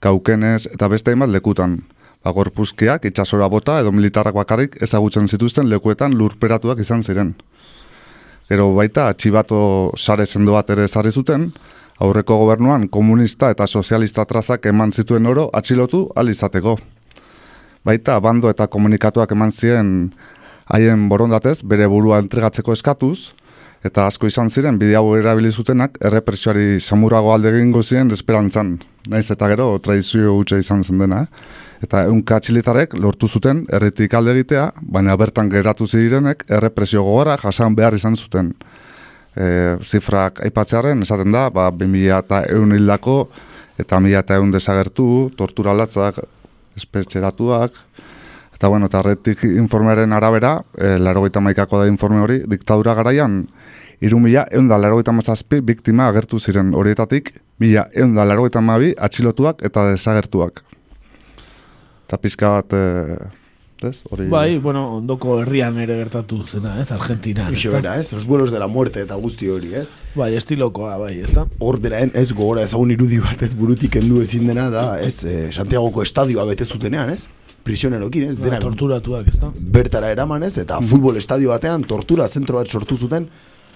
Kaukenez 0.00 0.66
eta 0.70 0.88
beste 0.88 1.10
hainbat 1.10 1.32
lekutan. 1.34 1.80
Agorpuzkiak 2.24 3.04
itxasora 3.08 3.48
bota 3.48 3.78
edo 3.80 3.92
militarrak 3.92 4.36
bakarrik 4.36 4.76
ezagutzen 4.82 5.26
zituzten 5.28 5.68
lekuetan 5.70 6.14
lurperatuak 6.14 6.80
izan 6.84 7.02
ziren. 7.02 7.34
Gero 8.48 8.70
baita, 8.74 9.08
atxibato 9.08 9.92
sare 9.96 10.26
zendo 10.26 10.52
bat 10.52 10.70
ere 10.70 10.84
ezarri 10.84 11.10
zuten, 11.10 11.50
aurreko 11.98 12.36
gobernuan 12.40 12.88
komunista 12.88 13.50
eta 13.50 13.66
sozialista 13.66 14.24
trazak 14.24 14.66
eman 14.66 14.92
zituen 14.92 15.26
oro 15.26 15.48
atxilotu 15.52 16.08
alizateko. 16.16 16.78
Baita, 17.84 18.18
bando 18.20 18.50
eta 18.50 18.66
komunikatuak 18.66 19.32
eman 19.32 19.52
ziren 19.52 20.12
haien 20.70 21.08
borondatez 21.10 21.60
bere 21.66 21.88
burua 21.90 22.20
entregatzeko 22.22 22.72
eskatuz, 22.76 23.32
eta 23.84 24.06
asko 24.06 24.28
izan 24.28 24.50
ziren 24.50 24.78
bide 24.78 24.96
hau 24.98 25.14
erabili 25.16 25.50
zutenak 25.50 25.96
errepresioari 26.04 26.80
samurago 26.80 27.32
alde 27.32 27.52
egingo 27.54 27.82
ziren 27.82 28.12
esperantzan. 28.12 28.74
Naiz 29.08 29.30
eta 29.32 29.48
gero 29.48 29.72
tradizio 29.80 30.34
gutxe 30.36 30.58
izan 30.60 30.84
zen 30.84 31.00
dena. 31.00 31.24
Eta 31.80 32.04
eunka 32.10 32.36
txilitarek 32.44 32.98
lortu 33.00 33.28
zuten 33.28 33.64
erretik 33.72 34.14
alde 34.14 34.34
egitea, 34.36 34.66
baina 34.82 35.16
bertan 35.16 35.48
geratu 35.48 35.88
zirenek 35.88 36.44
errepresio 36.52 37.02
gogora 37.06 37.38
jasan 37.40 37.76
behar 37.78 37.96
izan 37.96 38.18
zuten. 38.20 38.52
E, 39.32 39.78
zifrak 39.80 40.42
aipatzearen 40.44 41.00
esaten 41.06 41.32
da, 41.32 41.48
ba, 41.54 41.70
2000 41.72 42.18
eta 42.18 42.42
eun 42.52 42.76
hildako 42.76 43.16
eta 43.78 43.96
2000 43.96 44.20
eta 44.20 44.36
eun 44.36 44.52
desagertu, 44.52 45.06
tortura 45.38 45.72
latzak, 45.72 46.20
espetxeratuak, 46.76 47.72
Eta 48.60 48.68
bueno, 48.68 48.90
eta 48.90 49.00
retik 49.00 49.40
informearen 49.48 50.12
arabera, 50.12 50.58
e, 50.76 50.98
laro 51.00 51.22
maikako 51.40 51.78
da 51.80 51.86
informe 51.88 52.20
hori, 52.20 52.42
diktadura 52.44 52.92
garaian, 52.92 53.46
iru 54.04 54.18
mila 54.20 54.44
eunda 54.52 54.76
laro 54.76 55.00
mazazpi 55.12 55.62
biktima 55.62 56.08
agertu 56.08 56.38
ziren 56.38 56.74
horietatik, 56.74 57.40
mila 57.58 57.86
eunda 57.94 58.22
laro 58.26 58.50
mabi 58.60 58.92
atxilotuak 58.98 59.64
eta 59.64 59.92
desagertuak. 59.92 60.60
Eta 62.04 62.18
pizka 62.18 62.50
bat, 62.50 62.72
e, 62.74 63.16
ez? 63.88 64.02
Hori... 64.10 64.28
Bai, 64.28 64.58
bueno, 64.58 64.96
ondoko 64.98 65.40
herrian 65.40 65.78
ere 65.78 65.96
gertatu 65.96 66.44
zena, 66.44 66.76
ez? 66.82 66.90
Argentina. 66.92 67.48
ez? 67.48 67.64
Bera, 67.64 67.98
ez? 67.98 68.12
Los 68.12 68.26
vuelos 68.26 68.50
de 68.50 68.58
la 68.58 68.66
muerte 68.66 69.00
eta 69.00 69.14
guzti 69.14 69.48
hori, 69.48 69.72
ez? 69.74 69.88
Bai, 70.14 70.34
estilokoa, 70.36 70.98
bai, 70.98 71.20
ez 71.20 71.32
da? 71.32 71.46
Hor 71.60 71.80
dira, 71.80 71.98
ez 71.98 72.30
gogora 72.34 72.68
ezagun 72.68 72.90
irudi 72.90 73.20
bat 73.24 73.40
ez 73.42 73.54
burutik 73.54 73.96
endu 73.96 74.20
ezin 74.20 74.46
dena 74.46 74.68
da, 74.68 75.00
ez? 75.00 75.24
Eh, 75.24 75.48
Santiagoko 75.50 76.02
estadioa 76.02 76.44
bete 76.44 76.68
zutenean, 76.68 77.08
ez? 77.16 77.24
Prisionerokin, 77.64 78.30
ez? 78.30 78.36
Dena, 78.40 78.60
torturatuak, 78.62 79.30
ez 79.32 79.38
da? 79.40 79.52
Bertara 79.78 80.10
eraman, 80.12 80.44
ez? 80.46 80.56
Eta 80.62 80.80
futbol 80.80 81.20
estadio 81.20 81.54
batean 81.54 81.86
tortura 81.88 82.28
zentro 82.28 82.60
bat 82.60 82.68
sortu 82.68 82.96
zuten 82.96 83.28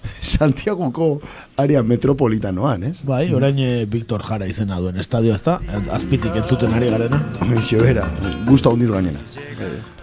Santiagoko 0.21 1.21
area 1.57 1.83
metropolitanoan, 1.83 2.85
ez? 2.91 3.03
Bai, 3.09 3.27
orain 3.35 3.59
eh, 3.63 3.85
Victor 3.91 4.25
Jara 4.27 4.49
izena 4.51 4.81
duen 4.81 5.01
estadio, 5.01 5.35
ez 5.35 5.43
da? 5.45 5.59
Azpitik 5.97 6.37
entzuten 6.41 6.75
ari 6.77 6.91
garena. 6.93 7.21
Eixo, 7.57 7.81
bera, 7.83 8.07
guzta 8.49 8.73
hundiz 8.75 8.91
gainera. 8.93 9.23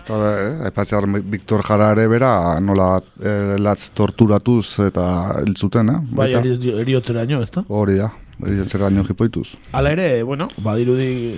Eta, 0.02 0.88
eh, 0.90 1.22
Victor 1.36 1.64
Jara 1.68 1.92
ere 1.96 2.08
bera, 2.12 2.34
nola 2.60 2.96
eh, 3.22 3.58
latz 3.60 3.92
torturatuz 3.98 4.80
eta 4.88 5.06
hiltzuten, 5.46 5.90
eh? 5.90 6.00
Bai, 6.18 6.32
eriotzera 6.34 7.24
ez 7.24 7.52
da? 7.52 7.66
Hori 7.68 8.00
da, 8.02 8.12
eriotzera 8.46 8.90
nio 8.90 9.06
jipoituz. 9.08 9.52
Hala 9.72 9.92
ere, 9.92 10.24
bueno, 10.24 10.50
badirudi 10.58 11.38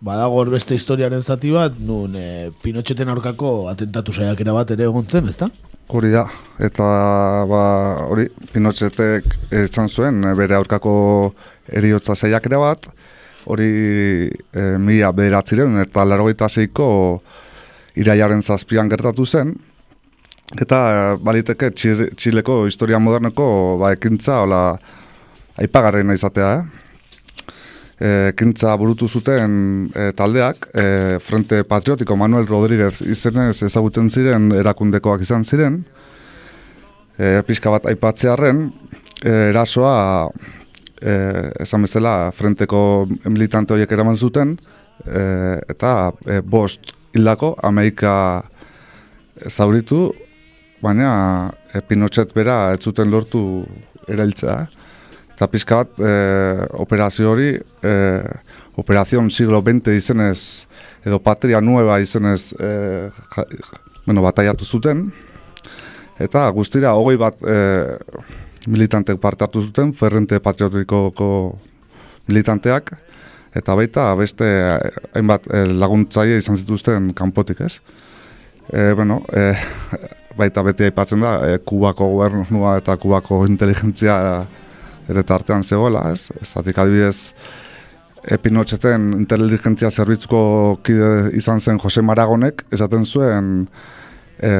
badago 0.00 0.40
hor 0.40 0.50
beste 0.52 0.76
historiaren 0.76 1.22
zati 1.22 1.50
bat, 1.54 1.76
nun 1.80 2.14
e, 2.16 2.50
Pinocheten 2.62 3.08
aurkako 3.08 3.68
atentatu 3.70 4.12
saiakera 4.12 4.52
bat 4.56 4.70
ere 4.74 4.84
egon 4.88 5.06
zen, 5.08 5.28
ezta? 5.32 5.48
Hori 5.88 6.10
da, 6.12 6.26
eta 6.60 6.86
ba, 7.48 7.62
hori, 8.10 8.26
Pinochetek 8.52 9.36
izan 9.64 9.88
zuen 9.88 10.22
e, 10.24 10.34
bere 10.38 10.58
aurkako 10.58 10.96
eriotza 11.72 12.16
saiakera 12.16 12.60
bat, 12.60 12.88
hori 13.46 13.70
e, 14.28 14.66
mila 14.82 15.12
bederatziren 15.16 15.80
eta 15.84 16.04
larogeita 16.04 16.48
zeiko 16.50 16.88
iraiaren 17.96 18.42
zazpian 18.42 18.90
gertatu 18.92 19.24
zen, 19.26 19.54
eta 20.60 21.16
baliteke 21.22 21.72
Txir- 21.72 22.10
Txileko 22.14 22.66
historia 22.68 23.00
moderneko 23.00 23.46
ba, 23.80 23.94
ekintza, 23.96 24.42
hola, 24.44 24.64
aipagarrena 25.56 26.14
izatea, 26.14 26.50
eh? 26.60 26.82
E, 27.96 28.08
ekintza 28.28 28.74
burutu 28.76 29.08
zuten 29.08 29.52
e, 29.94 30.10
taldeak, 30.12 30.66
e, 30.76 31.18
Frente 31.24 31.62
Patriotiko 31.64 32.16
Manuel 32.16 32.44
Rodríguez 32.46 33.00
izenez 33.00 33.62
ezagutzen 33.64 34.10
ziren 34.12 34.50
erakundekoak 34.52 35.24
izan 35.24 35.46
ziren, 35.48 35.78
e, 37.16 37.40
pixka 37.48 37.72
bat 37.72 37.88
aipatzearren, 37.88 38.66
e, 39.22 39.32
erasoa 39.48 40.28
e, 41.00 41.14
esan 41.64 41.88
bezala 41.88 42.30
frenteko 42.36 42.82
militante 43.30 43.72
horiek 43.72 43.96
eraman 43.96 44.20
zuten, 44.20 44.58
e, 45.06 45.24
eta 45.72 46.12
e, 46.26 46.42
bost 46.44 46.92
hildako, 47.16 47.54
Amerika 47.64 48.12
zauritu, 49.48 50.10
baina 50.84 51.12
e, 51.72 51.80
Pinochet 51.80 52.36
bera 52.36 52.74
ez 52.74 52.82
zuten 52.84 53.08
lortu 53.08 53.40
erailtzea. 54.08 54.66
Eta 55.36 55.50
pixka 55.52 55.82
bat, 55.82 55.98
e, 56.00 56.12
operazio 56.80 57.28
hori, 57.28 57.50
e, 57.84 57.92
operazion 58.80 59.28
siglo 59.28 59.60
XX 59.60 59.92
izenez, 59.98 60.64
edo 61.04 61.18
patria 61.20 61.60
nueva 61.60 61.98
izenez, 62.00 62.54
e, 62.56 62.70
ja, 63.34 63.44
bueno, 64.06 64.24
bataiatu 64.24 64.64
zuten, 64.64 65.04
eta 66.16 66.48
guztira 66.56 66.94
hogei 66.96 67.20
bat 67.20 67.44
e, 67.44 67.58
militantek 68.66 69.20
parte 69.20 69.44
hartu 69.44 69.60
zuten, 69.68 69.92
Ferrente 69.92 70.40
Patriotikoko 70.40 71.28
militanteak, 72.32 72.96
eta 73.56 73.76
baita 73.76 74.08
beste 74.16 74.48
hainbat 75.12 75.52
laguntzaile 75.52 76.40
izan 76.40 76.56
zituzten 76.56 77.12
kanpotik, 77.12 77.60
ez? 77.60 77.76
E, 78.72 78.94
bueno, 78.96 79.20
e, 79.36 79.52
baita 80.40 80.64
beti 80.64 80.88
aipatzen 80.88 81.20
da, 81.20 81.40
e, 81.44 81.58
Kubako 81.60 82.14
gobernua 82.16 82.78
eta 82.80 82.96
Kubako 82.96 83.44
inteligentzia 83.44 84.16
ere 85.08 85.22
tartean 85.26 85.64
zegoela, 85.64 86.08
ez? 86.12 86.30
Zatik 86.42 86.78
adibidez, 86.78 87.32
e, 88.26 88.38
Pinocheten 88.42 89.12
inteligentzia 89.20 89.90
zerbitzuko 89.90 90.40
kide 90.84 91.32
izan 91.38 91.60
zen 91.60 91.78
Jose 91.82 92.02
Maragonek, 92.02 92.64
esaten 92.74 93.06
zuen 93.06 93.52
e, 94.38 94.52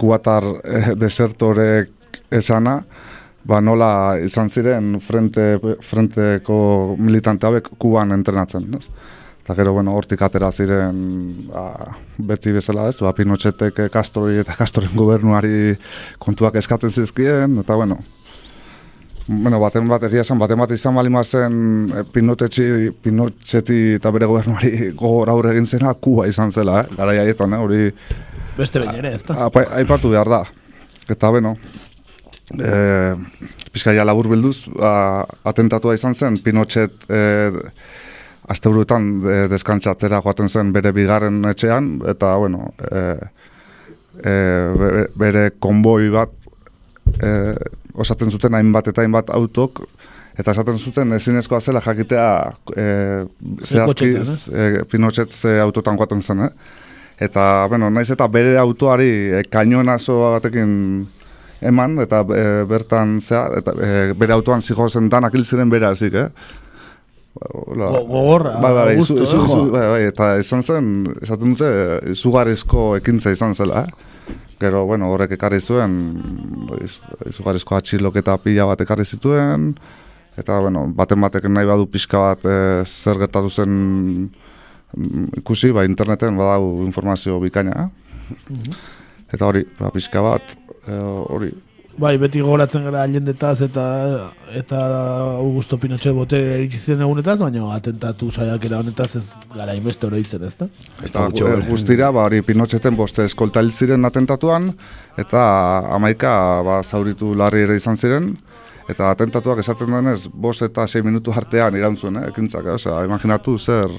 kubatar 0.00 0.46
e, 0.64 0.84
desertorek 0.98 2.22
esana, 2.32 2.80
ba 3.44 3.58
nola 3.60 4.18
izan 4.22 4.50
ziren 4.50 5.00
frente, 5.02 5.56
frenteko 5.82 6.94
militante 6.98 7.48
hauek 7.48 7.74
kuban 7.78 8.14
entrenatzen, 8.14 8.70
ez? 8.78 8.86
Eta 9.42 9.56
gero, 9.58 9.72
bueno, 9.74 9.96
hortik 9.98 10.20
atera 10.22 10.52
ziren 10.54 10.98
ba, 11.48 11.64
beti 12.30 12.52
bezala 12.54 12.86
ez, 12.92 13.00
ba, 13.02 13.10
Pinochetek 13.16 13.80
Castroi 13.90 14.36
eta 14.38 14.54
Castroren 14.54 14.94
gobernuari 14.94 15.74
kontuak 16.22 16.60
eskatzen 16.60 16.94
zizkien, 16.94 17.58
eta 17.64 17.74
bueno, 17.74 17.98
bueno, 19.26 19.60
baten 19.62 19.88
bat 19.88 20.02
egia 20.08 20.24
esan, 20.24 20.38
baten 20.40 20.58
bat 20.58 20.70
izan 20.74 20.94
bali 20.94 21.10
zen 21.24 21.92
eh, 21.94 22.04
Pinotetxi, 22.12 22.90
Pinotxeti 23.02 23.94
eta 23.94 24.10
bere 24.10 24.26
gobernuari 24.26 24.90
gogor 25.00 25.30
aurre 25.30 25.52
egin 25.52 25.66
zena, 25.66 25.94
Kuba 25.94 26.26
izan 26.26 26.50
zela, 26.50 26.82
eh? 26.82 26.96
gara 26.96 27.14
jaietan, 27.14 27.52
eh? 27.52 27.58
hori 27.58 27.92
Beste 28.56 28.80
behin 28.80 28.98
ere, 28.98 29.14
ez 29.14 29.22
da? 29.24 29.48
aipatu 29.78 30.10
behar 30.12 30.28
da. 30.28 30.42
Eta 31.10 31.30
beno, 31.32 31.54
e, 32.52 33.14
pizkaia 33.72 34.04
labur 34.04 34.28
bilduz, 34.28 34.66
a, 34.76 35.24
atentatua 35.48 35.94
izan 35.96 36.14
zen, 36.14 36.36
Pinochet 36.44 37.06
e, 37.08 37.50
asteburuetan 38.52 39.08
e, 39.22 39.38
deskantzatzera 39.52 40.20
joaten 40.20 40.50
zen 40.52 40.72
bere 40.74 40.92
bigarren 40.92 41.40
etxean, 41.48 41.94
eta 42.12 42.34
bueno, 42.42 42.74
e, 42.90 43.02
e, 44.20 44.36
bere 45.16 45.46
konboi 45.58 46.10
bat 46.12 46.36
e, 47.16 47.32
osaten 47.94 48.30
zuten 48.30 48.54
hainbat 48.54 48.88
eta 48.88 49.02
hainbat 49.02 49.30
autok, 49.30 49.82
eta 50.38 50.50
esaten 50.54 50.78
zuten 50.78 51.12
ezinezkoa 51.12 51.60
zela 51.60 51.80
jakitea 51.84 52.28
e, 52.76 52.84
zehazki 53.68 54.12
e, 54.52 54.84
Pinochet 54.90 55.32
ze 55.32 55.58
autotan 55.60 55.96
joaten 55.98 56.22
zen, 56.22 56.40
eh? 56.46 56.50
Eta, 57.22 57.66
bueno, 57.68 57.90
naiz 57.90 58.08
eta 58.10 58.26
bere 58.28 58.56
autoari 58.58 59.10
e, 59.38 59.42
kainonazo 59.50 60.16
batekin 60.32 60.72
eman, 61.62 61.98
eta 62.02 62.24
e, 62.34 62.64
bertan 62.66 63.20
zea, 63.20 63.44
eta 63.60 63.74
e, 63.76 64.12
bere 64.18 64.32
autoan 64.34 64.60
zijo 64.64 64.88
zen 64.88 65.08
danak 65.12 65.34
hil 65.36 65.44
ziren 65.44 65.70
bere 65.70 65.86
azik, 65.92 66.14
eh? 66.14 66.28
Hola. 67.52 67.86
Go- 67.94 68.06
gogorra, 68.06 68.56
bai, 68.60 68.72
bai, 68.76 68.96
gustu, 68.96 69.16
zu- 69.18 69.26
zu- 69.26 69.36
eh, 69.36 69.46
zu- 69.48 69.58
joa. 69.60 69.70
bai, 69.72 69.86
bai, 69.88 70.02
eta 70.08 70.26
izan 70.40 70.62
zen, 70.62 70.88
esaten 71.22 71.54
dute, 71.54 71.70
izugarrizko 72.12 72.96
ekintza 72.98 73.30
izan 73.32 73.54
zela, 73.54 73.84
eh? 73.86 74.08
Gero, 74.62 74.84
bueno, 74.86 75.08
horrek 75.10 75.32
ekarri 75.34 75.58
zuen, 75.60 75.94
iz- 76.84 77.00
izugarrizko 77.26 77.74
atxiloketa 77.78 78.36
pila 78.44 78.68
bat 78.70 78.80
ekarri 78.84 79.04
zituen, 79.04 79.72
eta, 80.38 80.60
bueno, 80.62 80.84
baten 80.96 81.20
batek 81.24 81.48
nahi 81.50 81.66
badu 81.68 81.88
pixka 81.90 82.20
bat 82.28 82.46
e, 82.46 82.56
zer 82.86 83.18
gertatu 83.24 83.50
zen 83.50 83.72
mm, 84.94 85.26
ikusi, 85.42 85.72
ba, 85.74 85.82
interneten 85.88 86.38
badau 86.38 86.84
informazio 86.86 87.40
bikaina, 87.42 87.88
eh? 87.88 88.70
Eta 89.32 89.48
hori, 89.48 89.64
ba, 89.80 89.90
pixka 89.90 90.22
bat, 90.24 90.54
e, 90.86 90.96
hori, 91.34 91.50
Bai, 92.00 92.14
beti 92.16 92.40
goratzen 92.40 92.86
gara 92.86 93.02
allendetaz 93.04 93.58
eta 93.66 93.82
eta 94.56 94.78
Augusto 95.36 95.76
Pinochet 95.80 96.14
botere 96.16 96.56
iritsi 96.62 96.78
zen 96.78 97.04
egunetaz, 97.04 97.36
baina 97.42 97.66
atentatu 97.74 98.30
saiakera 98.32 98.78
honetaz 98.80 99.10
ez 99.20 99.24
gara 99.52 99.74
inbeste 99.76 100.08
oroitzen, 100.08 100.46
ezta? 100.48 100.68
Eta 101.04 101.26
e, 101.28 101.52
guztira, 101.68 102.08
ba, 102.14 102.24
hori 102.30 102.40
Pinocheten 102.46 102.96
boste 102.96 103.26
eskolta 103.28 103.60
hil 103.60 103.70
ziren 103.72 104.08
atentatuan, 104.08 104.70
eta 105.20 105.44
amaika 105.98 106.34
ba, 106.64 106.80
zauritu 106.82 107.34
larri 107.36 107.66
ere 107.68 107.76
izan 107.76 108.00
ziren, 108.00 108.32
eta 108.88 109.12
atentatuak 109.12 109.60
esaten 109.60 109.92
denez, 109.92 110.22
bost 110.32 110.64
eta 110.64 110.88
sei 110.88 111.04
minutu 111.04 111.34
artean 111.36 111.76
irantzuen, 111.76 112.22
eh, 112.22 112.28
ekintzak, 112.32 112.66
eh? 112.66 112.78
Osea, 112.80 113.02
imaginatu 113.04 113.58
zer, 113.58 113.92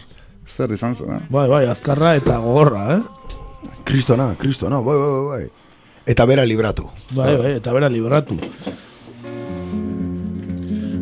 zer 0.50 0.74
izan 0.74 0.98
zen, 0.98 1.20
eh? 1.20 1.26
Bai, 1.30 1.48
bai, 1.50 1.66
azkarra 1.70 2.16
eta 2.18 2.42
gogorra, 2.42 2.88
eh? 2.98 3.70
Kristona, 3.86 4.34
kristona, 4.40 4.82
bai, 4.82 4.98
bai, 4.98 5.12
bai, 5.12 5.28
bai. 5.30 5.63
Eta 6.06 6.26
bera 6.28 6.44
libratu. 6.44 6.90
Bai, 7.16 7.36
bai, 7.40 7.52
eta 7.62 7.72
bera 7.72 7.88
libratu. 7.90 8.36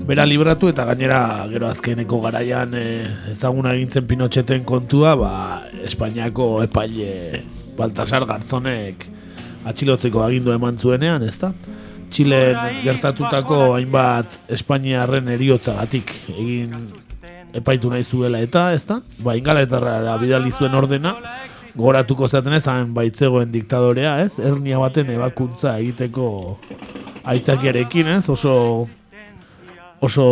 Bera 0.05 0.25
libratu 0.27 0.69
eta 0.69 0.85
gainera 0.85 1.47
gero 1.49 1.69
azkeneko 1.69 2.19
garaian 2.21 2.75
eh, 2.77 3.07
ezaguna 3.31 3.73
egintzen 3.73 4.05
Pinocheten 4.05 4.65
kontua, 4.67 5.15
ba, 5.17 5.31
Espainiako 5.87 6.61
epaile 6.65 7.41
Baltasar 7.77 8.27
Garzonek 8.29 9.07
atxilotzeko 9.65 10.21
agindu 10.25 10.53
eman 10.53 10.77
zuenean, 10.77 11.25
ezta? 11.25 11.53
Txilen 12.11 12.81
gertatutako 12.83 13.75
hainbat 13.77 14.51
Espainiarren 14.51 15.29
eriotzagatik 15.31 16.11
egin 16.33 16.75
epaitu 17.57 17.89
nahi 17.89 18.03
zuela 18.03 18.41
eta, 18.43 18.69
ezta? 18.75 18.99
Ba, 19.23 19.37
ingalaterra 19.39 20.17
bidali 20.21 20.51
zuen 20.51 20.75
ordena, 20.77 21.15
goratuko 21.75 22.27
zaten 22.27 22.53
ez, 22.57 22.65
hain 22.67 22.93
baitzegoen 22.93 23.51
diktadorea, 23.51 24.17
ez? 24.25 24.39
Ernia 24.39 24.79
baten 24.81 25.09
ebakuntza 25.13 25.77
egiteko 25.79 26.57
aitzakiarekin, 27.23 28.09
ez? 28.17 28.23
Oso 28.29 28.87
oso 30.01 30.25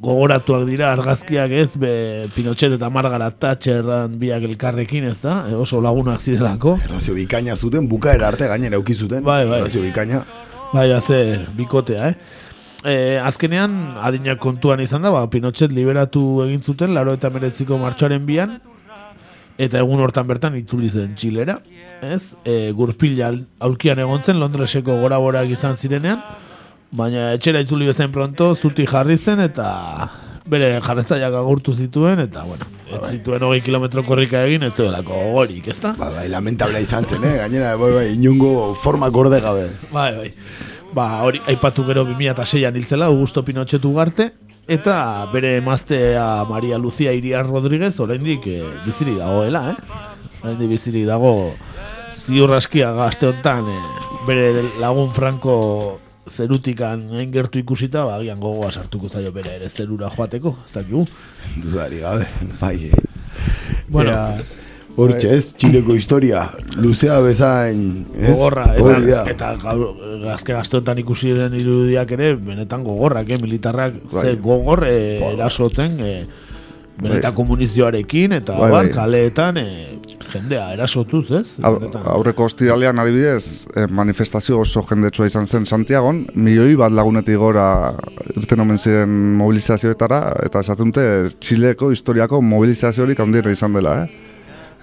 gogoratuak 0.00 0.66
dira 0.68 0.92
argazkiak 0.92 1.52
ez, 1.56 1.70
be, 1.80 1.92
Pinochet 2.34 2.76
eta 2.76 2.90
Margaret 2.92 3.38
Thatcheran 3.40 4.18
biak 4.20 4.44
elkarrekin, 4.46 5.08
ez 5.10 5.18
da? 5.22 5.40
E, 5.50 5.56
oso 5.56 5.80
lagunak 5.82 6.20
zirelako. 6.20 6.76
Erlazio 6.84 7.16
bikaina 7.16 7.56
zuten, 7.56 7.88
bukaera 7.90 8.28
arte 8.28 8.48
gainera 8.50 8.78
auki 8.78 8.94
zuten. 8.94 9.24
Bai, 9.26 9.44
bai. 9.48 9.62
Erlazio 9.62 9.82
bikaina. 9.82 10.22
Bai, 10.72 10.90
haze, 10.92 11.20
bikotea, 11.56 12.10
eh? 12.10 12.44
E, 12.86 12.94
azkenean, 13.18 13.96
adinak 14.04 14.38
kontuan 14.42 14.82
izan 14.84 15.02
da, 15.02 15.10
ba, 15.14 15.24
Pinochet 15.32 15.72
liberatu 15.74 16.22
egin 16.44 16.62
zuten, 16.62 16.94
laro 16.94 17.16
eta 17.16 17.32
meretziko 17.32 17.80
martxoaren 17.80 18.26
bian, 18.28 18.58
eta 19.58 19.80
egun 19.80 20.02
hortan 20.04 20.26
bertan 20.28 20.56
itzuli 20.58 20.90
zen 20.90 21.14
Txilera, 21.16 21.56
ez? 22.04 22.22
E, 22.44 22.72
gurpila 22.76 23.32
aulkian 23.64 24.00
egon 24.02 24.22
zen, 24.22 24.40
Londreseko 24.40 24.98
gora 25.00 25.42
izan 25.44 25.76
zirenean, 25.76 26.20
baina 26.90 27.32
etxera 27.32 27.60
itzuli 27.64 27.86
bezain 27.86 28.12
pronto, 28.12 28.54
zuti 28.54 28.86
jarri 28.86 29.16
zen, 29.16 29.40
eta 29.40 29.66
bere 30.46 30.76
jarretzaiak 30.80 31.34
agurtu 31.34 31.74
zituen, 31.74 32.20
eta, 32.22 32.44
bueno, 32.46 32.68
ez 32.86 33.10
zituen 33.10 33.42
hogei 33.42 33.60
kilometro 33.66 34.04
korrika 34.06 34.44
egin, 34.46 34.62
ez 34.62 34.74
zuelako 34.76 35.18
gorik, 35.34 35.66
ez 35.72 35.80
da? 35.82 35.92
Bai, 35.98 36.12
bai, 36.14 36.28
lamentabla 36.30 36.80
izan 36.80 37.08
zen, 37.08 37.24
eh? 37.24 37.36
Gainera, 37.40 37.74
bai, 37.80 37.92
bai, 37.96 38.06
inungo 38.14 38.74
forma 38.78 39.08
gorde 39.08 39.40
gabe. 39.40 39.70
Bai, 39.90 40.10
bai. 40.16 40.32
Ba, 40.94 41.22
hori 41.26 41.40
aipatu 41.50 41.84
gero 41.84 42.06
2006an 42.06 42.76
hiltzela 42.78 43.10
Augusto 43.10 43.42
Pinochet 43.44 43.84
ugarte 43.84 44.30
Eta 44.66 45.26
bere 45.30 45.56
emaztea 45.60 46.44
Maria 46.48 46.78
Lucia 46.78 47.12
Iriar 47.14 47.46
Rodríguez 47.46 47.94
oraindik 48.02 48.46
eh, 48.50 48.64
bizirik 48.84 49.20
dagoela, 49.20 49.60
eh? 49.70 49.76
Oraindik 50.42 50.72
bizirik 50.74 51.06
dago 51.06 51.52
ziur 52.10 52.50
askia 52.56 52.90
gazte 52.96 53.28
honetan 53.28 53.68
eh, 53.70 53.78
bere 54.26 54.64
lagun 54.82 55.12
Franco 55.14 56.00
zerutikan 56.26 57.04
hain 57.14 57.30
gertu 57.30 57.60
ikusita, 57.62 58.02
ba, 58.08 58.16
agian 58.18 58.40
gogoa 58.42 58.72
sartuko 58.74 59.06
zaio 59.08 59.30
bere 59.30 59.54
ere 59.60 59.68
zerura 59.70 60.10
joateko, 60.10 60.56
ez 60.66 60.72
dakigu. 60.74 61.04
Dudari 61.62 62.02
gabe, 62.02 62.26
bai. 62.58 62.90
eh. 62.90 63.04
Bueno, 63.86 64.10
Ea, 64.10 64.42
Hortxe 64.96 65.32
ez, 65.36 65.50
Txileko 65.60 65.94
historia, 65.96 66.46
luzea 66.80 67.18
bezain, 67.20 68.06
ez? 68.16 68.32
Gogorra, 68.32 68.70
eta, 68.72 69.20
eta 69.28 69.74
gazke 70.22 70.56
gazteotan 70.56 71.02
ikusi 71.02 71.34
den 71.36 71.56
irudiak 71.58 72.16
ere, 72.16 72.32
benetan 72.40 72.84
gogorrak, 72.86 73.28
eh, 73.30 73.40
militarrak, 73.42 73.98
Bai. 74.12 74.22
ze 74.22 74.36
gogor 74.40 74.86
eh, 74.88 75.20
erasotzen, 75.34 75.98
eh, 76.00 76.26
benetan 76.96 77.34
komunizioarekin, 77.36 78.32
eta 78.38 78.56
Bai, 78.56 78.70
bar, 78.72 78.86
bai. 78.88 78.94
kaleetan, 78.94 79.58
eh, 79.60 79.98
jendea 80.32 80.70
erasotuz, 80.72 81.26
ez? 81.30 81.44
Benetan. 81.60 82.02
aurreko 82.08 82.46
ostiralean 82.48 82.98
adibidez, 82.98 83.66
manifestazio 83.92 84.62
oso 84.64 84.82
jendetsua 84.88 85.28
izan 85.28 85.46
zen 85.46 85.66
Santiagon, 85.66 86.24
milioi 86.34 86.74
bat 86.74 86.92
lagunetik 86.92 87.36
gora 87.36 87.92
irten 88.34 88.64
omen 88.64 88.78
ziren 88.78 89.12
mobilizazioetara, 89.36 90.22
eta 90.48 90.64
esaten 90.64 90.90
dute 90.90 91.36
Txileko 91.36 91.92
historiako 91.92 92.40
mobilizaziorik 92.40 93.20
handiena 93.20 93.52
izan 93.52 93.76
dela, 93.76 93.98
eh? 94.06 94.25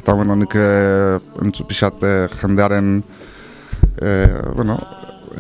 Eta, 0.04 0.14
bueno, 0.20 0.36
nik 0.36 0.52
eh, 0.60 1.16
entzu 1.46 1.64
pixat 1.70 2.02
eh, 2.04 2.28
jendearen, 2.42 2.98
eh, 4.04 4.42
bueno, 4.56 4.76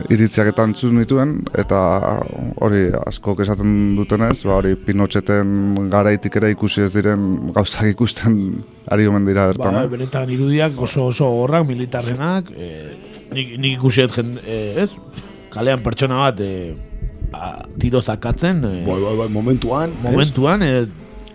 iritziak 0.09 0.47
eta 0.53 0.63
entzun 0.65 1.01
dituen, 1.01 1.33
eta 1.59 1.79
hori 2.63 2.85
askok 3.03 3.43
esaten 3.43 3.73
dutenez, 3.97 4.39
ba 4.47 4.55
hori 4.61 4.71
Pinocheten 4.79 5.89
garaitik 5.91 6.39
ere 6.39 6.53
ikusi 6.55 6.81
ez 6.87 6.93
diren 6.95 7.51
gauzak 7.53 7.91
ikusten 7.91 8.39
ari 8.89 9.05
omen 9.11 9.27
dira 9.27 9.49
Ba, 9.49 9.51
bertan. 9.51 9.81
eh? 9.83 9.91
benetan 9.91 10.31
irudiak 10.33 10.79
oso 10.81 11.09
oso 11.11 11.27
gogorrak, 11.27 11.67
militarrenak, 11.67 12.49
eh, 12.55 12.95
nik, 13.35 13.53
nik 13.59 13.77
ikusi 13.81 14.07
jen, 14.15 14.37
eh, 14.47 14.87
ez? 14.87 14.89
Kalean 15.53 15.83
pertsona 15.85 16.23
bat, 16.23 16.39
eh, 16.39 16.73
a, 17.35 17.53
tiro 17.77 18.01
zakatzen, 18.01 18.63
eh, 18.63 18.83
Bai, 18.87 18.97
bai, 19.03 19.15
bai, 19.25 19.29
momentuan, 19.29 19.91
ez? 19.91 20.03
momentuan, 20.07 20.63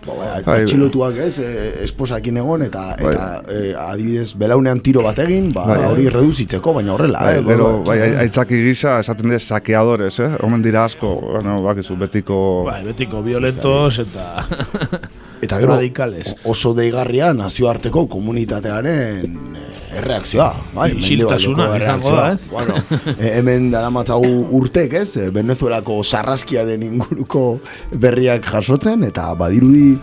eh, 0.01 0.09
Bai, 0.09 0.41
Bai, 0.45 0.61
atxilotuak 0.63 1.17
ez, 1.25 1.39
eh, 1.39 1.83
esposakin 1.83 2.37
egon 2.41 2.63
eta, 2.65 2.95
Bai. 2.99 3.13
eta 3.13 3.25
eh, 3.51 3.73
adibidez 3.77 4.33
belaunean 4.39 4.79
tiro 4.85 5.03
bat 5.03 5.19
egin, 5.19 5.51
ba, 5.53 5.65
Bai. 5.67 5.77
hori 5.89 6.07
reduzitzeko, 6.09 6.73
baina 6.73 6.93
horrela, 6.93 7.19
Bai, 7.19 7.37
eh, 7.37 7.43
gero, 7.47 7.69
bai, 7.83 7.99
bai, 7.99 8.09
aitzaki 8.25 8.61
gisa, 8.63 8.99
esaten 9.03 9.27
dira 9.29 9.39
sakeadores, 9.39 10.19
eh? 10.19 10.29
Omen 10.43 10.61
dira 10.65 10.85
asko, 10.85 11.15
bueno, 11.33 11.61
bakizu, 11.65 11.97
betiko... 11.99 12.39
bai, 12.69 12.83
betiko 12.85 13.21
violentos 13.23 13.99
eta 13.99 14.35
Eta 15.41 15.57
gero 15.61 15.71
radicales. 15.77 16.33
oso 16.43 16.73
deigarria 16.75 17.33
nazioarteko 17.33 18.07
komunitatearen 18.11 19.55
eh, 19.55 19.68
erreakzioa, 19.97 20.53
bai, 20.75 20.91
Isiltasuna 20.97 21.67
mendebaldeko 21.69 22.09
izango 22.09 22.15
da, 22.15 22.27
erreakzioa. 22.29 22.31
ez? 22.33 22.49
Bueno, 22.51 23.15
eh, 23.17 23.31
hemen 23.39 23.71
daramatzagu 23.71 24.31
urtek, 24.59 24.93
ez? 24.93 25.17
eh, 25.17 25.29
Venezuelako 25.33 26.03
sarraskiaren 26.03 26.83
inguruko 26.83 27.59
berriak 27.91 28.45
jasotzen 28.45 29.03
eta 29.03 29.33
badirudi 29.33 29.97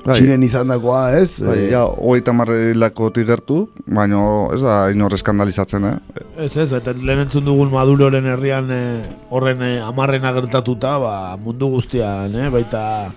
Bai. 0.00 0.14
Txiren 0.16 0.40
izandakoa, 0.42 1.00
ez? 1.18 1.42
Bai, 1.44 1.58
Eh, 1.66 1.70
ja, 1.74 1.82
hogeita 1.84 2.32
marrelako 2.32 3.10
tigertu, 3.12 3.68
baina 3.84 4.16
ez 4.54 4.62
da 4.62 4.76
inor 4.90 5.12
eskandalizatzen, 5.12 5.84
eh? 5.84 6.22
Ez 6.46 6.56
ez, 6.56 6.70
eta 6.72 6.94
lehen 6.96 7.26
entzun 7.26 7.44
dugun 7.44 7.68
Maduroren 7.68 8.24
herrian 8.32 8.70
eh, 8.72 9.02
horren 9.28 9.60
eh, 9.62 9.82
amarrena 9.84 10.32
gertatuta, 10.32 10.94
ba, 10.98 11.36
mundu 11.36 11.68
guztian, 11.74 12.32
eh, 12.34 12.48
baita 12.48 13.10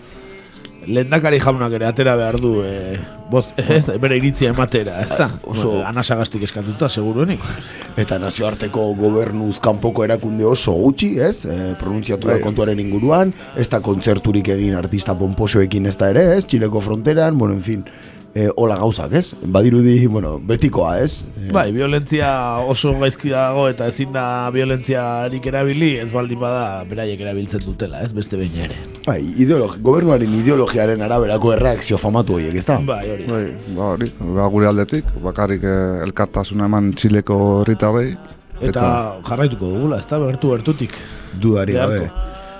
lehendakari 0.87 1.39
jaunak 1.39 1.73
ere 1.77 1.85
atera 1.87 2.15
behar 2.19 2.37
du, 2.41 2.61
eh, 2.65 2.97
boz, 3.31 3.45
ez, 3.57 3.85
bere 4.01 4.17
iritzia 4.17 4.51
ematera, 4.53 4.99
ez 5.01 5.09
da? 5.09 5.29
Oso- 5.43 5.69
Bueno, 5.73 5.85
anasagastik 5.87 6.43
eskatuta, 6.43 6.89
seguruenik. 6.89 7.39
Eta 7.97 8.17
nazioarteko 8.19 8.89
gobernuz 8.99 9.59
kanpoko 9.63 10.03
erakunde 10.05 10.45
oso 10.45 10.73
gutxi, 10.73 11.13
ez? 11.21 11.45
E, 11.45 11.75
pronuntziatu 11.79 12.27
da 12.27 12.33
Bai. 12.37 12.41
kontuaren 12.43 12.79
inguruan, 12.79 13.33
ez 13.57 13.67
da 13.69 13.79
kontzerturik 13.81 14.49
egin 14.55 14.75
artista 14.75 15.15
pomposoekin 15.17 15.85
ez 15.85 15.95
da 15.97 16.09
ere, 16.13 16.25
ez? 16.37 16.45
Txileko 16.45 16.81
fronteran, 16.81 17.37
bueno, 17.37 17.53
en 17.53 17.61
fin, 17.61 17.85
e, 18.35 18.49
hola 18.55 18.77
gauzak, 18.77 19.13
ez? 19.13 19.35
Badirudi, 19.45 20.07
bueno, 20.07 20.39
betikoa, 20.39 20.97
ez? 21.03 21.23
E, 21.37 21.51
Bai, 21.53 21.67
violentzia 21.75 22.29
oso 22.69 22.93
gaizki 22.99 23.31
dago 23.33 23.67
eta 23.69 23.87
ezin 23.91 24.11
da 24.15 24.49
violentziarik 24.53 25.45
erabili, 25.51 25.93
ez 26.01 26.09
baldin 26.13 26.41
bada 26.41 26.83
beraiek 26.89 27.21
erabiltzen 27.21 27.63
dutela, 27.65 28.01
ez 28.01 28.11
beste 28.15 28.39
behin 28.39 28.65
ere. 28.67 28.77
bai, 29.07 29.19
ideolog, 29.37 29.77
gobernuaren 29.83 30.33
ideologiaren 30.41 31.01
araberako 31.05 31.53
erreakzio 31.53 31.99
famatu 32.01 32.37
horiek, 32.39 32.55
ez 32.57 32.65
da? 32.69 32.79
Bai, 32.81 33.03
hori. 33.13 33.29
Bai, 33.29 33.45
ba, 33.77 33.93
hori, 33.93 34.11
ba, 34.19 34.51
gure 34.53 34.69
aldetik, 34.71 35.15
bakarrik 35.23 35.63
eh, 35.63 36.03
elkartasuna 36.07 36.69
eman 36.71 36.93
txileko 36.97 37.39
herritarrei. 37.61 38.13
Eta, 38.63 38.85
jarraituko 39.27 39.73
dugula, 39.73 39.99
ez 39.99 40.07
da, 40.07 40.21
bertu 40.23 40.53
bertutik. 40.55 40.95
Dudari 41.41 41.75
gabe. 41.75 42.05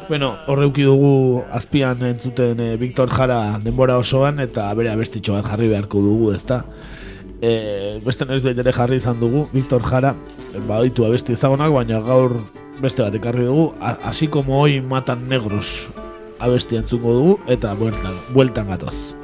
Bueno, 0.09 0.35
horreuki 0.47 0.83
dugu 0.83 1.43
azpian 1.51 2.01
entzuten 2.03 2.59
e, 2.59 2.75
Victor 2.77 3.09
Jara 3.09 3.59
denbora 3.63 3.95
osoan 4.01 4.41
eta 4.43 4.65
bere 4.75 4.91
abestitxo 4.91 5.37
bat 5.37 5.47
jarri 5.47 5.69
beharko 5.71 6.01
dugu, 6.03 6.33
ezta? 6.35 6.59
E, 7.39 8.01
beste 8.03 8.27
noiz 8.27 8.43
ere 8.51 8.75
jarri 8.75 8.99
izan 8.99 9.21
dugu, 9.21 9.45
Victor 9.53 9.85
Jara, 9.87 10.13
baditu 10.67 11.07
abesti 11.07 11.37
ezagunak, 11.37 11.71
baina 11.71 12.01
gaur 12.03 12.35
beste 12.83 13.05
bat 13.05 13.15
ekarri 13.15 13.47
dugu, 13.47 13.71
así 13.81 14.27
como 14.27 14.59
hoy 14.59 14.81
matan 14.81 15.27
negros 15.29 15.89
abesti 16.39 16.75
entzungo 16.75 17.13
dugu, 17.13 17.39
eta 17.47 17.73
bueltan, 17.73 18.15
bueltan 18.35 18.67
gatoz. 18.75 19.22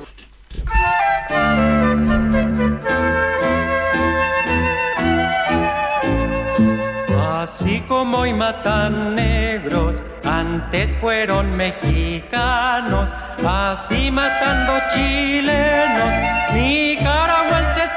Así 7.52 7.82
como 7.88 8.20
hoy 8.20 8.32
matan 8.32 9.16
negros, 9.16 10.04
antes 10.24 10.95
fueron 11.02 11.58
mexicanos, 11.58 13.12
así 13.43 14.12
matando 14.12 14.74
chilenos, 14.93 16.14
nicaragüenses, 16.54 17.89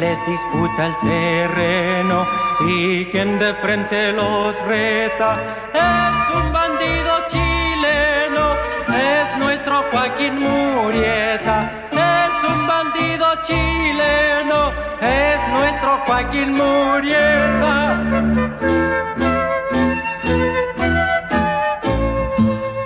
les 0.00 0.18
disputa 0.26 0.86
el 0.86 0.96
terreno 1.00 2.26
y 2.60 3.04
quien 3.06 3.38
de 3.38 3.52
frente 3.56 4.12
los 4.12 4.56
reta, 4.64 5.38
es 5.74 6.36
un 6.38 6.50
bandido 6.52 7.12
chileno, 7.28 8.44
es 8.88 9.36
nuestro 9.38 9.84
Joaquín 9.90 10.38
Murieta, 10.38 11.70
es 11.92 12.50
un 12.50 12.66
bandido 12.66 13.26
chileno, 13.42 14.72
es 15.02 15.38
nuestro 15.52 15.98
Joaquín 16.06 16.54
Murieta. 16.54 18.00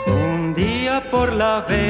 Un 0.06 0.54
día 0.54 1.00
por 1.12 1.32
la 1.32 1.60
vereda 1.60 1.83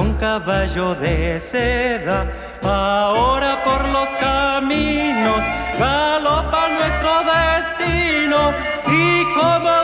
un 0.00 0.14
caballo 0.14 0.94
de 0.94 1.38
seda, 1.38 2.26
ahora 2.62 3.62
por 3.64 3.88
los 3.88 4.08
caminos 4.16 5.40
galopa 5.78 6.68
nuestro 6.68 7.12
destino 7.24 8.52
y 8.86 9.24
como 9.34 9.83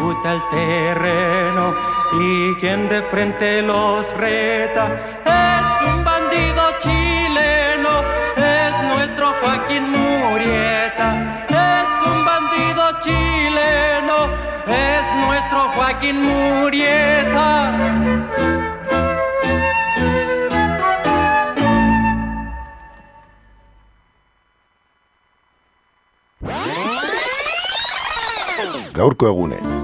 disputa 0.00 0.32
el 0.32 0.42
terreno 0.48 1.74
y 2.12 2.54
quien 2.56 2.88
de 2.88 3.02
frente 3.02 3.62
los 3.62 4.12
reta, 4.16 4.88
es 5.24 5.88
un 5.88 6.04
bandido 6.04 6.62
chileno 6.78 7.90
Joaquín 9.40 9.90
Murieta 9.90 11.46
es 11.48 12.06
un 12.06 12.24
bandido 12.24 12.98
chileno, 13.00 14.28
es 14.66 15.26
nuestro 15.26 15.70
Joaquín 15.72 16.22
Murieta. 16.22 17.50
Gaurko 28.92 29.28
egunez. 29.28 29.79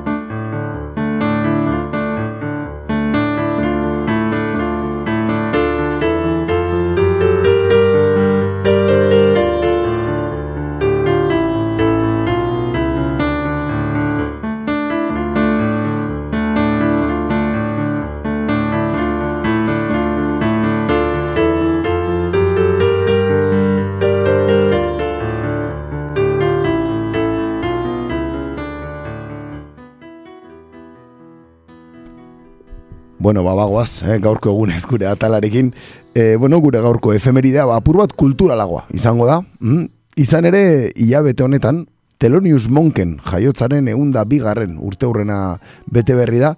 Bueno, 33.26 33.42
babagoaz, 33.42 34.04
eh, 34.04 34.20
gaurko 34.22 34.52
egunez 34.52 34.84
gure 34.86 35.08
atalarekin. 35.10 35.72
E, 36.14 36.36
bueno, 36.36 36.60
gure 36.62 36.78
gaurko 36.78 37.10
efemeridea, 37.12 37.64
ba, 37.66 37.80
apur 37.80 37.96
bat 37.98 38.12
kulturalagoa 38.14 38.84
izango 38.94 39.24
da. 39.26 39.40
Mm? 39.58 39.88
Izan 40.14 40.46
ere, 40.46 40.92
hilabete 40.94 41.42
honetan, 41.42 41.80
Telonius 42.22 42.68
Monken 42.70 43.16
jaiotzaren 43.26 43.88
eunda 43.90 44.22
bigarren 44.30 44.76
urte 44.78 45.08
hurrena 45.10 45.38
bete 45.90 46.14
berri 46.14 46.38
da. 46.38 46.52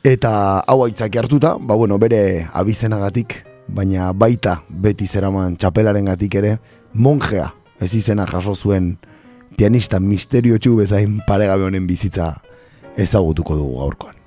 Eta 0.00 0.30
hau 0.64 0.78
aitzaki 0.86 1.20
hartuta, 1.20 1.58
ba, 1.60 1.76
bueno, 1.76 1.98
bere 2.00 2.46
abizenagatik, 2.48 3.34
baina 3.68 4.14
baita 4.16 4.62
beti 4.70 5.04
zeraman 5.04 5.58
txapelaren 5.60 6.08
gatik 6.08 6.38
ere, 6.40 6.54
monjea 6.94 7.50
ez 7.76 7.90
izena 7.98 8.24
jaso 8.24 8.56
zuen 8.56 8.94
pianista 9.58 10.00
misterio 10.00 10.56
txu 10.56 10.78
bezain 10.80 11.20
paregabe 11.28 11.68
honen 11.68 11.84
bizitza 11.84 12.30
ezagutuko 12.96 13.60
dugu 13.60 13.82
gaurkoan. 13.82 14.19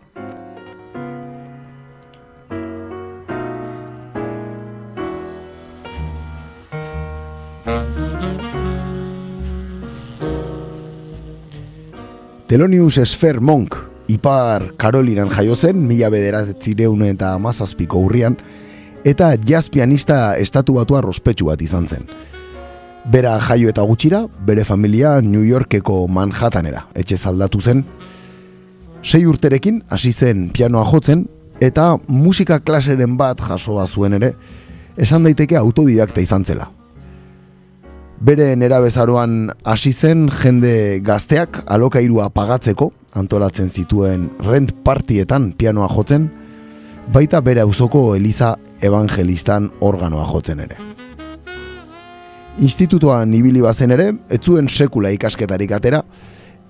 Telonius 12.53 12.99
Esfer 12.99 13.41
Monk, 13.41 13.73
Ipar 14.13 14.75
Karolinan 14.77 15.31
jaio 15.33 15.55
zen, 15.55 15.79
mila 15.89 16.11
bederatzireun 16.13 17.01
eta 17.07 17.31
amazazpiko 17.33 17.97
urrian, 18.05 18.35
eta 19.09 19.31
jazz 19.41 19.71
pianista 19.73 20.35
estatu 20.37 20.75
batua 20.77 21.01
rospetsu 21.01 21.47
bat 21.47 21.63
izan 21.65 21.87
zen. 21.89 22.05
Bera 23.09 23.31
jaio 23.41 23.71
eta 23.73 23.81
gutxira, 23.89 24.19
bere 24.45 24.67
familia 24.69 25.15
New 25.25 25.41
Yorkeko 25.41 26.03
Manhattanera, 26.05 26.83
etxe 26.93 27.17
zaldatu 27.17 27.57
zen. 27.57 27.81
Sei 29.01 29.25
urterekin 29.25 29.81
hasi 29.89 30.13
zen 30.13 30.51
pianoa 30.53 30.85
jotzen, 30.91 31.25
eta 31.57 31.95
musika 32.05 32.59
klaseren 32.61 33.17
bat 33.17 33.41
jasoa 33.49 33.87
zuen 33.87 34.13
ere, 34.21 34.35
esan 34.93 35.25
daiteke 35.25 35.57
autodidakta 35.57 36.21
izan 36.21 36.45
zela. 36.45 36.69
Bere 38.23 38.53
nera 38.55 38.77
bezaroan 38.79 39.49
hasi 39.67 39.91
zen 39.91 40.29
jende 40.31 41.01
gazteak 41.03 41.57
alokairua 41.67 42.29
pagatzeko, 42.31 42.85
antolatzen 43.19 43.67
zituen 43.67 44.29
rent 44.45 44.71
partietan 44.85 45.49
pianoa 45.59 45.89
jotzen, 45.91 46.29
baita 47.11 47.41
bere 47.43 47.65
auzoko 47.65 48.13
Eliza 48.15 48.53
Evangelistan 48.79 49.67
organoa 49.83 50.23
jotzen 50.29 50.63
ere. 50.63 50.79
Institutoan 52.63 53.35
ibili 53.35 53.59
bazen 53.59 53.91
ere, 53.91 54.13
ez 54.31 54.39
zuen 54.39 54.71
sekula 54.71 55.11
ikasketarik 55.11 55.75
atera, 55.75 55.99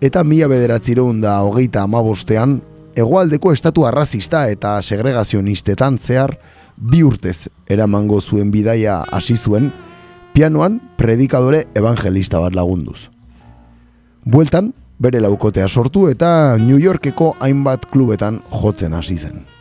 eta 0.01 0.25
mila 0.25 0.49
bederatzireun 0.49 1.21
da 1.21 1.37
hogeita 1.45 1.85
amabostean, 1.85 2.63
hegoaldeko 2.97 3.53
estatu 3.53 3.85
arrazista 3.85 4.47
eta 4.49 4.79
segregazionistetan 4.81 6.01
zehar 6.01 6.33
bi 6.81 7.05
urtez 7.05 7.51
eramango 7.69 8.21
zuen 8.21 8.49
bidaia 8.49 9.03
hasi 9.13 9.37
zuen, 9.37 9.69
pianoan 10.33 10.81
predikadore 10.97 11.67
evangelista 11.77 12.39
bat 12.41 12.55
lagunduz. 12.57 13.09
Bueltan, 14.25 14.73
bere 14.97 15.19
laukotea 15.21 15.67
sortu 15.67 16.07
eta 16.09 16.57
New 16.57 16.79
Yorkeko 16.79 17.33
hainbat 17.39 17.85
klubetan 17.91 18.41
jotzen 18.49 18.93
hasi 18.93 19.17
zen. 19.17 19.52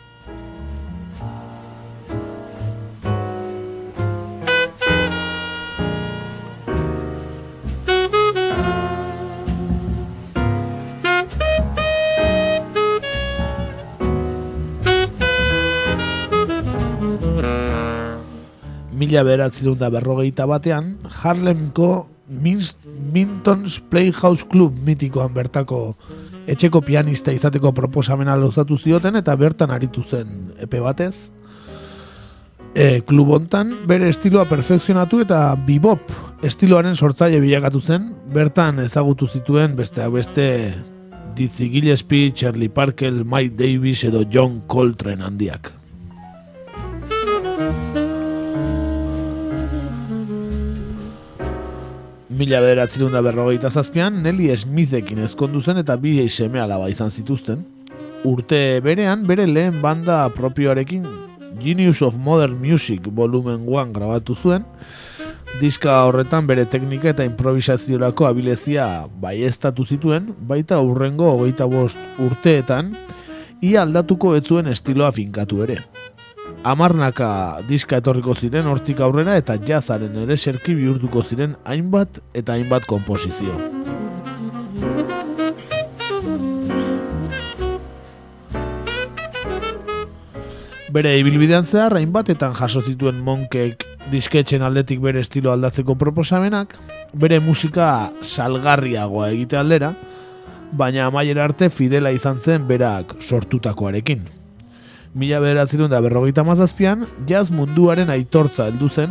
Mila 19.12 19.26
beratzerun 19.28 19.76
da 19.76 19.90
berrogeita 19.92 20.46
batean, 20.48 20.94
Harlemko 21.04 22.08
Mintons 22.32 23.74
Playhouse 23.90 24.46
Club 24.48 24.78
mitikoan 24.86 25.34
bertako 25.34 25.98
etxeko 26.48 26.80
pianista 26.80 27.34
izateko 27.36 27.74
proposamena 27.76 28.38
lozatu 28.40 28.78
zioten 28.78 29.18
eta 29.20 29.34
bertan 29.36 29.70
aritu 29.70 30.00
zen 30.02 30.54
epe 30.64 30.80
batez. 30.80 31.28
E, 32.72 33.02
klub 33.04 33.34
hontan 33.36 33.74
bere 33.84 34.08
estiloa 34.08 34.46
perfekzionatu 34.48 35.20
eta 35.26 35.42
bebop 35.66 36.08
estiloaren 36.42 36.96
sortzaile 36.96 37.42
bilakatu 37.44 37.84
zen, 37.84 38.08
bertan 38.32 38.80
ezagutu 38.86 39.28
zituen 39.28 39.76
beste 39.76 40.08
beste 40.08 40.48
Dizzy 41.36 41.68
Gillespie, 41.68 42.32
Charlie 42.32 42.72
Parker, 42.72 43.26
Mike 43.26 43.58
Davis 43.60 44.04
edo 44.08 44.24
John 44.24 44.62
Coltrane 44.66 45.24
handiak. 45.28 45.72
Mila 52.42 52.58
bederatzerun 52.58 53.12
da 53.14 53.20
berrogeita 53.22 53.68
zazpian, 53.70 54.16
Nelly 54.24 54.48
Smithekin 54.58 55.20
ezkondu 55.22 55.60
zen 55.62 55.76
eta 55.78 55.94
bi 55.94 56.16
seme 56.26 56.58
alaba 56.58 56.88
izan 56.90 57.12
zituzten. 57.14 57.60
Urte 58.26 58.80
berean, 58.82 59.22
bere 59.28 59.46
lehen 59.46 59.78
banda 59.82 60.16
propioarekin 60.34 61.06
Genius 61.62 62.02
of 62.02 62.16
Modern 62.18 62.58
Music 62.58 63.06
volumen 63.06 63.62
1 63.68 63.94
grabatu 63.94 64.34
zuen, 64.34 64.64
diska 65.60 66.00
horretan 66.08 66.48
bere 66.50 66.64
teknika 66.66 67.12
eta 67.12 67.22
improvisaziorako 67.22 68.26
abilezia 68.26 69.06
baiestatu 69.22 69.86
zituen, 69.86 70.32
baita 70.40 70.80
urrengo 70.82 71.30
hogeita 71.36 71.70
bost 71.70 72.02
urteetan, 72.18 72.96
ia 73.62 73.86
aldatuko 73.86 74.34
ez 74.34 74.42
zuen 74.48 74.66
estiloa 74.66 75.12
finkatu 75.14 75.62
ere. 75.62 75.78
Amarnaka 76.62 77.58
diska 77.66 77.98
etorriko 77.98 78.36
ziren 78.38 78.68
hortik 78.70 79.00
aurrera 79.02 79.34
eta 79.40 79.56
jazaren 79.66 80.14
ere 80.22 80.36
serki 80.36 80.76
bihurtuko 80.78 81.24
ziren 81.26 81.56
hainbat 81.66 82.20
eta 82.38 82.54
hainbat 82.54 82.84
konposizio. 82.86 83.56
Bere 90.92 91.16
ibilbidean 91.18 91.66
zehar 91.66 91.96
hainbatetan 91.98 92.54
jaso 92.54 92.82
zituen 92.84 93.18
monkek 93.26 93.82
disketxen 94.12 94.62
aldetik 94.62 95.00
bere 95.02 95.24
estilo 95.24 95.50
aldatzeko 95.50 95.96
proposamenak, 95.98 96.76
bere 97.12 97.40
musika 97.40 98.12
salgarriagoa 98.22 99.32
egite 99.32 99.58
aldera, 99.58 99.94
baina 100.70 101.08
amaiera 101.08 101.48
arte 101.48 101.70
fidela 101.74 102.14
izan 102.14 102.38
zen 102.38 102.68
berak 102.70 103.16
sortutakoarekin. 103.18 104.41
Mila 105.12 105.42
bederatzerun 105.44 105.90
da 105.92 105.98
berrogeita 106.00 106.40
mazazpian, 106.40 107.02
jazz 107.28 107.50
munduaren 107.52 108.08
aitortza 108.08 108.70
heldu 108.70 108.88
zen, 108.88 109.10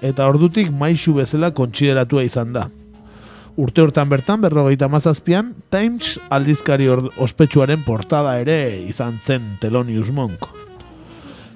eta 0.00 0.24
ordutik 0.30 0.70
maixu 0.72 1.12
bezala 1.18 1.50
kontsideratua 1.52 2.24
izan 2.24 2.54
da. 2.54 2.70
Urte 3.60 3.82
hortan 3.84 4.08
bertan 4.08 4.40
berrogeita 4.40 4.88
mazazpian, 4.88 5.50
Times 5.68 6.14
aldizkari 6.32 6.88
ospetsuaren 7.20 7.84
portada 7.84 8.38
ere 8.40 8.56
izan 8.88 9.18
zen 9.20 9.58
Telonius 9.60 10.08
Monk. 10.08 10.48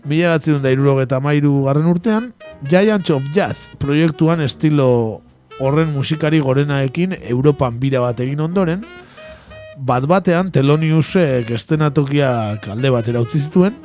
Mila 0.04 0.36
bederatzerun 0.36 0.60
da 0.62 0.74
irurogeta 0.76 1.22
mairu 1.24 1.62
garren 1.64 1.88
urtean, 1.88 2.34
Giants 2.68 3.10
of 3.10 3.32
Jazz 3.32 3.70
proiektuan 3.80 4.44
estilo 4.44 5.22
horren 5.58 5.88
musikari 5.96 6.42
gorenaekin 6.44 7.16
Europan 7.22 7.80
bira 7.80 8.04
bat 8.04 8.20
egin 8.20 8.44
ondoren, 8.44 8.84
bat 9.76 10.06
batean 10.08 10.50
Teloniusek 10.52 11.50
estenatokiak 11.52 12.68
alde 12.72 12.90
batera 12.94 13.20
utzi 13.24 13.42
zituen, 13.44 13.76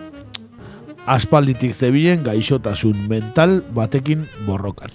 aspalditik 1.05 1.75
zebilen 1.75 2.23
gaixotasun 2.23 3.07
mental 3.11 3.59
batekin 3.75 4.27
borrokan. 4.47 4.91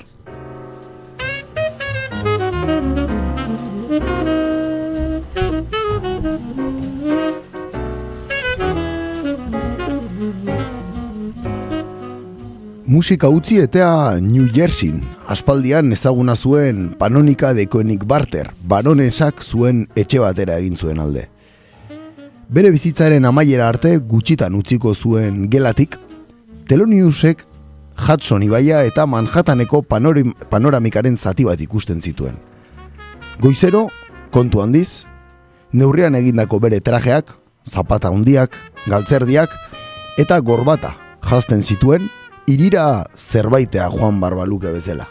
Musika 12.86 13.26
utzi 13.28 13.56
eta 13.58 14.14
New 14.22 14.44
Jerseyn, 14.54 15.00
aspaldian 15.26 15.90
ezaguna 15.90 16.36
zuen 16.36 16.92
Panonika 16.94 17.48
de 17.52 17.64
Koenig 17.66 18.04
Barter, 18.06 18.52
baronesak 18.62 19.40
zuen 19.42 19.88
etxe 19.98 20.20
batera 20.22 20.60
egin 20.62 20.76
zuen 20.78 21.00
alde. 21.02 21.24
Bere 22.46 22.70
bizitzaren 22.70 23.24
amaiera 23.26 23.66
arte 23.66 23.96
gutxitan 23.98 24.54
utziko 24.54 24.94
zuen 24.94 25.48
gelatik, 25.50 25.96
Teloniusek 26.70 27.42
Hudson 27.96 28.44
ibaia 28.46 28.84
eta 28.86 29.06
Manhattaneko 29.06 29.80
panorim, 29.82 30.30
panoramikaren 30.50 31.16
zati 31.16 31.42
bat 31.48 31.60
ikusten 31.60 31.98
zituen. 32.00 32.38
Goizero, 33.42 33.88
kontu 34.30 34.62
handiz, 34.62 35.08
neurrian 35.72 36.14
egindako 36.14 36.62
bere 36.62 36.78
trajeak, 36.78 37.34
zapata 37.66 38.14
handiak, 38.14 38.54
galtzerdiak 38.86 39.50
eta 40.22 40.38
gorbata 40.38 40.94
jazten 41.26 41.66
zituen 41.66 42.06
irira 42.46 43.04
zerbaitea 43.16 43.88
Juan 43.90 44.20
Barbaluke 44.20 44.70
bezala. 44.70 45.08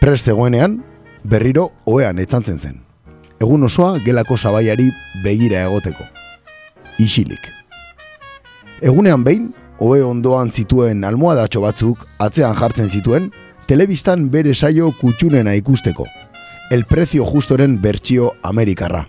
Prest 0.00 0.26
zegoenean, 0.30 0.84
berriro 1.24 1.72
oean 1.84 2.18
etzantzen 2.22 2.58
zen. 2.58 2.78
Egun 3.42 3.66
osoa 3.66 3.98
gelako 4.04 4.36
sabaiari 4.38 4.88
begira 5.24 5.64
egoteko. 5.66 6.06
Isilik. 7.02 7.50
Egunean 8.80 9.24
behin, 9.26 9.50
oe 9.78 10.00
ondoan 10.06 10.50
zituen 10.50 11.04
almohadatxo 11.04 11.60
batzuk 11.66 12.06
atzean 12.18 12.54
jartzen 12.54 12.88
zituen, 12.88 13.32
telebistan 13.66 14.30
bere 14.30 14.54
saio 14.54 14.92
kutxunena 15.00 15.54
ikusteko. 15.58 16.06
El 16.70 16.84
prezio 16.84 17.24
justoren 17.24 17.80
bertsio 17.80 18.34
Amerikarra. 18.42 19.08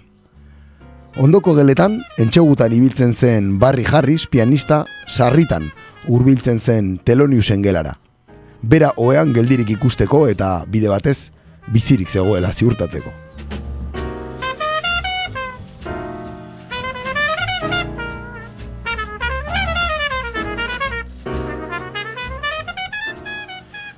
Ondoko 1.19 1.51
geletan, 1.57 1.97
entxegutan 2.15 2.71
ibiltzen 2.71 3.11
zen 3.13 3.57
Barry 3.59 3.83
Harris 3.83 4.27
pianista 4.31 4.85
sarritan 5.07 5.65
hurbiltzen 6.07 6.59
zen 6.59 6.93
Teloniusen 7.03 7.61
gelara. 7.61 7.97
Bera 8.61 8.93
oean 8.95 9.33
geldirik 9.35 9.73
ikusteko 9.75 10.29
eta 10.31 10.63
bide 10.71 10.87
batez 10.87 11.33
bizirik 11.67 12.07
zegoela 12.07 12.53
ziurtatzeko. 12.53 13.11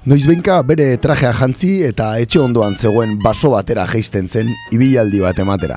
Noizbenka 0.02 0.56
bere 0.66 0.95
trajea 0.97 1.30
jantzi 1.38 1.84
eta 1.86 2.08
etxe 2.18 2.39
ondoan 2.41 2.74
zegoen 2.74 3.20
baso 3.22 3.52
batera 3.54 3.84
geisten 3.86 4.26
zen 4.26 4.47
ibilaldi 4.74 5.20
bat 5.22 5.38
ematera. 5.43 5.76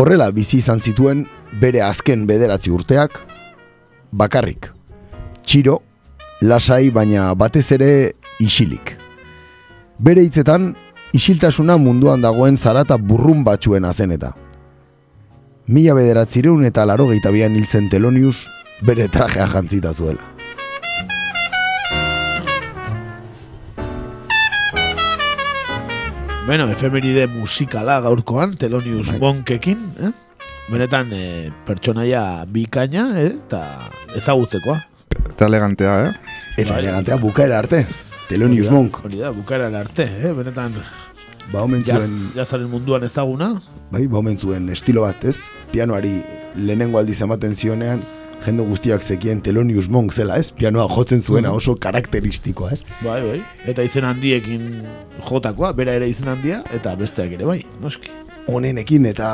Horrela 0.00 0.30
bizi 0.32 0.62
izan 0.62 0.80
zituen 0.80 1.26
bere 1.60 1.82
azken 1.84 2.22
bederatzi 2.24 2.72
urteak, 2.72 3.18
bakarrik. 4.16 4.70
Txiro, 5.44 5.74
lasai 6.40 6.88
baina 6.88 7.34
batez 7.36 7.66
ere 7.76 7.90
isilik. 8.40 8.94
Bere 10.00 10.24
hitzetan, 10.24 10.70
isiltasuna 11.12 11.76
munduan 11.76 12.24
dagoen 12.24 12.56
zarata 12.56 12.96
burrun 12.96 13.44
batzuen 13.44 13.84
azeneta. 13.84 14.32
Mila 15.68 15.98
bederatzireun 16.00 16.64
eta 16.64 16.88
laro 16.88 17.10
gehietabian 17.12 17.60
hiltzen 17.60 17.92
telonius 17.92 18.46
bere 18.80 19.10
trajea 19.12 19.50
jantzita 19.52 19.92
zuela. 19.92 20.35
Bueno, 26.46 26.70
efemeride 26.70 27.26
musikala 27.26 28.00
gaurkoan, 28.00 28.56
Telonius 28.56 29.12
Monkekin, 29.18 29.80
eh? 29.98 30.12
Benetan, 30.70 31.08
eh, 31.12 31.50
pertsonaia 31.66 32.44
bikaina, 32.46 33.08
eh? 33.18 33.32
Eta 33.34 33.90
ezagutzekoa. 34.14 34.76
Eta 35.32 35.48
elegantea, 35.50 35.96
eh? 36.06 36.12
Eta 36.56 36.78
elegantea 36.78 37.16
bukaera 37.18 37.58
arte. 37.58 37.84
Telonius 38.28 38.70
Monk. 38.70 39.02
Hori 39.04 39.18
da, 39.18 39.32
bukaera 39.34 39.72
arte, 39.80 40.06
eh? 40.06 40.32
Benetan, 40.32 40.78
Ba, 41.52 41.62
omen 41.62 41.84
zuen... 41.84 42.14
jazaren 42.34 42.66
munduan 42.70 43.04
ezaguna. 43.06 43.52
Bai, 43.90 44.06
ba, 44.06 44.18
omen 44.18 44.38
zuen 44.38 44.68
estilo 44.70 45.02
bat, 45.02 45.24
ez? 45.24 45.44
Pianoari 45.70 46.16
lehenengo 46.56 46.98
aldiz 46.98 47.20
ematen 47.22 47.54
zionean, 47.54 48.02
jende 48.44 48.64
guztiak 48.66 49.02
zekien 49.02 49.40
Telonius 49.42 49.88
Monk 49.92 50.12
zela, 50.12 50.38
ez? 50.38 50.50
Pianoa 50.54 50.86
jotzen 50.90 51.22
zuena 51.22 51.52
oso 51.52 51.76
karakteristikoa, 51.80 52.70
ez? 52.76 52.82
Bai, 53.02 53.20
bai. 53.24 53.40
Eta 53.66 53.84
izen 53.86 54.06
handiekin 54.08 54.68
jotakoa, 55.26 55.72
bera 55.76 55.96
ere 55.98 56.08
izen 56.10 56.30
handia, 56.32 56.62
eta 56.76 56.94
besteak 56.98 57.36
ere 57.38 57.48
bai, 57.48 57.60
noski. 57.82 58.12
Honenekin 58.46 59.08
eta 59.10 59.28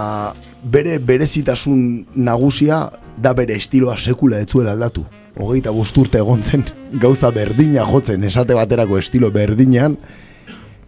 bere 0.64 0.98
berezitasun 0.98 2.07
nagusia 2.14 2.86
da 3.20 3.34
bere 3.36 3.59
estiloa 3.61 3.98
sekula 3.98 4.40
etzuela 4.40 4.72
aldatu. 4.76 5.05
Hogeita 5.40 5.72
bosturte 5.72 6.20
egon 6.20 6.42
zen 6.42 6.64
gauza 7.00 7.30
berdina 7.32 7.84
jotzen, 7.88 8.24
esate 8.28 8.57
baterako 8.57 9.00
estilo 9.00 9.32
berdinean, 9.32 9.96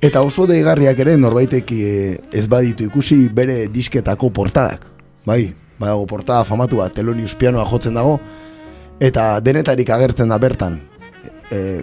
Eta 0.05 0.21
oso 0.21 0.45
deigarriak 0.45 0.99
ere 1.01 1.15
norbaitek 1.17 1.71
eh, 1.73 2.17
ez 2.37 2.45
baditu 2.51 2.85
ikusi 2.91 3.23
bere 3.33 3.63
disketako 3.73 4.29
portadak. 4.37 4.83
Bai, 5.25 5.55
badago 5.79 6.07
portada 6.07 6.45
famatu 6.45 6.81
bat, 6.83 6.95
Telonius 6.95 7.35
pianoa 7.39 7.65
jotzen 7.69 7.95
dago, 7.95 8.19
eta 9.01 9.41
denetarik 9.45 9.91
agertzen 9.91 10.31
da 10.33 10.39
bertan. 10.39 10.81
E, 11.51 11.83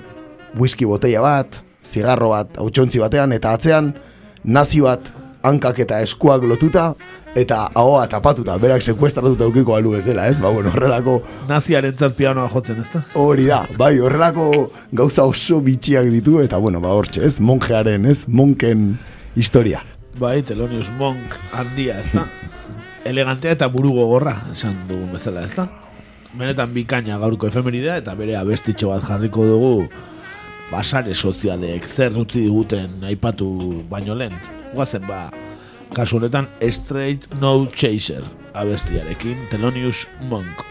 whisky 0.58 0.86
botella 0.86 1.24
bat, 1.24 1.62
zigarro 1.84 2.32
bat, 2.34 2.58
hautsontzi 2.62 3.02
batean, 3.02 3.34
eta 3.36 3.56
atzean, 3.58 3.94
nazi 4.44 4.82
bat 4.84 5.12
hankak 5.44 5.80
eta 5.82 6.00
eskuak 6.06 6.44
lotuta, 6.46 6.92
eta 7.36 7.64
ahoa 7.76 8.06
tapatuta, 8.12 8.58
berak 8.62 8.84
sekuestratuta 8.84 9.48
eukiko 9.48 9.76
alu 9.76 9.96
ez 9.98 10.04
dela, 10.06 10.28
ez? 10.30 10.40
Ba, 10.40 10.52
bueno, 10.52 10.70
horrelako... 10.74 11.22
Naziaren 11.50 11.96
pianoa 12.18 12.50
jotzen, 12.52 12.82
ez 12.82 12.90
da? 12.94 13.04
Hori 13.16 13.48
da, 13.48 13.64
bai, 13.78 13.98
horrelako 14.00 14.70
gauza 14.92 15.26
oso 15.26 15.62
bitxiak 15.62 16.12
ditu, 16.12 16.40
eta 16.44 16.58
bueno, 16.58 16.82
ba, 16.84 16.94
hortxe, 16.94 17.26
ez? 17.26 17.40
Monjearen, 17.40 18.06
ez? 18.06 18.26
Monken 18.28 18.98
historia. 19.36 19.82
Bai, 20.20 20.42
Telonius 20.44 20.92
Monk 21.00 21.40
handia, 21.56 22.00
ez 22.00 22.12
da? 22.14 22.28
Elegantea 23.06 23.56
eta 23.56 23.68
buru 23.72 23.96
gogorra, 23.96 24.36
esan 24.54 24.76
dugun 24.90 25.10
bezala, 25.16 25.42
ez 25.48 25.56
da? 25.58 25.66
Benetan 26.38 26.70
bikaina 26.74 27.18
gaurko 27.20 27.50
efemeridea, 27.50 27.98
eta 28.04 28.14
bere 28.16 28.36
abestitxo 28.38 28.92
bat 28.92 29.04
jarriko 29.08 29.48
dugu 29.50 29.74
basare 30.72 31.16
sozialeek 31.16 31.88
zer 31.88 32.16
utzi 32.22 32.46
diguten 32.46 33.02
aipatu 33.10 33.50
baino 33.90 34.16
lehen. 34.16 34.38
Guazen, 34.76 35.04
ba, 35.10 35.26
kasu 35.98 36.22
honetan 36.22 36.48
Straight 36.62 37.28
No 37.42 37.68
Chaser 37.76 38.24
abestiarekin 38.54 39.50
Telonius 39.50 40.08
Monk. 40.30 40.64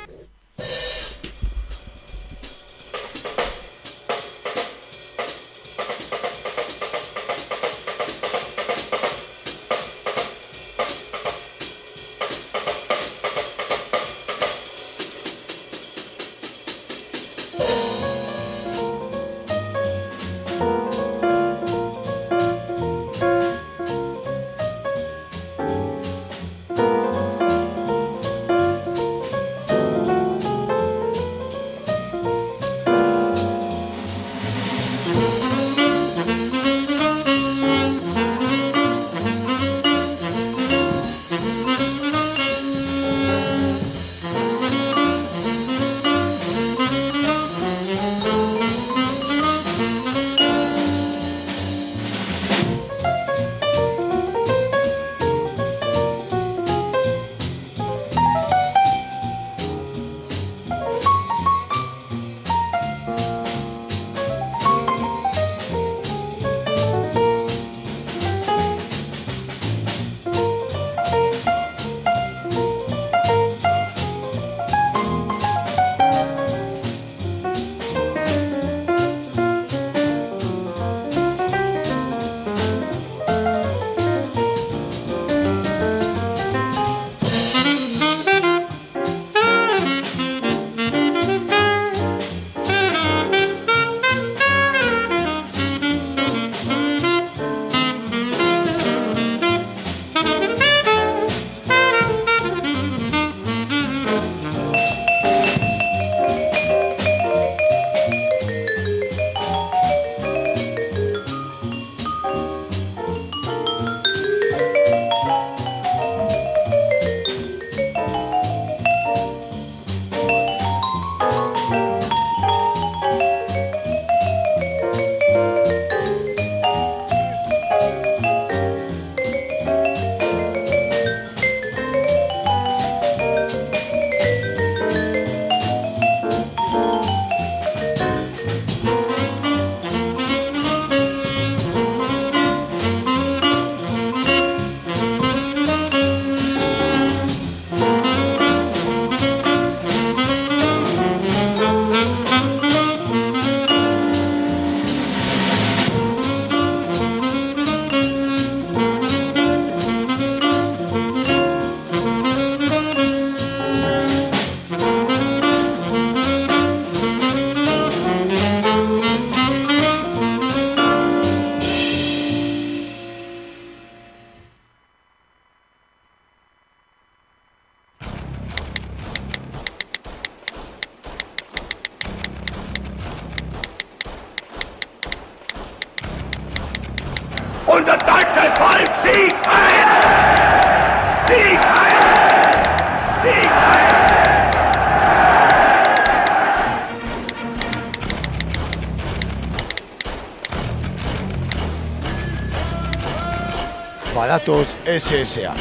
Badatoz 205.01 205.27
SSA. 205.27 205.55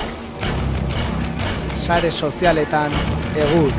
Sare 1.76 2.11
sozialetan 2.11 2.91
egur. 3.36 3.74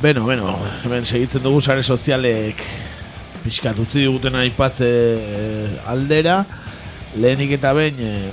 Beno, 0.00 0.24
beno, 0.24 0.54
hemen 0.84 1.04
segitzen 1.04 1.42
dugu 1.44 1.60
sare 1.60 1.82
sozialek 1.84 2.62
pixkat 3.50 3.80
utzi 3.82 4.04
diguten 4.04 4.36
aipatze 4.38 4.86
eh, 4.86 5.90
aldera 5.90 6.44
lehenik 7.18 7.56
eta 7.56 7.72
behin 7.74 7.98
eh, 7.98 8.30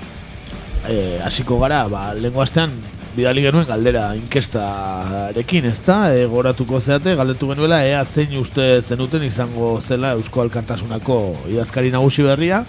eh, 0.92 1.18
hasiko 1.26 1.58
gara, 1.64 1.88
ba, 1.90 2.12
lehenko 2.14 2.44
astean 2.44 2.76
bidali 3.16 3.42
genuen 3.42 3.66
galdera 3.66 4.12
inkestarekin, 4.14 5.66
ez 5.72 5.80
da? 5.88 6.12
E, 6.14 6.28
goratuko 6.30 6.78
zeate, 6.84 7.16
galdetu 7.18 7.50
genuela, 7.50 7.80
ea 7.82 8.04
zein 8.06 8.36
uste 8.38 8.68
zenuten 8.84 9.26
izango 9.26 9.72
zela 9.82 10.14
Eusko 10.20 10.44
Alkartasunako 10.46 11.18
idazkari 11.50 11.90
nagusi 11.96 12.28
berria 12.28 12.62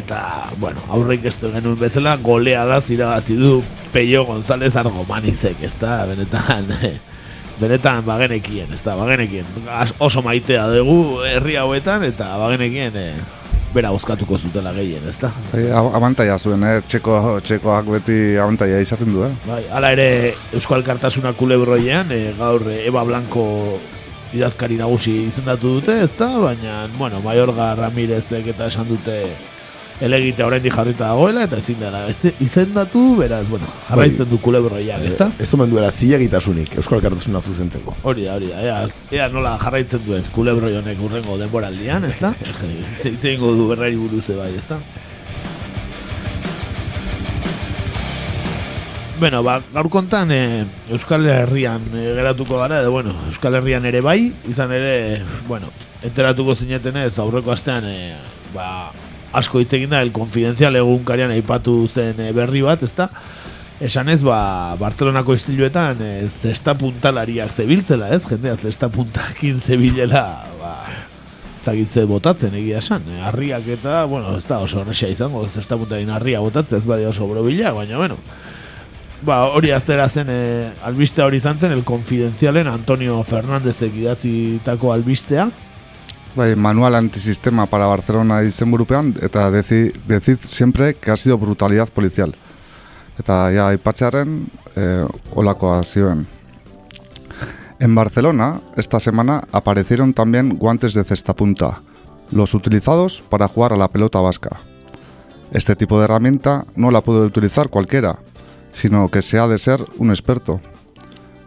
eta, 0.00 0.22
bueno, 0.62 0.80
aurreik 0.88 1.28
ez 1.28 1.36
genuen 1.42 1.76
bezala, 1.76 2.16
golea 2.24 2.64
da 2.64 2.80
ziragazi 2.80 3.36
du 3.36 3.58
Peio 3.92 4.24
González 4.24 4.72
Argomanizek, 4.80 5.60
ez 5.66 5.74
da? 5.82 6.06
Benetan, 6.08 6.72
benetan 7.60 8.04
bagenekien, 8.06 8.72
ez 8.72 8.80
da, 8.84 8.96
bagenekien. 8.98 9.46
Oso 10.00 10.22
maitea 10.24 10.66
dugu 10.78 11.20
herri 11.28 11.58
hauetan, 11.60 12.04
eta 12.08 12.32
bagenekien 12.40 12.96
e, 12.96 13.06
bera 13.74 13.92
bozkatuko 13.94 14.38
zutela 14.38 14.72
gehien, 14.74 15.04
ez 15.08 15.16
da? 15.20 15.30
E, 15.54 15.68
abantaia 15.72 16.38
zuen, 16.38 16.64
eh? 16.66 16.80
Txeko, 16.86 17.38
txekoak 17.44 17.92
beti 17.98 18.18
abantaia 18.40 18.80
izaten 18.82 19.12
du, 19.14 19.24
eh? 19.28 19.32
Bai, 19.46 19.62
hala 19.70 19.92
ere 19.96 20.08
Euskal 20.56 20.84
Kartasuna 20.86 21.34
kulebroian, 21.38 22.10
e, 22.16 22.34
gaur 22.38 22.66
e, 22.70 22.80
Eba 22.88 23.04
Blanco 23.06 23.46
idazkari 24.34 24.78
nagusi 24.78 25.16
izendatu 25.26 25.76
dute, 25.78 26.00
ez 26.04 26.12
da? 26.18 26.30
Baina, 26.38 26.84
bueno, 26.98 27.22
Mayorga 27.24 27.72
Ramirezek 27.78 28.52
eta 28.54 28.70
esan 28.70 28.88
dute 28.90 29.22
elegite 30.00 30.44
oraindik 30.44 30.74
jarrita 30.74 31.10
dagoela 31.10 31.44
eta 31.44 31.58
ezin 31.60 31.80
dela 31.80 32.06
izendatu, 32.40 33.02
beraz, 33.18 33.44
bueno, 33.48 33.68
jarraitzen 33.88 34.28
du 34.30 34.40
kulebroian, 34.40 35.04
ez 35.04 35.16
da? 35.18 35.28
Ez 35.38 35.50
omen 35.54 35.70
duela 35.70 35.90
zilegitasunik 35.90 36.78
Euskal 36.80 37.02
Kartasuna 37.04 37.40
zuzentzeko. 37.40 37.96
Hori 38.08 38.24
da, 38.28 38.38
hori 38.38 38.48
da, 38.52 38.62
ea, 38.64 38.80
ea 39.12 39.28
nola 39.32 39.56
jarraitzen 39.60 40.02
duen 40.06 40.24
kulebroi 40.34 40.72
honek 40.80 41.04
urrengo 41.04 41.36
denboraldian, 41.40 42.08
ez 42.08 42.16
da? 42.20 42.32
Hitz 42.40 43.24
egingo 43.24 43.52
du 43.58 43.68
berrari 43.70 44.00
buruz 44.00 44.26
bai, 44.38 44.52
ez 44.56 44.66
da? 44.70 44.80
Bueno, 49.20 49.42
ba, 49.44 49.58
gaur 49.74 49.90
kontan 49.92 50.30
e, 50.32 50.64
Euskal 50.88 51.26
Herrian 51.28 51.82
e, 51.92 52.06
geratuko 52.16 52.56
gara, 52.56 52.78
edo 52.80 52.94
bueno, 52.94 53.12
Euskal 53.28 53.58
Herrian 53.58 53.84
ere 53.84 54.00
bai, 54.00 54.32
izan 54.48 54.72
ere, 54.72 55.20
bueno, 55.44 55.68
enteratuko 56.00 56.54
zinetenez 56.56 57.18
aurreko 57.20 57.52
astean, 57.52 57.84
e, 57.84 58.14
ba, 58.54 58.88
asko 59.32 59.60
hitz 59.60 59.72
egin 59.76 59.92
da, 59.92 60.02
el 60.02 60.12
confidencial 60.12 60.76
egunkarian 60.80 61.32
aipatu 61.34 61.84
zen 61.88 62.20
e, 62.20 62.32
berri 62.36 62.62
bat, 62.66 62.82
ezta? 62.82 63.10
Esan 63.80 64.10
ez, 64.12 64.20
ba, 64.26 64.76
Bartzelonako 64.80 65.34
istiluetan 65.38 66.02
e, 66.04 66.10
zesta 66.28 66.74
puntalariak 66.76 67.52
zebiltzela, 67.54 68.10
ez? 68.12 68.26
Jendea 68.28 68.56
zesta 68.56 68.90
puntakin 68.92 69.60
zebilela, 69.64 70.24
ba, 70.60 70.74
ez 71.54 71.62
da 71.64 71.74
gitze 71.78 72.04
botatzen 72.10 72.54
egia 72.60 72.82
esan. 72.82 73.06
E, 73.08 73.22
harriak 73.24 73.70
eta, 73.78 74.04
bueno, 74.10 74.36
ez 74.36 74.44
da 74.48 74.60
oso 74.64 74.82
horrexea 74.82 75.14
izango, 75.14 75.46
zesta 75.48 75.78
puntakin 75.80 76.12
harria 76.12 76.42
botatzen, 76.44 76.82
ez 76.82 76.88
badi 76.88 77.08
oso 77.08 77.28
borobila, 77.30 77.74
baina, 77.76 78.00
bueno, 78.00 78.20
Ba, 79.20 79.42
hori 79.52 79.68
aztera 79.68 80.06
zen, 80.08 80.30
e, 80.32 80.70
albistea 80.88 81.26
hori 81.28 81.36
izan 81.42 81.58
zen, 81.60 81.74
el 81.76 81.82
confidencialen 81.84 82.70
Antonio 82.70 83.18
Fernándezek 83.28 83.98
idatzitako 84.00 84.94
albistea. 84.94 85.50
Manual 86.36 86.94
antisistema 86.94 87.66
para 87.66 87.86
Barcelona 87.86 88.42
izenburupean, 88.46 89.16
eta 89.20 89.50
deci, 89.50 89.90
decid 90.06 90.38
siempre 90.46 90.94
que 90.94 91.10
ha 91.10 91.16
sido 91.16 91.36
brutalidad 91.38 91.88
policial. 91.88 92.34
Eta 93.18 93.50
ja, 93.50 93.66
aipatzearen, 93.68 94.46
eh, 94.76 95.06
olakoa 95.34 95.82
zioen. 95.82 96.26
En 97.80 97.94
Barcelona, 97.94 98.60
esta 98.76 99.00
semana, 99.00 99.42
aparecieron 99.52 100.14
también 100.14 100.56
guantes 100.56 100.94
de 100.94 101.02
cesta 101.02 101.34
punta, 101.34 101.82
los 102.30 102.54
utilizados 102.54 103.22
para 103.28 103.48
jugar 103.48 103.72
a 103.72 103.76
la 103.76 103.88
pelota 103.88 104.20
vasca. 104.20 104.60
Este 105.50 105.74
tipo 105.74 105.98
de 105.98 106.04
herramienta 106.04 106.64
no 106.76 106.90
la 106.90 107.00
puede 107.00 107.20
utilizar 107.26 107.70
cualquiera, 107.70 108.20
sino 108.72 109.08
que 109.10 109.22
se 109.22 109.38
ha 109.38 109.48
de 109.48 109.58
ser 109.58 109.84
un 109.98 110.10
experto. 110.10 110.60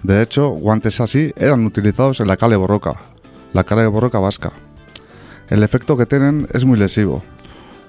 De 0.04 0.22
hecho, 0.22 0.50
guantes 0.50 1.00
así 1.00 1.32
eran 1.38 1.66
utilizados 1.66 2.20
en 2.20 2.28
la 2.28 2.36
Cale 2.36 2.58
Borroca, 2.58 2.96
la 3.54 3.64
Cale 3.64 3.88
Borroca 3.88 4.20
vasca. 4.20 4.52
El 5.50 5.64
efecto 5.64 5.98
que 5.98 6.06
tienen 6.06 6.48
es 6.54 6.66
muy 6.66 6.78
lesivo. 6.78 7.24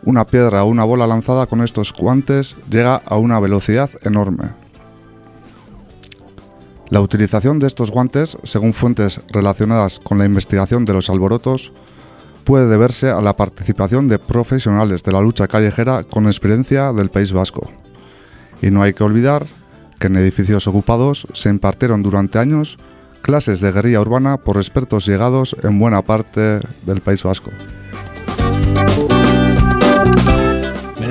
Una 0.05 0.27
piedra 0.27 0.65
o 0.65 0.69
una 0.69 0.85
bola 0.85 1.07
lanzada 1.07 1.47
con 1.47 1.63
estos 1.63 1.93
guantes 1.93 2.57
llega 2.69 2.97
a 2.97 3.17
una 3.17 3.41
velocidad 3.41 3.91
enorme. 4.03 4.51
La 6.91 7.01
utilización 7.01 7.59
de 7.59 7.67
estos 7.67 7.91
guantes, 7.91 8.37
según 8.43 8.75
fuentes 8.75 9.21
relacionadas 9.33 9.99
con 10.01 10.19
la 10.19 10.27
investigación 10.27 10.85
de 10.85 10.93
los 10.93 11.09
alborotos, 11.09 11.73
puede 12.45 12.69
deberse 12.69 13.11
a 13.11 13.23
la 13.23 13.37
participación 13.37 14.07
de 14.07 14.19
profesionales 14.19 15.03
de 15.03 15.13
la 15.13 15.21
lucha 15.21 15.49
callejera 15.49 16.05
con 16.05 16.27
experiencia 16.27 16.93
del 16.93 17.11
País 17.11 17.33
Vasco. 17.33 17.71
Y 18.61 18.71
no 18.71 18.83
hay 18.83 18.93
que 18.93 19.03
olvidar 19.03 19.47
que 19.99 20.09
en 20.09 20.17
edificios 20.17 20.67
ocupados 20.69 21.27
se 21.33 21.49
impartieron 21.49 22.03
durante 22.03 22.39
años 22.39 22.79
clases 23.25 23.61
de 23.61 23.73
guerrilla 23.73 24.01
urbana 24.01 24.37
por 24.37 24.59
expertos 24.59 25.07
llegados 25.07 25.57
en 25.63 25.79
buena 25.79 26.03
parte 26.03 26.61
del 26.85 27.01
País 27.01 27.23
Vasco. 27.23 27.51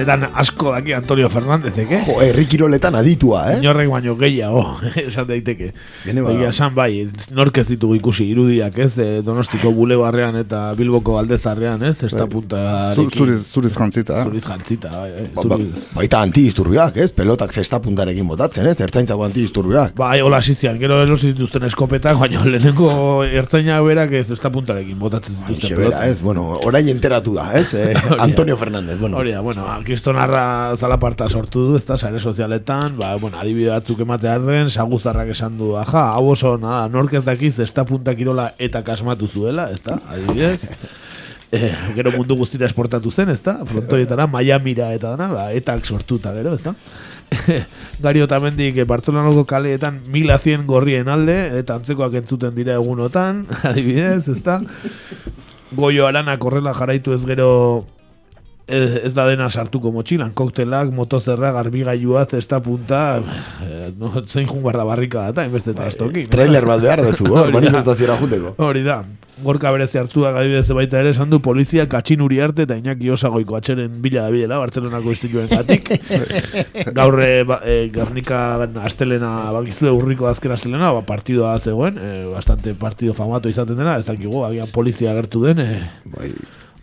Benetan 0.03 0.29
asko 0.35 0.71
daki 0.73 0.93
Antonio 0.93 1.29
Fernándezek, 1.29 1.91
eh? 1.91 2.01
Jo, 2.07 2.17
herri 2.21 2.45
kiroletan 2.49 2.95
aditua, 2.99 3.43
eh? 3.53 3.57
Inorrek 3.61 3.89
baino 3.89 4.15
gehiago, 4.19 4.63
esan 4.99 5.27
daiteke. 5.29 5.71
Gene 6.03 6.21
ba- 6.25 6.33
esan 6.49 6.73
bai, 6.75 7.05
nork 7.35 7.57
ez 7.61 7.67
ditugu 7.69 7.95
ikusi 7.95 8.25
irudiak, 8.33 8.77
ez? 8.83 8.89
De 8.97 9.07
Donostiko 9.23 9.71
bulebarrean 9.71 10.35
eta 10.41 10.65
Bilboko 10.77 11.17
aldezarrean, 11.19 11.83
ez? 11.87 12.03
Esta 12.03 12.27
punta 12.27 12.93
Zu- 12.95 13.07
Zuriz, 13.13 13.39
zuriz 13.53 13.73
jantzita, 13.77 14.19
eh? 14.19 14.23
Zuriz 14.27 14.43
jantzita, 14.45 14.89
bai, 14.91 15.11
bai. 15.13 15.29
Ba, 15.35 15.57
ba, 15.57 15.85
baita 15.95 16.21
antidisturbioak, 16.27 16.97
ez? 16.97 17.11
Pelotak 17.15 17.53
zesta 17.53 17.79
puntarekin 17.81 18.27
botatzen, 18.27 18.67
ez? 18.67 18.79
Ertzaintzako 18.83 19.23
antidisturbioak. 19.29 19.95
Bai, 19.97 20.19
hola 20.21 20.37
asizian, 20.43 20.77
gero 20.81 20.99
erosi 21.03 21.31
dituzten 21.33 21.63
eskopetak, 21.69 22.17
baina 22.19 22.43
lehenengo 22.45 23.23
ertzaina 23.23 23.79
berak 23.81 24.11
ez 24.19 24.27
esta 24.31 24.51
puntarekin 24.51 24.99
botatzen 24.99 25.35
zituzten 25.39 25.69
Xe 25.69 25.75
bera, 25.79 26.05
ez? 26.09 26.19
Bueno, 26.21 26.49
orain 26.67 26.89
enteratu 26.89 27.33
da, 27.37 27.49
ez? 27.57 27.73
Eh. 27.73 27.93
Antonio 28.19 28.57
Fernández, 28.57 28.99
bueno. 28.99 29.17
Hori 29.17 29.31
da, 29.31 29.41
bueno, 29.41 29.65
kristonarra 29.93 30.73
zalaparta 30.73 31.27
sortu 31.29 31.67
du, 31.67 31.77
ez 31.77 31.85
da, 31.85 31.97
sare 31.97 32.19
sozialetan, 32.19 32.97
ba, 32.97 33.13
bueno, 33.21 33.37
adibide 33.37 33.69
batzuk 33.69 34.01
ematearen, 34.05 34.71
saguzarrak 34.73 35.29
esan 35.35 35.59
du, 35.59 35.75
aja, 35.77 36.07
hau 36.17 36.31
oso, 36.33 36.55
nada, 36.57 36.87
nork 36.89 37.13
ez 37.19 37.23
dakiz, 37.27 37.59
ez 37.61 37.69
da 37.77 37.85
punta 37.85 38.15
kirola 38.17 38.49
eta 38.57 38.81
kasmatu 38.85 39.29
zuela, 39.29 39.69
ez 39.73 39.81
da, 39.85 40.01
adibidez. 40.09 40.61
Eh, 41.53 41.67
gero 41.93 42.09
mundu 42.15 42.33
guztira 42.33 42.65
esportatu 42.65 43.11
zen, 43.13 43.29
ez 43.29 43.43
da, 43.45 43.59
frontoietara, 43.69 44.25
Miamira 44.25 44.87
eta 44.95 45.11
dana, 45.11 45.27
ba, 45.29 45.43
etak 45.53 45.85
sortuta 45.85 46.31
gero, 46.33 46.55
ez 46.57 46.63
da. 46.65 46.71
Gari 48.01 48.23
otamendik 48.25 48.79
eh, 48.81 48.87
Bartzelonako 48.89 49.43
kaleetan 49.51 49.99
mila 50.09 50.39
cien 50.41 50.65
gorrien 50.65 51.11
alde, 51.13 51.35
eta 51.59 51.77
antzekoak 51.77 52.17
entzuten 52.23 52.57
dira 52.57 52.73
egunotan, 52.81 53.45
adibidez, 53.69 54.23
ez 54.33 54.39
da. 54.41 54.63
Goio 55.77 56.09
arana 56.09 56.39
korrela 56.41 56.73
jarraitu 56.73 57.13
ez 57.13 57.21
gero 57.29 57.51
ez, 58.67 59.13
da 59.13 59.25
dena 59.27 59.49
sartuko 59.49 59.91
motxilan, 59.91 60.31
koktelak, 60.37 60.91
motozerra, 60.95 61.51
garbigailua, 61.55 62.25
zesta 62.25 62.61
punta, 62.63 63.19
eh, 63.63 63.91
no, 63.99 64.13
zein 64.25 64.47
jungar 64.47 64.77
da 64.79 64.85
barrika 64.87 65.31
da, 65.31 65.45
enbeste 65.45 65.73
eta 65.75 65.89
estoki. 65.91 66.27
Trailer 66.31 66.65
bat 66.65 66.81
behar 66.83 67.03
dezu, 67.03 67.27
hor, 67.31 67.51
manifestaziora 67.53 68.17
juteko. 68.21 68.55
Hori 68.63 68.85
da. 68.87 69.03
Gorka 69.43 69.71
berezi 69.73 69.97
hartuak 69.97 70.35
adibidez 70.37 70.67
baita 70.77 70.99
ere 71.01 71.09
esan 71.11 71.31
du 71.31 71.39
polizia 71.43 71.87
katxin 71.89 72.21
uri 72.21 72.37
arte 72.45 72.67
eta 72.67 72.77
inaki 72.77 73.09
osagoiko 73.11 73.57
atxeren 73.57 73.95
bila 74.01 74.27
da 74.27 74.31
bilela 74.31 74.59
Bartzelonako 74.61 75.09
instituen 75.09 75.49
gatik. 75.49 75.89
Gaur 76.99 77.17
e, 77.25 77.31
e, 77.41 77.77
Gernika 77.95 78.43
astelena 78.85 79.33
bakizue 79.51 79.91
urriko 79.91 80.29
azken 80.29 80.53
astelena 80.53 80.93
ba, 80.93 81.01
partidoa 81.07 81.57
zegoen, 81.59 81.97
e, 81.97 82.11
bastante 82.29 82.75
partido 82.77 83.17
famatu 83.17 83.49
izaten 83.49 83.79
dena, 83.79 83.97
ez 83.97 84.05
dakigu, 84.05 84.45
agian 84.45 84.69
polizia 84.71 85.11
agertu 85.11 85.47
den, 85.49 85.65
e, 85.65 85.81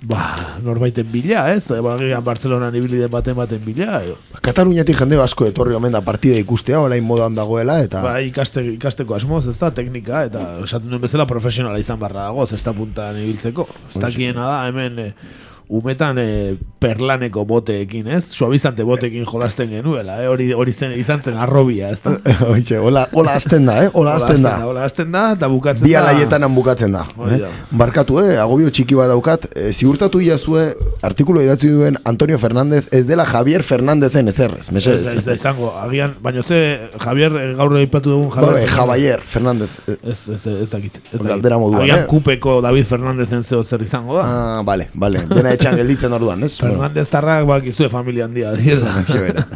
ba, 0.03 0.57
norbaiten 0.65 1.07
bila, 1.13 1.45
ez? 1.53 1.67
Ba, 1.69 1.97
Bartzelonan 2.25 2.75
ibili 2.77 3.01
den 3.03 3.11
baten 3.13 3.37
baten 3.37 3.61
bila, 3.65 4.01
e, 4.03 4.15
Kataluniatik 4.41 4.99
jende 5.03 5.19
asko 5.21 5.47
etorri 5.51 5.77
omen 5.77 5.93
da 5.93 6.01
partida 6.05 6.39
ikustea, 6.41 6.81
orain 6.81 7.05
modan 7.05 7.37
dagoela, 7.37 7.81
eta... 7.85 8.03
Ba, 8.05 8.17
ikaste, 8.25 8.65
ikasteko 8.77 9.19
asmoz, 9.19 9.47
ez 9.51 9.59
da, 9.61 9.71
teknika, 9.77 10.25
eta 10.31 10.47
esaten 10.65 10.89
duen 10.91 11.05
bezala 11.05 11.29
profesionala 11.29 11.81
izan 11.83 12.01
barra 12.01 12.31
dago, 12.31 12.49
ez 12.49 12.65
da 12.65 12.75
puntan 12.77 13.21
ibiltzeko. 13.21 13.69
Ez 13.91 14.01
dakiena 14.01 14.49
da, 14.49 14.59
hemen, 14.71 14.99
e, 14.99 15.49
umetan 15.71 16.19
e, 16.19 16.57
perlaneko 16.83 17.45
boteekin, 17.47 18.09
ez? 18.11 18.25
Suavizante 18.35 18.83
boteekin 18.83 19.23
jolasten 19.29 19.69
genuela, 19.71 20.17
eh? 20.23 20.27
hori, 20.27 20.49
hori 20.57 20.73
zen, 20.75 20.97
izan 20.99 21.21
zen 21.23 21.37
arrobia, 21.39 21.91
ez 21.95 22.01
da? 22.03 22.17
Oitxe, 22.53 22.79
hola, 22.83 23.05
hola 23.15 23.37
azten 23.39 23.69
da, 23.69 23.77
eh? 23.85 23.91
Hola 23.95 24.17
azten 24.19 24.43
da. 24.43 24.55
Hola 24.67 24.83
azten 24.89 25.13
da, 25.15 25.23
eta 25.37 25.47
bukatzen 25.53 25.85
Bi 25.87 25.93
da. 25.95 26.01
alaietan 26.03 26.43
han 26.43 26.55
bukatzen 26.57 26.97
da. 26.97 27.05
Hori 27.17 27.37
Eh? 27.37 27.43
da. 27.45 27.51
Barkatu, 27.85 28.19
eh? 28.25 28.35
Agobio 28.43 28.73
txiki 28.75 28.99
bat 28.99 29.13
daukat. 29.13 29.47
Eh, 29.55 29.69
ziurtatu 29.71 30.19
iazue, 30.27 30.65
artikulu 31.07 31.45
idatzi 31.45 31.71
duen 31.71 32.01
Antonio 32.05 32.39
Fernández, 32.43 32.89
ez 32.91 33.05
dela 33.07 33.25
Javier 33.31 33.63
Fernándezen 33.63 34.29
ezerrez, 34.33 34.67
Ez, 34.67 34.73
mesedez. 34.75 35.15
ez, 35.21 35.25
da 35.29 35.39
izango, 35.39 35.71
agian, 35.85 36.17
baina 36.25 36.43
ze, 36.43 36.61
Javier, 37.05 37.37
eh, 37.45 37.55
gaur 37.61 37.77
aipatu 37.79 38.11
dugun 38.17 38.29
Ba, 38.35 38.41
Javier. 38.49 38.65
eh, 38.67 38.75
Javier 38.75 39.21
Fernández. 39.23 39.79
Ez, 40.03 40.19
ez, 40.35 40.47
ez 40.47 40.71
dakit. 40.75 40.99
Ez 41.13 41.13
dakit. 41.21 41.29
galdera 41.37 41.59
moduan, 41.63 41.83
Agian 41.87 42.03
eh? 42.03 42.11
kupeko 42.11 42.59
David 42.67 42.91
Fernandezen 42.91 43.45
zeo 43.47 43.63
zer 43.63 43.83
izango 43.87 44.19
da. 44.19 44.27
Ah, 44.27 44.63
vale, 44.67 44.91
vale. 44.95 45.23
Dena 45.31 45.55
etxan 45.61 45.79
gelditzen 45.81 46.17
orduan, 46.17 46.43
ez? 46.47 46.57
Fernandez 46.61 47.07
tarrak 47.13 47.47
bakizue 47.49 47.91
familia 47.93 48.27
handia 48.27 48.55
dira. 48.61 48.99
Bera. 49.13 49.47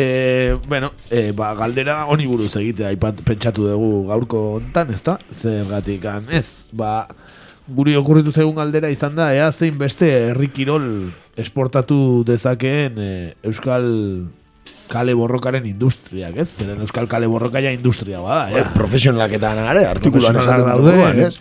Eh, 0.00 0.56
bueno, 0.68 0.92
eh, 1.10 1.32
ba, 1.34 1.48
galdera 1.58 2.04
honi 2.06 2.22
buruz 2.30 2.52
egitea 2.56 2.92
aipat, 2.92 3.24
pentsatu 3.26 3.64
dugu 3.66 4.06
gaurko 4.06 4.42
hontan, 4.60 4.92
ezta? 4.94 5.16
Zergatik 5.34 6.06
ez, 6.30 6.44
ba, 6.70 7.08
guri 7.66 7.96
okurritu 7.98 8.30
zegun 8.30 8.54
galdera 8.54 8.88
izan 8.88 9.16
da, 9.18 9.32
ea 9.34 9.50
zein 9.50 9.74
beste 9.78 10.06
herri 10.30 10.46
kirol 10.54 11.10
esportatu 11.36 12.22
dezakeen 12.22 13.02
eh, 13.02 13.34
Euskal 13.42 13.90
kale 14.90 15.14
borrokaren 15.14 15.66
industriak, 15.68 16.36
ez? 16.42 16.48
Zeren 16.58 16.80
Euskal 16.82 17.06
kale 17.10 17.28
borroka 17.30 17.62
ja 17.62 17.70
industria 17.74 18.20
bada, 18.24 18.48
ja. 18.52 18.64
Profesionalak 18.74 19.36
eta 19.38 19.52
nare, 19.56 19.84
artikuluan 19.88 20.36
esaten 20.40 20.66
daude, 20.66 20.94
duguan, 20.96 21.20
ez? 21.26 21.38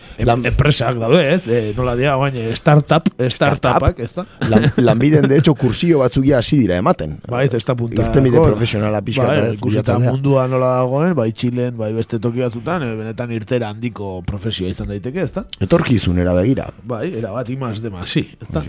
enpresak 0.51 0.99
daude, 1.01 1.21
ez? 1.33 1.41
Eh, 1.49 1.71
nola 1.77 1.95
dia, 1.99 2.15
bain, 2.19 2.37
startup, 2.57 3.09
startupak, 3.33 3.99
ez 4.05 4.11
da? 4.15 4.25
Lan, 4.51 4.67
lanbiden, 4.87 5.27
de 5.31 5.39
hecho, 5.41 5.55
kursio 5.59 6.03
batzuk 6.03 6.27
ja 6.29 6.39
hasi 6.43 6.61
dira 6.61 6.77
ematen. 6.79 7.17
Bai, 7.29 7.47
ez 7.49 7.63
da 7.65 7.75
punta. 7.79 8.01
Irtenbide 8.03 8.43
profesionala 8.43 9.01
pixka 9.05 9.27
bai, 9.27 9.39
ikusita 9.57 9.97
mundua 10.03 10.45
nola 10.51 10.75
dagoen, 10.79 11.15
bai 11.17 11.29
Txilen, 11.33 11.75
bai 11.79 11.91
beste 11.97 12.21
toki 12.21 12.45
batzutan, 12.45 12.85
eh, 12.85 12.93
benetan 12.99 13.33
irtera 13.35 13.73
handiko 13.73 14.19
profesioa 14.27 14.69
izan 14.69 14.91
daiteke, 14.93 15.25
ez 15.25 15.33
da? 15.35 15.45
Etorkizunera 15.65 16.35
begira. 16.37 16.69
Bai, 16.83 17.07
era 17.21 17.33
bat 17.35 17.49
imaz 17.49 17.79
de 17.81 17.93
masi, 17.93 18.27
ez 18.37 18.51
da? 18.53 18.63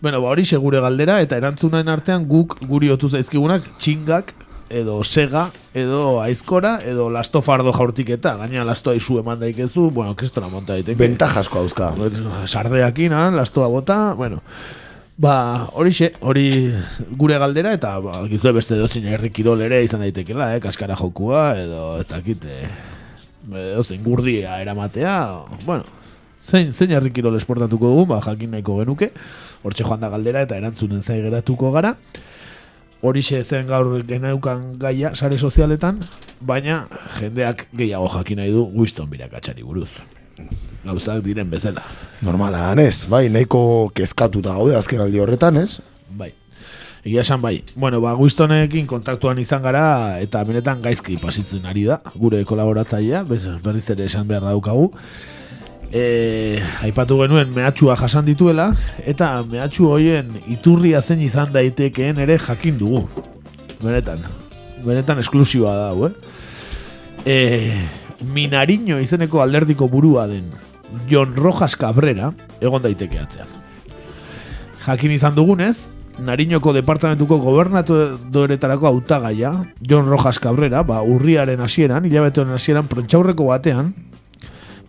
Bueno, 0.00 0.22
ba, 0.22 0.30
hori 0.32 0.46
segure 0.46 0.80
galdera, 0.80 1.18
eta 1.24 1.38
erantzunaen 1.40 1.90
artean 1.92 2.26
guk 2.30 2.56
guri 2.70 2.90
otu 2.94 3.10
zaizkigunak 3.10 3.66
txingak, 4.20 4.34
edo 4.70 5.02
sega, 5.04 5.50
edo 5.74 6.20
aizkora, 6.22 6.80
edo 6.86 7.10
lastofardo 7.10 7.72
jaurtiketa, 7.72 8.36
gaina 8.36 8.64
lastoa 8.64 8.94
izu 8.94 9.18
eman 9.20 9.40
daikezu, 9.40 9.90
bueno, 9.90 10.14
kristona 10.14 10.48
monta 10.48 10.74
daiteke. 10.74 10.98
Ventajasko 10.98 11.58
hauzka. 11.58 11.92
Sardeakin, 12.46 13.12
lastoa 13.34 13.68
bota, 13.68 14.14
bueno, 14.14 14.40
Ba, 15.20 15.66
horixe, 15.76 16.14
hori 16.24 16.72
gure 17.12 17.36
galdera 17.36 17.74
eta 17.76 17.90
ba, 18.00 18.22
gizue 18.24 18.54
beste 18.56 18.78
dozin 18.78 19.04
herri 19.04 19.28
kirol 19.28 19.60
ere 19.60 19.82
izan 19.84 20.00
daitekela, 20.00 20.54
eh? 20.56 20.62
kaskara 20.64 20.96
jokua 20.96 21.58
edo 21.60 21.98
ez 22.00 22.06
dakit, 22.08 22.46
eh, 22.48 22.70
edo 23.50 23.84
zein 23.84 24.00
gurdia 24.00 24.56
eramatea, 24.62 25.12
bueno, 25.66 25.84
zein, 26.40 26.72
zein 26.72 26.96
herri 26.96 27.12
kirol 27.12 27.36
esportatuko 27.36 27.92
dugu, 27.92 28.06
ba, 28.14 28.22
jakin 28.24 28.56
nahiko 28.56 28.78
genuke, 28.78 29.10
hortxe 29.60 29.84
joan 29.84 30.00
da 30.00 30.08
galdera 30.08 30.40
eta 30.48 30.56
erantzunen 30.56 31.04
zai 31.04 31.20
geratuko 31.20 31.68
gara, 31.76 31.92
horixe 33.02 33.42
zen 33.44 33.66
gaur 33.66 34.02
geneukan 34.06 34.74
gaia 34.80 35.14
sare 35.14 35.38
sozialetan, 35.38 36.02
baina 36.40 36.86
jendeak 37.18 37.66
gehiago 37.76 38.08
jakin 38.16 38.42
nahi 38.42 38.52
du 38.52 38.66
Winston 38.74 39.08
birakatxari 39.10 39.64
buruz. 39.64 40.00
Gauzak 40.84 41.22
diren 41.24 41.50
bezala. 41.52 41.82
Normala, 42.24 42.70
ez, 42.80 43.06
bai, 43.08 43.28
nahiko 43.28 43.90
kezkatuta 43.94 44.54
gaude 44.56 44.76
azken 44.78 45.02
aldi 45.04 45.20
horretan, 45.20 45.58
ez? 45.60 45.80
Bai. 46.08 46.32
Egia 47.04 47.20
esan 47.24 47.40
bai. 47.40 47.62
Bueno, 47.76 48.00
ba, 48.00 48.14
Wistonekin 48.16 48.86
kontaktuan 48.88 49.38
izan 49.40 49.62
gara 49.64 50.20
eta 50.20 50.42
benetan 50.44 50.82
gaizki 50.84 51.16
pasitzen 51.20 51.64
ari 51.68 51.86
da, 51.88 52.00
gure 52.14 52.42
kolaboratzailea, 52.48 53.22
berriz 53.64 53.86
ere 53.92 54.08
esan 54.08 54.28
behar 54.28 54.44
daukagu. 54.48 54.90
E, 55.90 56.62
aipatu 56.86 57.18
genuen 57.18 57.50
mehatxua 57.50 57.96
jasan 57.98 58.28
dituela, 58.28 58.70
eta 59.02 59.32
mehatxu 59.42 59.88
hoien 59.90 60.36
iturria 60.46 61.02
zen 61.02 61.22
izan 61.26 61.50
daitekeen 61.52 62.20
ere 62.22 62.38
jakin 62.38 62.78
dugu. 62.78 63.08
Benetan. 63.82 64.22
Benetan 64.84 65.18
esklusiba 65.18 65.74
da, 65.74 65.88
hau, 65.90 66.06
eh? 66.06 66.14
E, 67.26 67.36
Minariño 68.20 69.00
izeneko 69.00 69.40
alderdiko 69.40 69.88
burua 69.88 70.26
den 70.28 70.52
Jon 71.08 71.34
Rojas 71.36 71.74
Cabrera 71.76 72.34
egon 72.60 72.82
daiteke 72.84 73.18
atzean. 73.18 73.48
Jakin 74.84 75.16
izan 75.16 75.34
dugunez, 75.34 75.92
Nariñoko 76.20 76.74
departamentuko 76.76 77.38
gobernadoretarako 77.40 78.86
hautagaia, 78.86 79.52
Jon 79.80 80.08
Rojas 80.08 80.38
Cabrera, 80.38 80.82
ba, 80.84 81.00
urriaren 81.00 81.60
hasieran, 81.64 82.04
hilabete 82.04 82.42
honen 82.42 82.58
hasieran, 82.58 82.88
prontxaurreko 82.92 83.46
batean, 83.48 83.94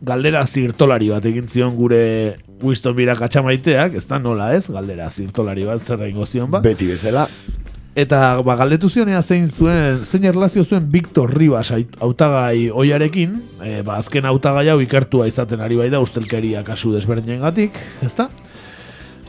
galdera 0.01 0.45
zirtolari 0.47 1.09
bat 1.13 1.25
egin 1.29 1.47
zion 1.49 1.75
gure 1.77 2.37
Winston 2.61 2.95
Birak 2.97 3.21
atxamaiteak, 3.21 3.95
ez 3.97 4.05
da 4.09 4.19
nola 4.19 4.51
ez, 4.55 4.67
galdera 4.73 5.09
zirtolari 5.09 5.65
bat 5.67 5.83
zer 5.85 6.01
egingo 6.07 6.25
zion 6.25 6.49
ba. 6.51 6.61
Beti 6.65 6.87
bezala. 6.89 7.27
Eta 7.95 8.39
ba, 8.41 8.55
galdetu 8.55 8.87
zionea 8.89 9.19
zein 9.21 9.49
zuen, 9.51 10.05
zein 10.07 10.23
erlazio 10.25 10.63
zuen 10.63 10.85
Victor 10.91 11.33
Rivas 11.35 11.71
ait- 11.75 11.97
hautagai 11.99 12.69
oiarekin, 12.71 13.33
e, 13.63 13.81
ba, 13.83 13.97
azken 13.99 14.25
hautagai 14.25 14.69
hau 14.71 14.79
ikertua 14.79 15.27
izaten 15.27 15.59
ari 15.59 15.75
bai 15.75 15.89
da 15.91 15.99
ustelkeria 15.99 16.63
kasu 16.63 16.93
desberdinen 16.95 17.41
gatik, 17.43 17.75
ezta? 18.01 18.29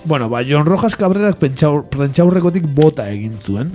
Bueno, 0.05 0.29
ba, 0.31 0.43
Jon 0.47 0.65
Rojas 0.67 0.95
Cabrerak 0.97 1.39
pentsaur, 1.43 1.89
prentxaurrekotik 1.91 2.65
bota 2.75 3.09
egin 3.11 3.35
zuen, 3.43 3.73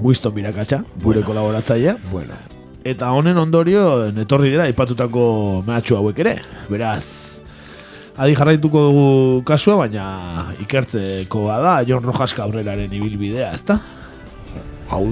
Winston 0.00 0.34
Birakatxa, 0.34 0.82
gure 1.04 1.20
kolaboratzailea. 1.22 1.98
Bueno. 2.10 2.34
Eta 2.82 3.12
honen 3.14 3.38
ondorio, 3.38 4.08
etorri 4.24 4.50
dira, 4.50 4.66
ipatutako 4.70 5.62
mehatxu 5.66 5.94
hauek 6.00 6.18
ere. 6.24 6.34
Beraz, 6.66 7.04
adi 8.18 8.34
jarraituko 8.34 8.84
dugu 8.88 9.08
kasua, 9.46 9.76
baina 9.84 10.52
ikertzeko 10.64 11.46
da 11.62 11.80
Jon 11.86 12.02
Rojas 12.02 12.34
Cabreraren 12.34 12.90
ibilbidea, 12.90 13.52
ezta? 13.54 13.78
Hau, 14.92 15.06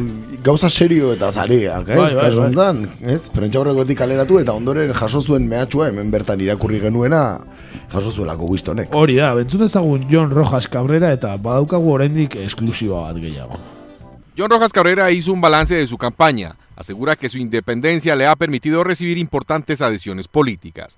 gauza 0.45 0.69
serio 0.69 1.15
eta 1.15 1.31
zareak, 1.31 1.89
ez? 1.89 1.97
Bai, 1.97 2.33
bai, 2.35 2.49
bai. 2.59 3.15
ez? 3.15 3.31
Prentxaurrekotik 3.33 3.97
kaleratu 4.03 4.41
eta 4.43 4.53
ondoren 4.53 4.91
jaso 4.93 5.23
zuen 5.23 5.47
mehatxua 5.49 5.89
hemen 5.89 6.11
bertan 6.13 6.43
irakurri 6.43 6.83
genuena 6.83 7.23
jaso 7.95 8.11
zuelako 8.11 8.51
Wistonek. 8.51 8.91
Hori 8.93 9.17
da, 9.23 9.31
bentzun 9.39 9.65
ezagun 9.65 10.05
Jon 10.11 10.35
Rojas 10.35 10.69
Cabrera 10.69 11.15
eta 11.17 11.37
badaukagu 11.39 11.95
oraindik 11.95 12.37
esklusiba 12.43 13.07
bat 13.07 13.23
gehiago. 13.23 13.63
John 14.37 14.51
Rojas 14.51 14.73
Cabrera 14.73 15.11
hizo 15.11 15.33
un 15.33 15.41
balance 15.41 15.75
de 15.75 15.87
su 15.87 15.97
campaña. 15.97 16.55
Asegura 16.81 17.15
que 17.15 17.29
su 17.29 17.37
independencia 17.37 18.17
le 18.17 18.25
ha 18.25 18.35
permitido 18.37 18.83
recibir 18.83 19.19
importantes 19.19 19.83
adhesiones 19.83 20.29
políticas. 20.29 20.95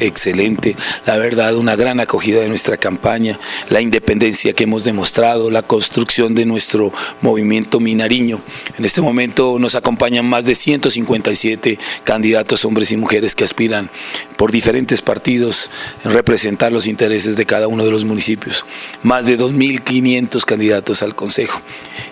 excelente, 0.00 0.74
la 1.06 1.16
verdad, 1.18 1.54
una 1.54 1.76
gran 1.76 2.00
acogida 2.00 2.40
de 2.40 2.48
nuestra 2.48 2.78
campaña, 2.78 3.38
la 3.70 3.80
independencia 3.80 4.54
que 4.54 4.64
hemos 4.64 4.82
demostrado, 4.82 5.52
la 5.52 5.62
construcción 5.62 6.34
de 6.34 6.46
nuestro 6.46 6.92
movimiento 7.20 7.78
minariño. 7.78 8.40
En 8.76 8.84
este 8.84 9.02
momento 9.02 9.56
nos 9.60 9.76
acompañan 9.76 10.28
más 10.28 10.46
de 10.46 10.56
157 10.56 11.78
candidatos, 12.02 12.64
hombres 12.64 12.90
y 12.90 12.96
mujeres 12.96 13.36
que 13.36 13.44
aspiran 13.44 13.90
por 14.36 14.50
diferentes 14.50 15.00
partidos 15.00 15.70
en 16.02 16.10
representar 16.10 16.72
los 16.72 16.88
intereses 16.88 17.36
de 17.36 17.46
cada 17.46 17.68
uno 17.68 17.84
de 17.84 17.92
los 17.92 18.04
municipios. 18.04 18.66
Más 19.04 19.26
de 19.26 19.38
2.500 19.38 20.44
candidatos 20.44 21.04
al 21.04 21.14
Consejo. 21.14 21.60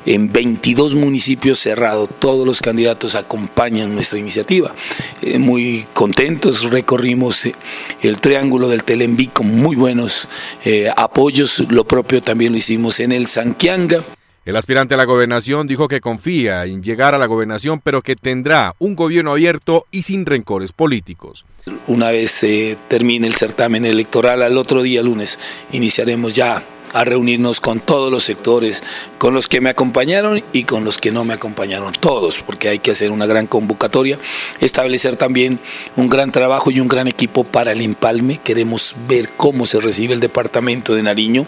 En 0.07 0.33
22 0.33 0.95
municipios 0.95 1.59
cerrados, 1.59 2.09
todos 2.21 2.47
los 2.47 2.61
candidatos 2.61 2.92
acompañan 3.15 3.95
nuestra 3.95 4.19
iniciativa. 4.19 4.75
Eh, 5.21 5.39
muy 5.39 5.87
contentos, 5.93 6.71
recorrimos 6.71 7.47
eh, 7.47 7.55
el 8.03 8.19
triángulo 8.19 8.69
del 8.69 8.85
Telenví 8.85 9.29
con 9.29 9.47
muy 9.47 9.77
buenos 9.77 10.29
eh, 10.65 10.91
apoyos. 10.97 11.61
Lo 11.71 11.85
propio 11.85 12.23
también 12.23 12.53
lo 12.53 12.59
hicimos 12.59 13.01
en 13.01 13.13
el 13.13 13.27
Sanquianga. 13.27 14.03
El 14.45 14.57
aspirante 14.57 14.95
a 14.95 14.97
la 14.97 15.05
gobernación 15.05 15.69
dijo 15.69 15.87
que 15.87 16.01
confía 16.01 16.65
en 16.67 16.83
llegar 16.83 17.15
a 17.15 17.19
la 17.19 17.27
gobernación, 17.27 17.81
pero 17.83 18.03
que 18.03 18.17
tendrá 18.17 18.75
un 18.81 18.97
gobierno 18.97 19.31
abierto 19.31 19.87
y 19.93 20.03
sin 20.03 20.27
rencores 20.27 20.73
políticos. 20.73 21.45
Una 21.87 22.11
vez 22.11 22.33
se 22.33 22.77
termine 22.89 23.29
el 23.29 23.37
certamen 23.37 23.85
electoral, 23.85 24.43
al 24.43 24.59
otro 24.59 24.83
día, 24.83 25.01
lunes, 25.01 25.39
iniciaremos 25.71 26.35
ya 26.35 26.61
a 26.93 27.05
reunirnos 27.05 27.61
con 27.61 27.81
todos 27.81 28.11
los 28.11 28.23
sectores, 28.23 28.83
con 29.19 29.35
los 29.35 29.49
que 29.49 29.61
me 29.61 29.71
acompañaron 29.71 30.43
y 30.53 30.65
con 30.65 30.85
los 30.85 30.99
que 30.99 31.11
no 31.11 31.25
me 31.25 31.35
acompañaron, 31.35 31.93
todos, 31.93 32.43
porque 32.43 32.69
hay 32.69 32.79
que 32.79 32.91
hacer 32.91 33.11
una 33.11 33.27
gran 33.27 33.47
convocatoria, 33.47 34.19
establecer 34.61 35.17
también 35.17 35.59
un 35.97 36.09
gran 36.09 36.33
trabajo 36.33 36.71
y 36.71 36.81
un 36.81 36.89
gran 36.89 37.09
equipo 37.09 37.45
para 37.45 37.73
el 37.73 37.81
empalme. 37.81 38.39
Queremos 38.39 38.95
ver 39.09 39.31
cómo 39.37 39.67
se 39.67 39.81
recibe 39.81 40.15
el 40.15 40.21
departamento 40.21 40.95
de 40.95 41.03
Nariño, 41.03 41.47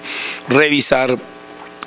revisar 0.49 1.19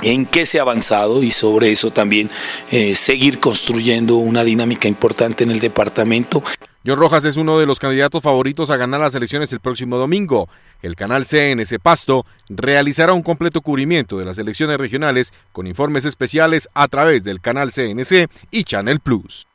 en 0.02 0.26
qué 0.26 0.46
se 0.46 0.60
ha 0.60 0.62
avanzado 0.62 1.24
y 1.24 1.32
sobre 1.32 1.72
eso 1.72 1.92
también 1.92 2.30
eh, 2.72 2.96
seguir 2.96 3.40
construyendo 3.40 4.18
una 4.18 4.44
dinámica 4.44 4.88
importante 4.88 5.44
en 5.44 5.52
el 5.52 5.60
departamento. 5.60 6.44
John 6.88 7.00
Rojas 7.00 7.26
es 7.26 7.36
uno 7.36 7.60
de 7.60 7.66
los 7.66 7.80
candidatos 7.80 8.24
favoritos 8.24 8.70
a 8.70 8.78
ganar 8.78 9.02
las 9.02 9.14
elecciones 9.14 9.52
el 9.52 9.60
próximo 9.60 9.98
domingo. 9.98 10.48
El 10.82 10.96
canal 10.96 11.26
CNC 11.26 11.82
Pasto 11.82 12.26
realizará 12.48 13.12
un 13.12 13.24
completo 13.24 13.60
cubrimiento 13.60 14.18
de 14.18 14.24
las 14.24 14.38
elecciones 14.38 14.78
regionales 14.78 15.34
con 15.52 15.68
informes 15.68 16.06
especiales 16.06 16.70
a 16.74 16.88
través 16.88 17.26
del 17.26 17.42
canal 17.42 17.74
CNC 17.74 18.30
y 18.52 18.64
Channel 18.64 19.02
Plus. 19.02 19.48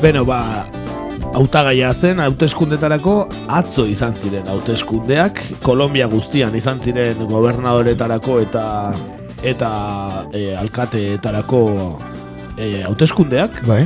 Beno, 0.00 0.24
ba, 0.24 0.66
hautagaia 1.34 1.92
zen 1.92 2.18
hauteskundetarako 2.18 3.28
atzo 3.46 3.84
izan 3.84 4.16
ziren 4.16 4.48
hauteskundeak 4.48 5.60
Kolombia 5.60 6.06
guztian 6.06 6.56
izan 6.56 6.80
ziren 6.80 7.26
gobernadoretarako 7.28 8.40
eta 8.40 8.64
eta 9.42 9.70
e, 10.32 10.56
alkateetarako 10.56 11.64
e, 12.56 12.82
hauteskundeak 12.86 13.64
bai. 13.68 13.84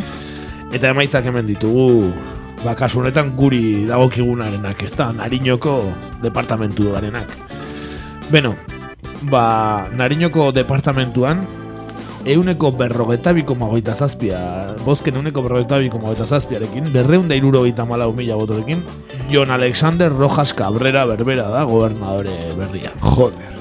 eta 0.72 0.92
emaitzak 0.92 1.28
hemen 1.28 1.46
ditugu 1.48 2.12
ba, 2.64 2.74
kasu 2.74 3.02
honetan 3.02 3.34
guri 3.36 3.86
dagokigunarenak 3.88 4.82
ez 4.82 4.94
da, 4.96 5.12
Nariñoko 5.12 5.80
departamentu 6.22 6.92
garenak 6.92 7.30
Beno, 8.28 8.54
ba, 9.30 9.88
Nariñoko 9.96 10.52
departamentuan 10.52 11.46
euneko 12.28 12.72
berrogeta 12.76 13.32
bi 13.32 13.44
koma 13.48 13.68
hogeita 13.70 13.94
zazpia, 13.94 14.74
bozken 14.84 15.16
euneko 15.16 15.42
berrogeta 15.46 15.78
bi 15.80 15.88
koma 15.92 16.10
hogeita 16.10 16.26
zazpiarekin, 16.26 16.92
berreunda 16.92 17.36
iruro 17.38 17.64
malau 17.86 18.12
mila 18.12 18.36
botorekin, 18.36 18.84
Jon 19.30 19.50
Alexander 19.50 20.12
Rojas 20.12 20.52
Cabrera 20.52 21.04
berbera 21.06 21.48
da 21.48 21.64
gobernadore 21.64 22.52
berria. 22.56 22.92
Joder. 23.00 23.57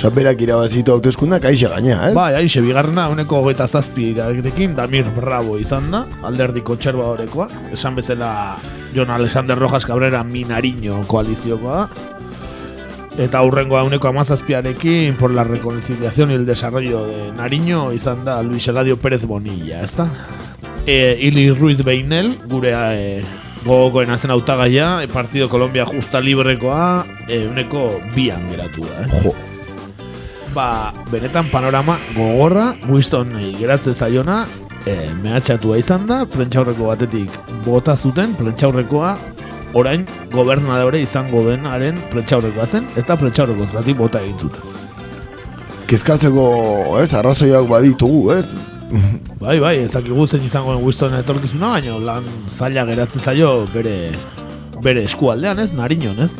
Osa, 0.00 0.08
berak 0.16 0.40
irabazitu 0.40 0.94
hauteskundak 0.94 1.44
aixe 1.44 1.68
gaina, 1.68 2.06
ez? 2.08 2.14
Bai, 2.16 2.30
aixe, 2.38 2.62
bigarrena, 2.64 3.02
uneko 3.12 3.42
hogeita 3.42 3.66
zazpi 3.68 4.06
irarekin, 4.14 4.72
Damir 4.72 5.10
Bravo 5.12 5.58
izan 5.60 5.90
da, 5.92 6.06
alderdi 6.24 6.62
kontserba 6.64 7.04
horekoa, 7.10 7.50
esan 7.76 7.98
bezala 7.98 8.30
Jon 8.96 9.12
Alexander 9.12 9.60
Rojas 9.60 9.84
Cabrera 9.84 10.22
Minariño 10.24 11.02
koaliziokoa 11.04 11.82
da, 11.82 12.06
eta 13.26 13.42
aurrengoa 13.44 13.82
uneko 13.90 14.08
amazazpiarekin 14.08 15.20
por 15.20 15.34
la 15.36 15.44
reconciliación 15.44 16.30
y 16.30 16.34
el 16.40 16.46
desarrollo 16.46 17.04
de 17.04 17.32
Nariño 17.36 17.92
izan 17.92 18.24
da 18.24 18.42
Luis 18.42 18.68
Eladio 18.68 18.96
Pérez 18.96 19.26
Bonilla, 19.26 19.82
ez 19.82 19.92
da? 20.00 20.08
E, 20.86 21.18
Ili 21.20 21.50
Ruiz 21.52 21.84
Beinel, 21.84 22.38
gure 22.48 22.72
e, 22.72 23.20
gogokoen 23.66 24.16
azen 24.16 24.32
hautagaia, 24.32 25.02
e, 25.04 25.12
Partido 25.12 25.50
Colombia 25.50 25.84
Justa 25.84 26.24
Librekoa, 26.24 27.04
e, 27.28 27.44
uneko 27.52 28.00
bian 28.16 28.48
geratu 28.48 28.88
da, 28.88 29.04
eh? 29.04 29.24
Jo. 29.28 29.36
Ba, 30.54 30.90
benetan 31.12 31.46
panorama 31.50 31.98
gogorra, 32.16 32.74
Winston 32.88 33.30
geratzen 33.58 33.94
zaiona, 33.94 34.40
e, 34.82 35.12
mehatxatua 35.22 35.78
izan 35.78 36.08
da, 36.08 36.24
prentxaurreko 36.26 36.88
batetik 36.90 37.36
bota 37.62 37.94
zuten, 37.96 38.34
prentxaurrekoa 38.38 39.12
orain 39.78 40.08
gobernadore 40.32 41.04
izango 41.04 41.44
denaren 41.46 42.00
prentxaurrekoa 42.10 42.66
zen, 42.66 42.90
eta 42.98 43.14
prentxaurreko 43.20 43.68
zati 43.70 43.94
bota 43.94 44.24
egin 44.26 44.38
zuten. 44.48 44.76
Kezkatzeko, 45.90 46.44
ez, 46.98 47.12
arrazoiak 47.14 47.70
baditugu, 47.70 48.32
ez? 48.34 48.54
Bai, 49.38 49.60
bai, 49.62 49.76
ezakigu 49.84 50.26
zen 50.26 50.42
izango 50.46 50.74
Winston 50.82 51.14
etorkizuna, 51.20 51.76
baina 51.76 51.98
lan 52.02 52.26
zaila 52.50 52.88
geratzen 52.90 53.22
zaio 53.22 53.52
bere 53.70 54.16
bere 54.82 55.04
eskualdean, 55.06 55.62
ez, 55.62 55.70
nariñon, 55.76 56.24
ez? 56.26 56.32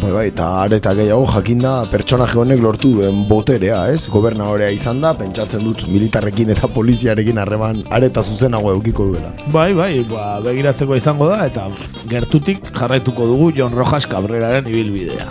Bai, 0.00 0.10
bai, 0.14 0.22
eta 0.30 0.46
areta 0.62 0.94
gehiago 0.96 1.26
jakinda 1.28 1.70
pertsonaje 1.92 2.38
honek 2.40 2.62
lortu 2.64 2.94
duen 2.94 3.18
boterea, 3.28 3.82
ez? 3.92 4.06
Gobernadorea 4.08 4.70
izan 4.72 5.02
da, 5.02 5.10
pentsatzen 5.18 5.60
dut 5.66 5.82
militarrekin 5.92 6.54
eta 6.54 6.70
poliziarekin 6.72 7.36
harreman 7.42 7.82
areta 7.92 8.22
zuzenago 8.24 8.72
eukiko 8.72 9.10
duela. 9.10 9.34
Bai, 9.52 9.74
bai, 9.76 9.90
ba, 10.08 10.30
begiratzeko 10.46 10.96
izango 10.96 11.28
da, 11.28 11.42
eta 11.50 11.66
gertutik 12.08 12.72
jarraituko 12.78 13.28
dugu 13.28 13.50
Jon 13.58 13.76
Rojas 13.76 14.08
Cabreraren 14.08 14.72
ibilbidea. 14.72 15.28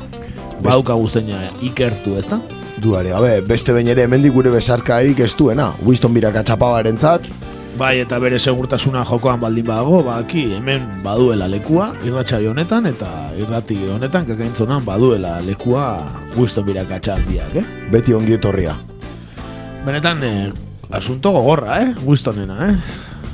Baukagu 0.61 1.09
zeina 1.09 1.47
ikertu, 1.65 2.19
ez 2.21 2.27
da? 2.29 2.37
Duare, 2.77 3.09
gabe, 3.15 3.39
beste 3.49 3.73
behin 3.73 3.89
ere 3.95 4.05
hemendik 4.05 4.37
gure 4.37 4.53
besarka 4.53 5.01
erik 5.01 5.25
ez 5.25 5.33
duena. 5.39 5.71
Winston 5.81 6.13
biraka 6.13 6.45
txapabaren 6.45 7.01
zat, 7.01 7.25
Bai, 7.77 7.99
eta 8.01 8.17
bere 8.19 8.39
segurtasuna 8.39 9.03
jokoan 9.05 9.39
baldin 9.39 9.67
badago, 9.67 10.01
baki 10.03 10.45
hemen 10.57 10.87
baduela 11.03 11.47
lekua, 11.47 11.91
irratxai 12.07 12.47
honetan, 12.49 12.87
eta 12.89 13.09
irrati 13.37 13.77
honetan, 13.93 14.25
kakaintzonan 14.27 14.81
baduela 14.87 15.37
lekua 15.45 15.83
Winston 16.35 16.65
birakatxa 16.65 17.19
handiak, 17.19 17.59
eh? 17.61 17.65
beti 17.93 18.15
ongi 18.17 18.35
etorria. 18.39 18.73
Benetan, 19.85 20.23
eh, 20.23 20.49
asunto 20.89 21.31
gogorra, 21.31 21.77
eh? 21.83 21.93
Winstonena, 22.03 22.57
eh? 22.67 22.75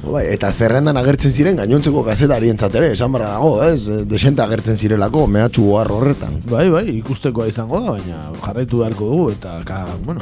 Bai, 0.05 0.25
eta 0.29 0.51
zerrendan 0.53 0.99
agertzen 0.99 1.31
ziren 1.31 1.57
gainontzeko 1.57 2.03
gazetarien 2.05 2.59
ere, 2.67 2.91
esan 2.93 3.11
barra 3.11 3.29
dago, 3.37 3.63
ez? 3.63 4.05
Desente 4.05 4.43
agertzen 4.43 4.77
zirelako, 4.77 5.25
mehatxu 5.25 5.63
gohar 5.63 5.89
horretan. 5.91 6.41
Bai, 6.45 6.69
bai, 6.69 6.85
ikustekoa 6.99 7.47
izango 7.47 7.79
da, 7.79 7.95
baina 7.97 8.21
jarraitu 8.43 8.83
beharko 8.83 9.09
dugu, 9.09 9.31
eta, 9.31 9.61
ka, 9.65 9.85
bueno, 10.05 10.21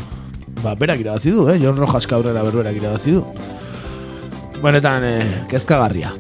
ba, 0.62 0.76
berak 0.76 1.02
irabazi 1.04 1.32
du, 1.32 1.50
eh? 1.50 1.60
Jon 1.60 1.76
Rojas 1.76 2.08
Cabrera 2.08 2.44
berberak 2.44 2.80
irabazi 2.80 3.18
du. 3.18 3.26
Benetan, 4.64 5.04
eh, 5.04 5.44
kezkagarria. 5.52 6.14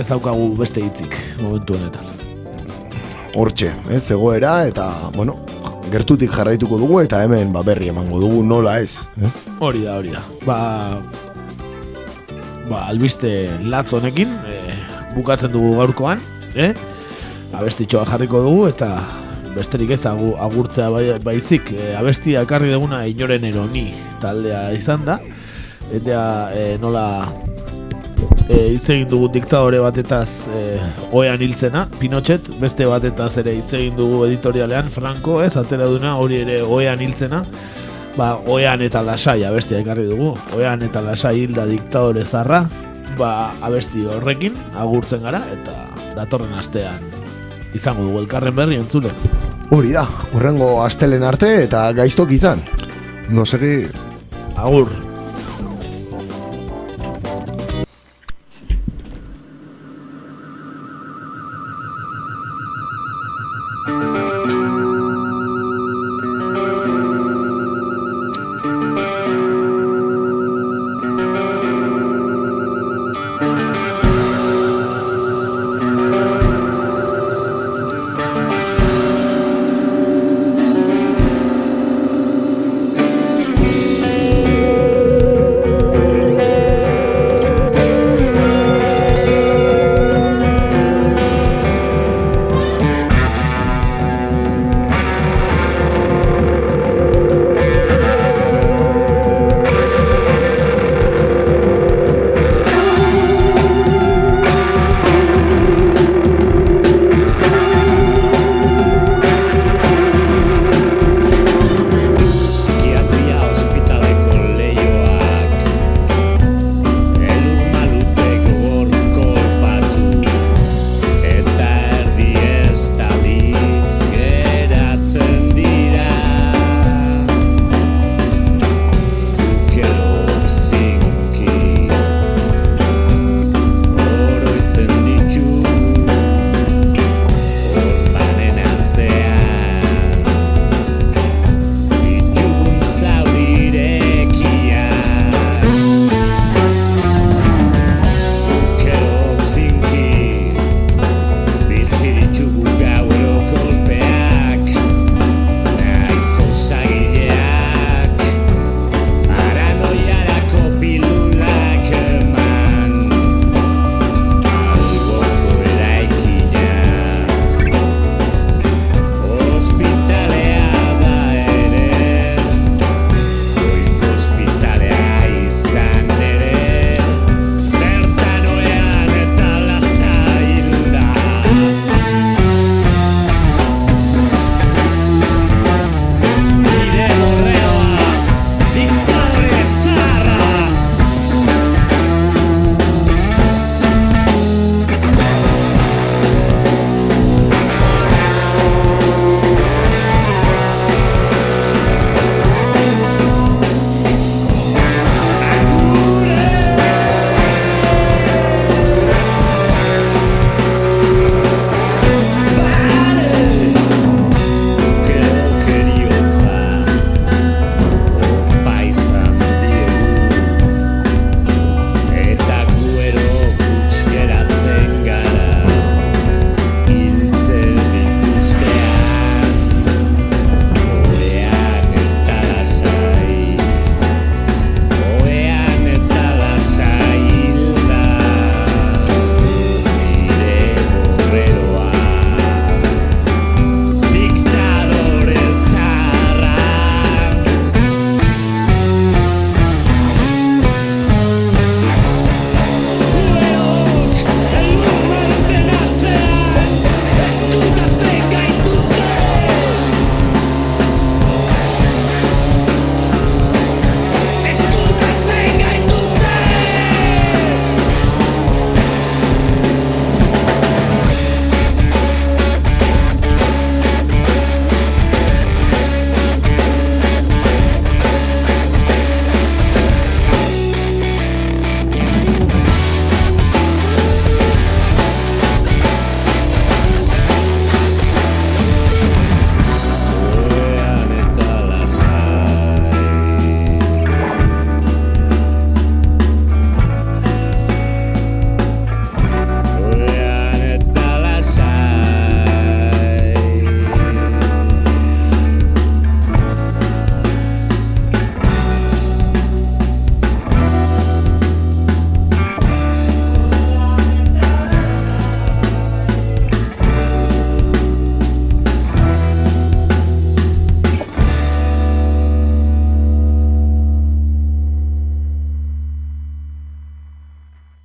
Ez 0.00 0.06
daukagu 0.08 0.54
beste 0.56 0.80
hitzik 0.80 1.12
momentu 1.36 1.74
honetan. 1.76 2.06
Hortxe, 3.36 3.74
ez, 3.92 4.06
egoera, 4.14 4.54
eta, 4.64 4.86
bueno, 5.12 5.34
gertutik 5.92 6.32
jarraituko 6.32 6.78
dugu, 6.80 7.02
eta 7.02 7.20
hemen 7.26 7.52
ba, 7.52 7.60
berri 7.66 7.90
emango 7.92 8.22
dugu 8.22 8.40
nola 8.40 8.78
ez, 8.80 9.02
ez? 9.20 9.34
Hori 9.60 9.84
da, 9.84 9.98
hori 10.00 10.14
da. 10.14 10.24
Ba, 10.48 10.58
ba 12.70 12.86
albiste 12.88 13.34
latz 13.68 13.90
honekin, 13.92 14.32
eh, 14.48 14.80
bukatzen 15.12 15.52
dugu 15.52 15.76
gaurkoan, 15.76 16.24
eh? 16.56 16.72
Abestitxoa 17.52 18.08
jarriko 18.08 18.40
dugu, 18.48 18.64
eta 18.72 18.94
besterik 19.52 19.92
ez 19.92 20.06
agu, 20.08 20.32
agurtzea 20.40 20.88
bai, 20.88 21.04
baizik, 21.20 21.68
eh, 21.76 21.92
abestia 22.00 22.48
ekarri 22.48 22.72
duguna 22.72 23.04
inoren 23.12 23.44
eroni 23.44 23.90
taldea 24.24 24.70
izan 24.72 25.04
da, 25.04 25.20
eta 25.94 26.50
eh, 26.54 26.76
nola 26.80 27.06
e, 28.48 28.58
hitz 28.74 28.88
egin 28.90 29.08
dugu 29.10 29.28
diktadore 29.34 29.78
batetaz 29.82 30.48
e, 30.50 30.62
oean 31.12 31.42
hiltzena, 31.42 31.86
Pinochet, 32.00 32.50
beste 32.60 32.86
batetaz 32.88 33.36
ere 33.42 33.54
hitz 33.58 33.72
egin 33.74 33.96
dugu 33.98 34.24
editorialean, 34.26 34.90
Franco, 34.90 35.40
ez, 35.44 35.54
atera 35.56 35.88
duna, 35.90 36.16
hori 36.22 36.40
ere 36.42 36.62
oean 36.62 37.02
hiltzena, 37.02 37.44
ba, 38.16 38.34
oean 38.46 38.82
eta 38.86 39.04
lasai 39.04 39.42
abestia 39.44 39.82
ekarri 39.84 40.08
dugu, 40.10 40.34
oean 40.56 40.82
eta 40.86 41.04
lasai 41.04 41.36
hilda 41.44 41.66
diktadore 41.68 42.24
zarra, 42.24 42.64
ba, 43.18 43.30
abesti 43.64 44.06
horrekin, 44.06 44.58
agurtzen 44.76 45.22
gara, 45.26 45.44
eta 45.54 45.78
datorren 46.16 46.56
astean 46.56 47.16
izango 47.76 48.06
dugu 48.08 48.22
elkarren 48.24 48.56
berri 48.56 48.78
entzule. 48.80 49.12
Hori 49.74 49.92
da, 49.96 50.06
urrengo 50.36 50.76
astelen 50.84 51.26
arte 51.26 51.52
eta 51.64 51.88
gaiztok 51.96 52.32
izan. 52.36 52.62
No 53.34 53.44
segi 53.44 53.82
Agur. 54.56 55.05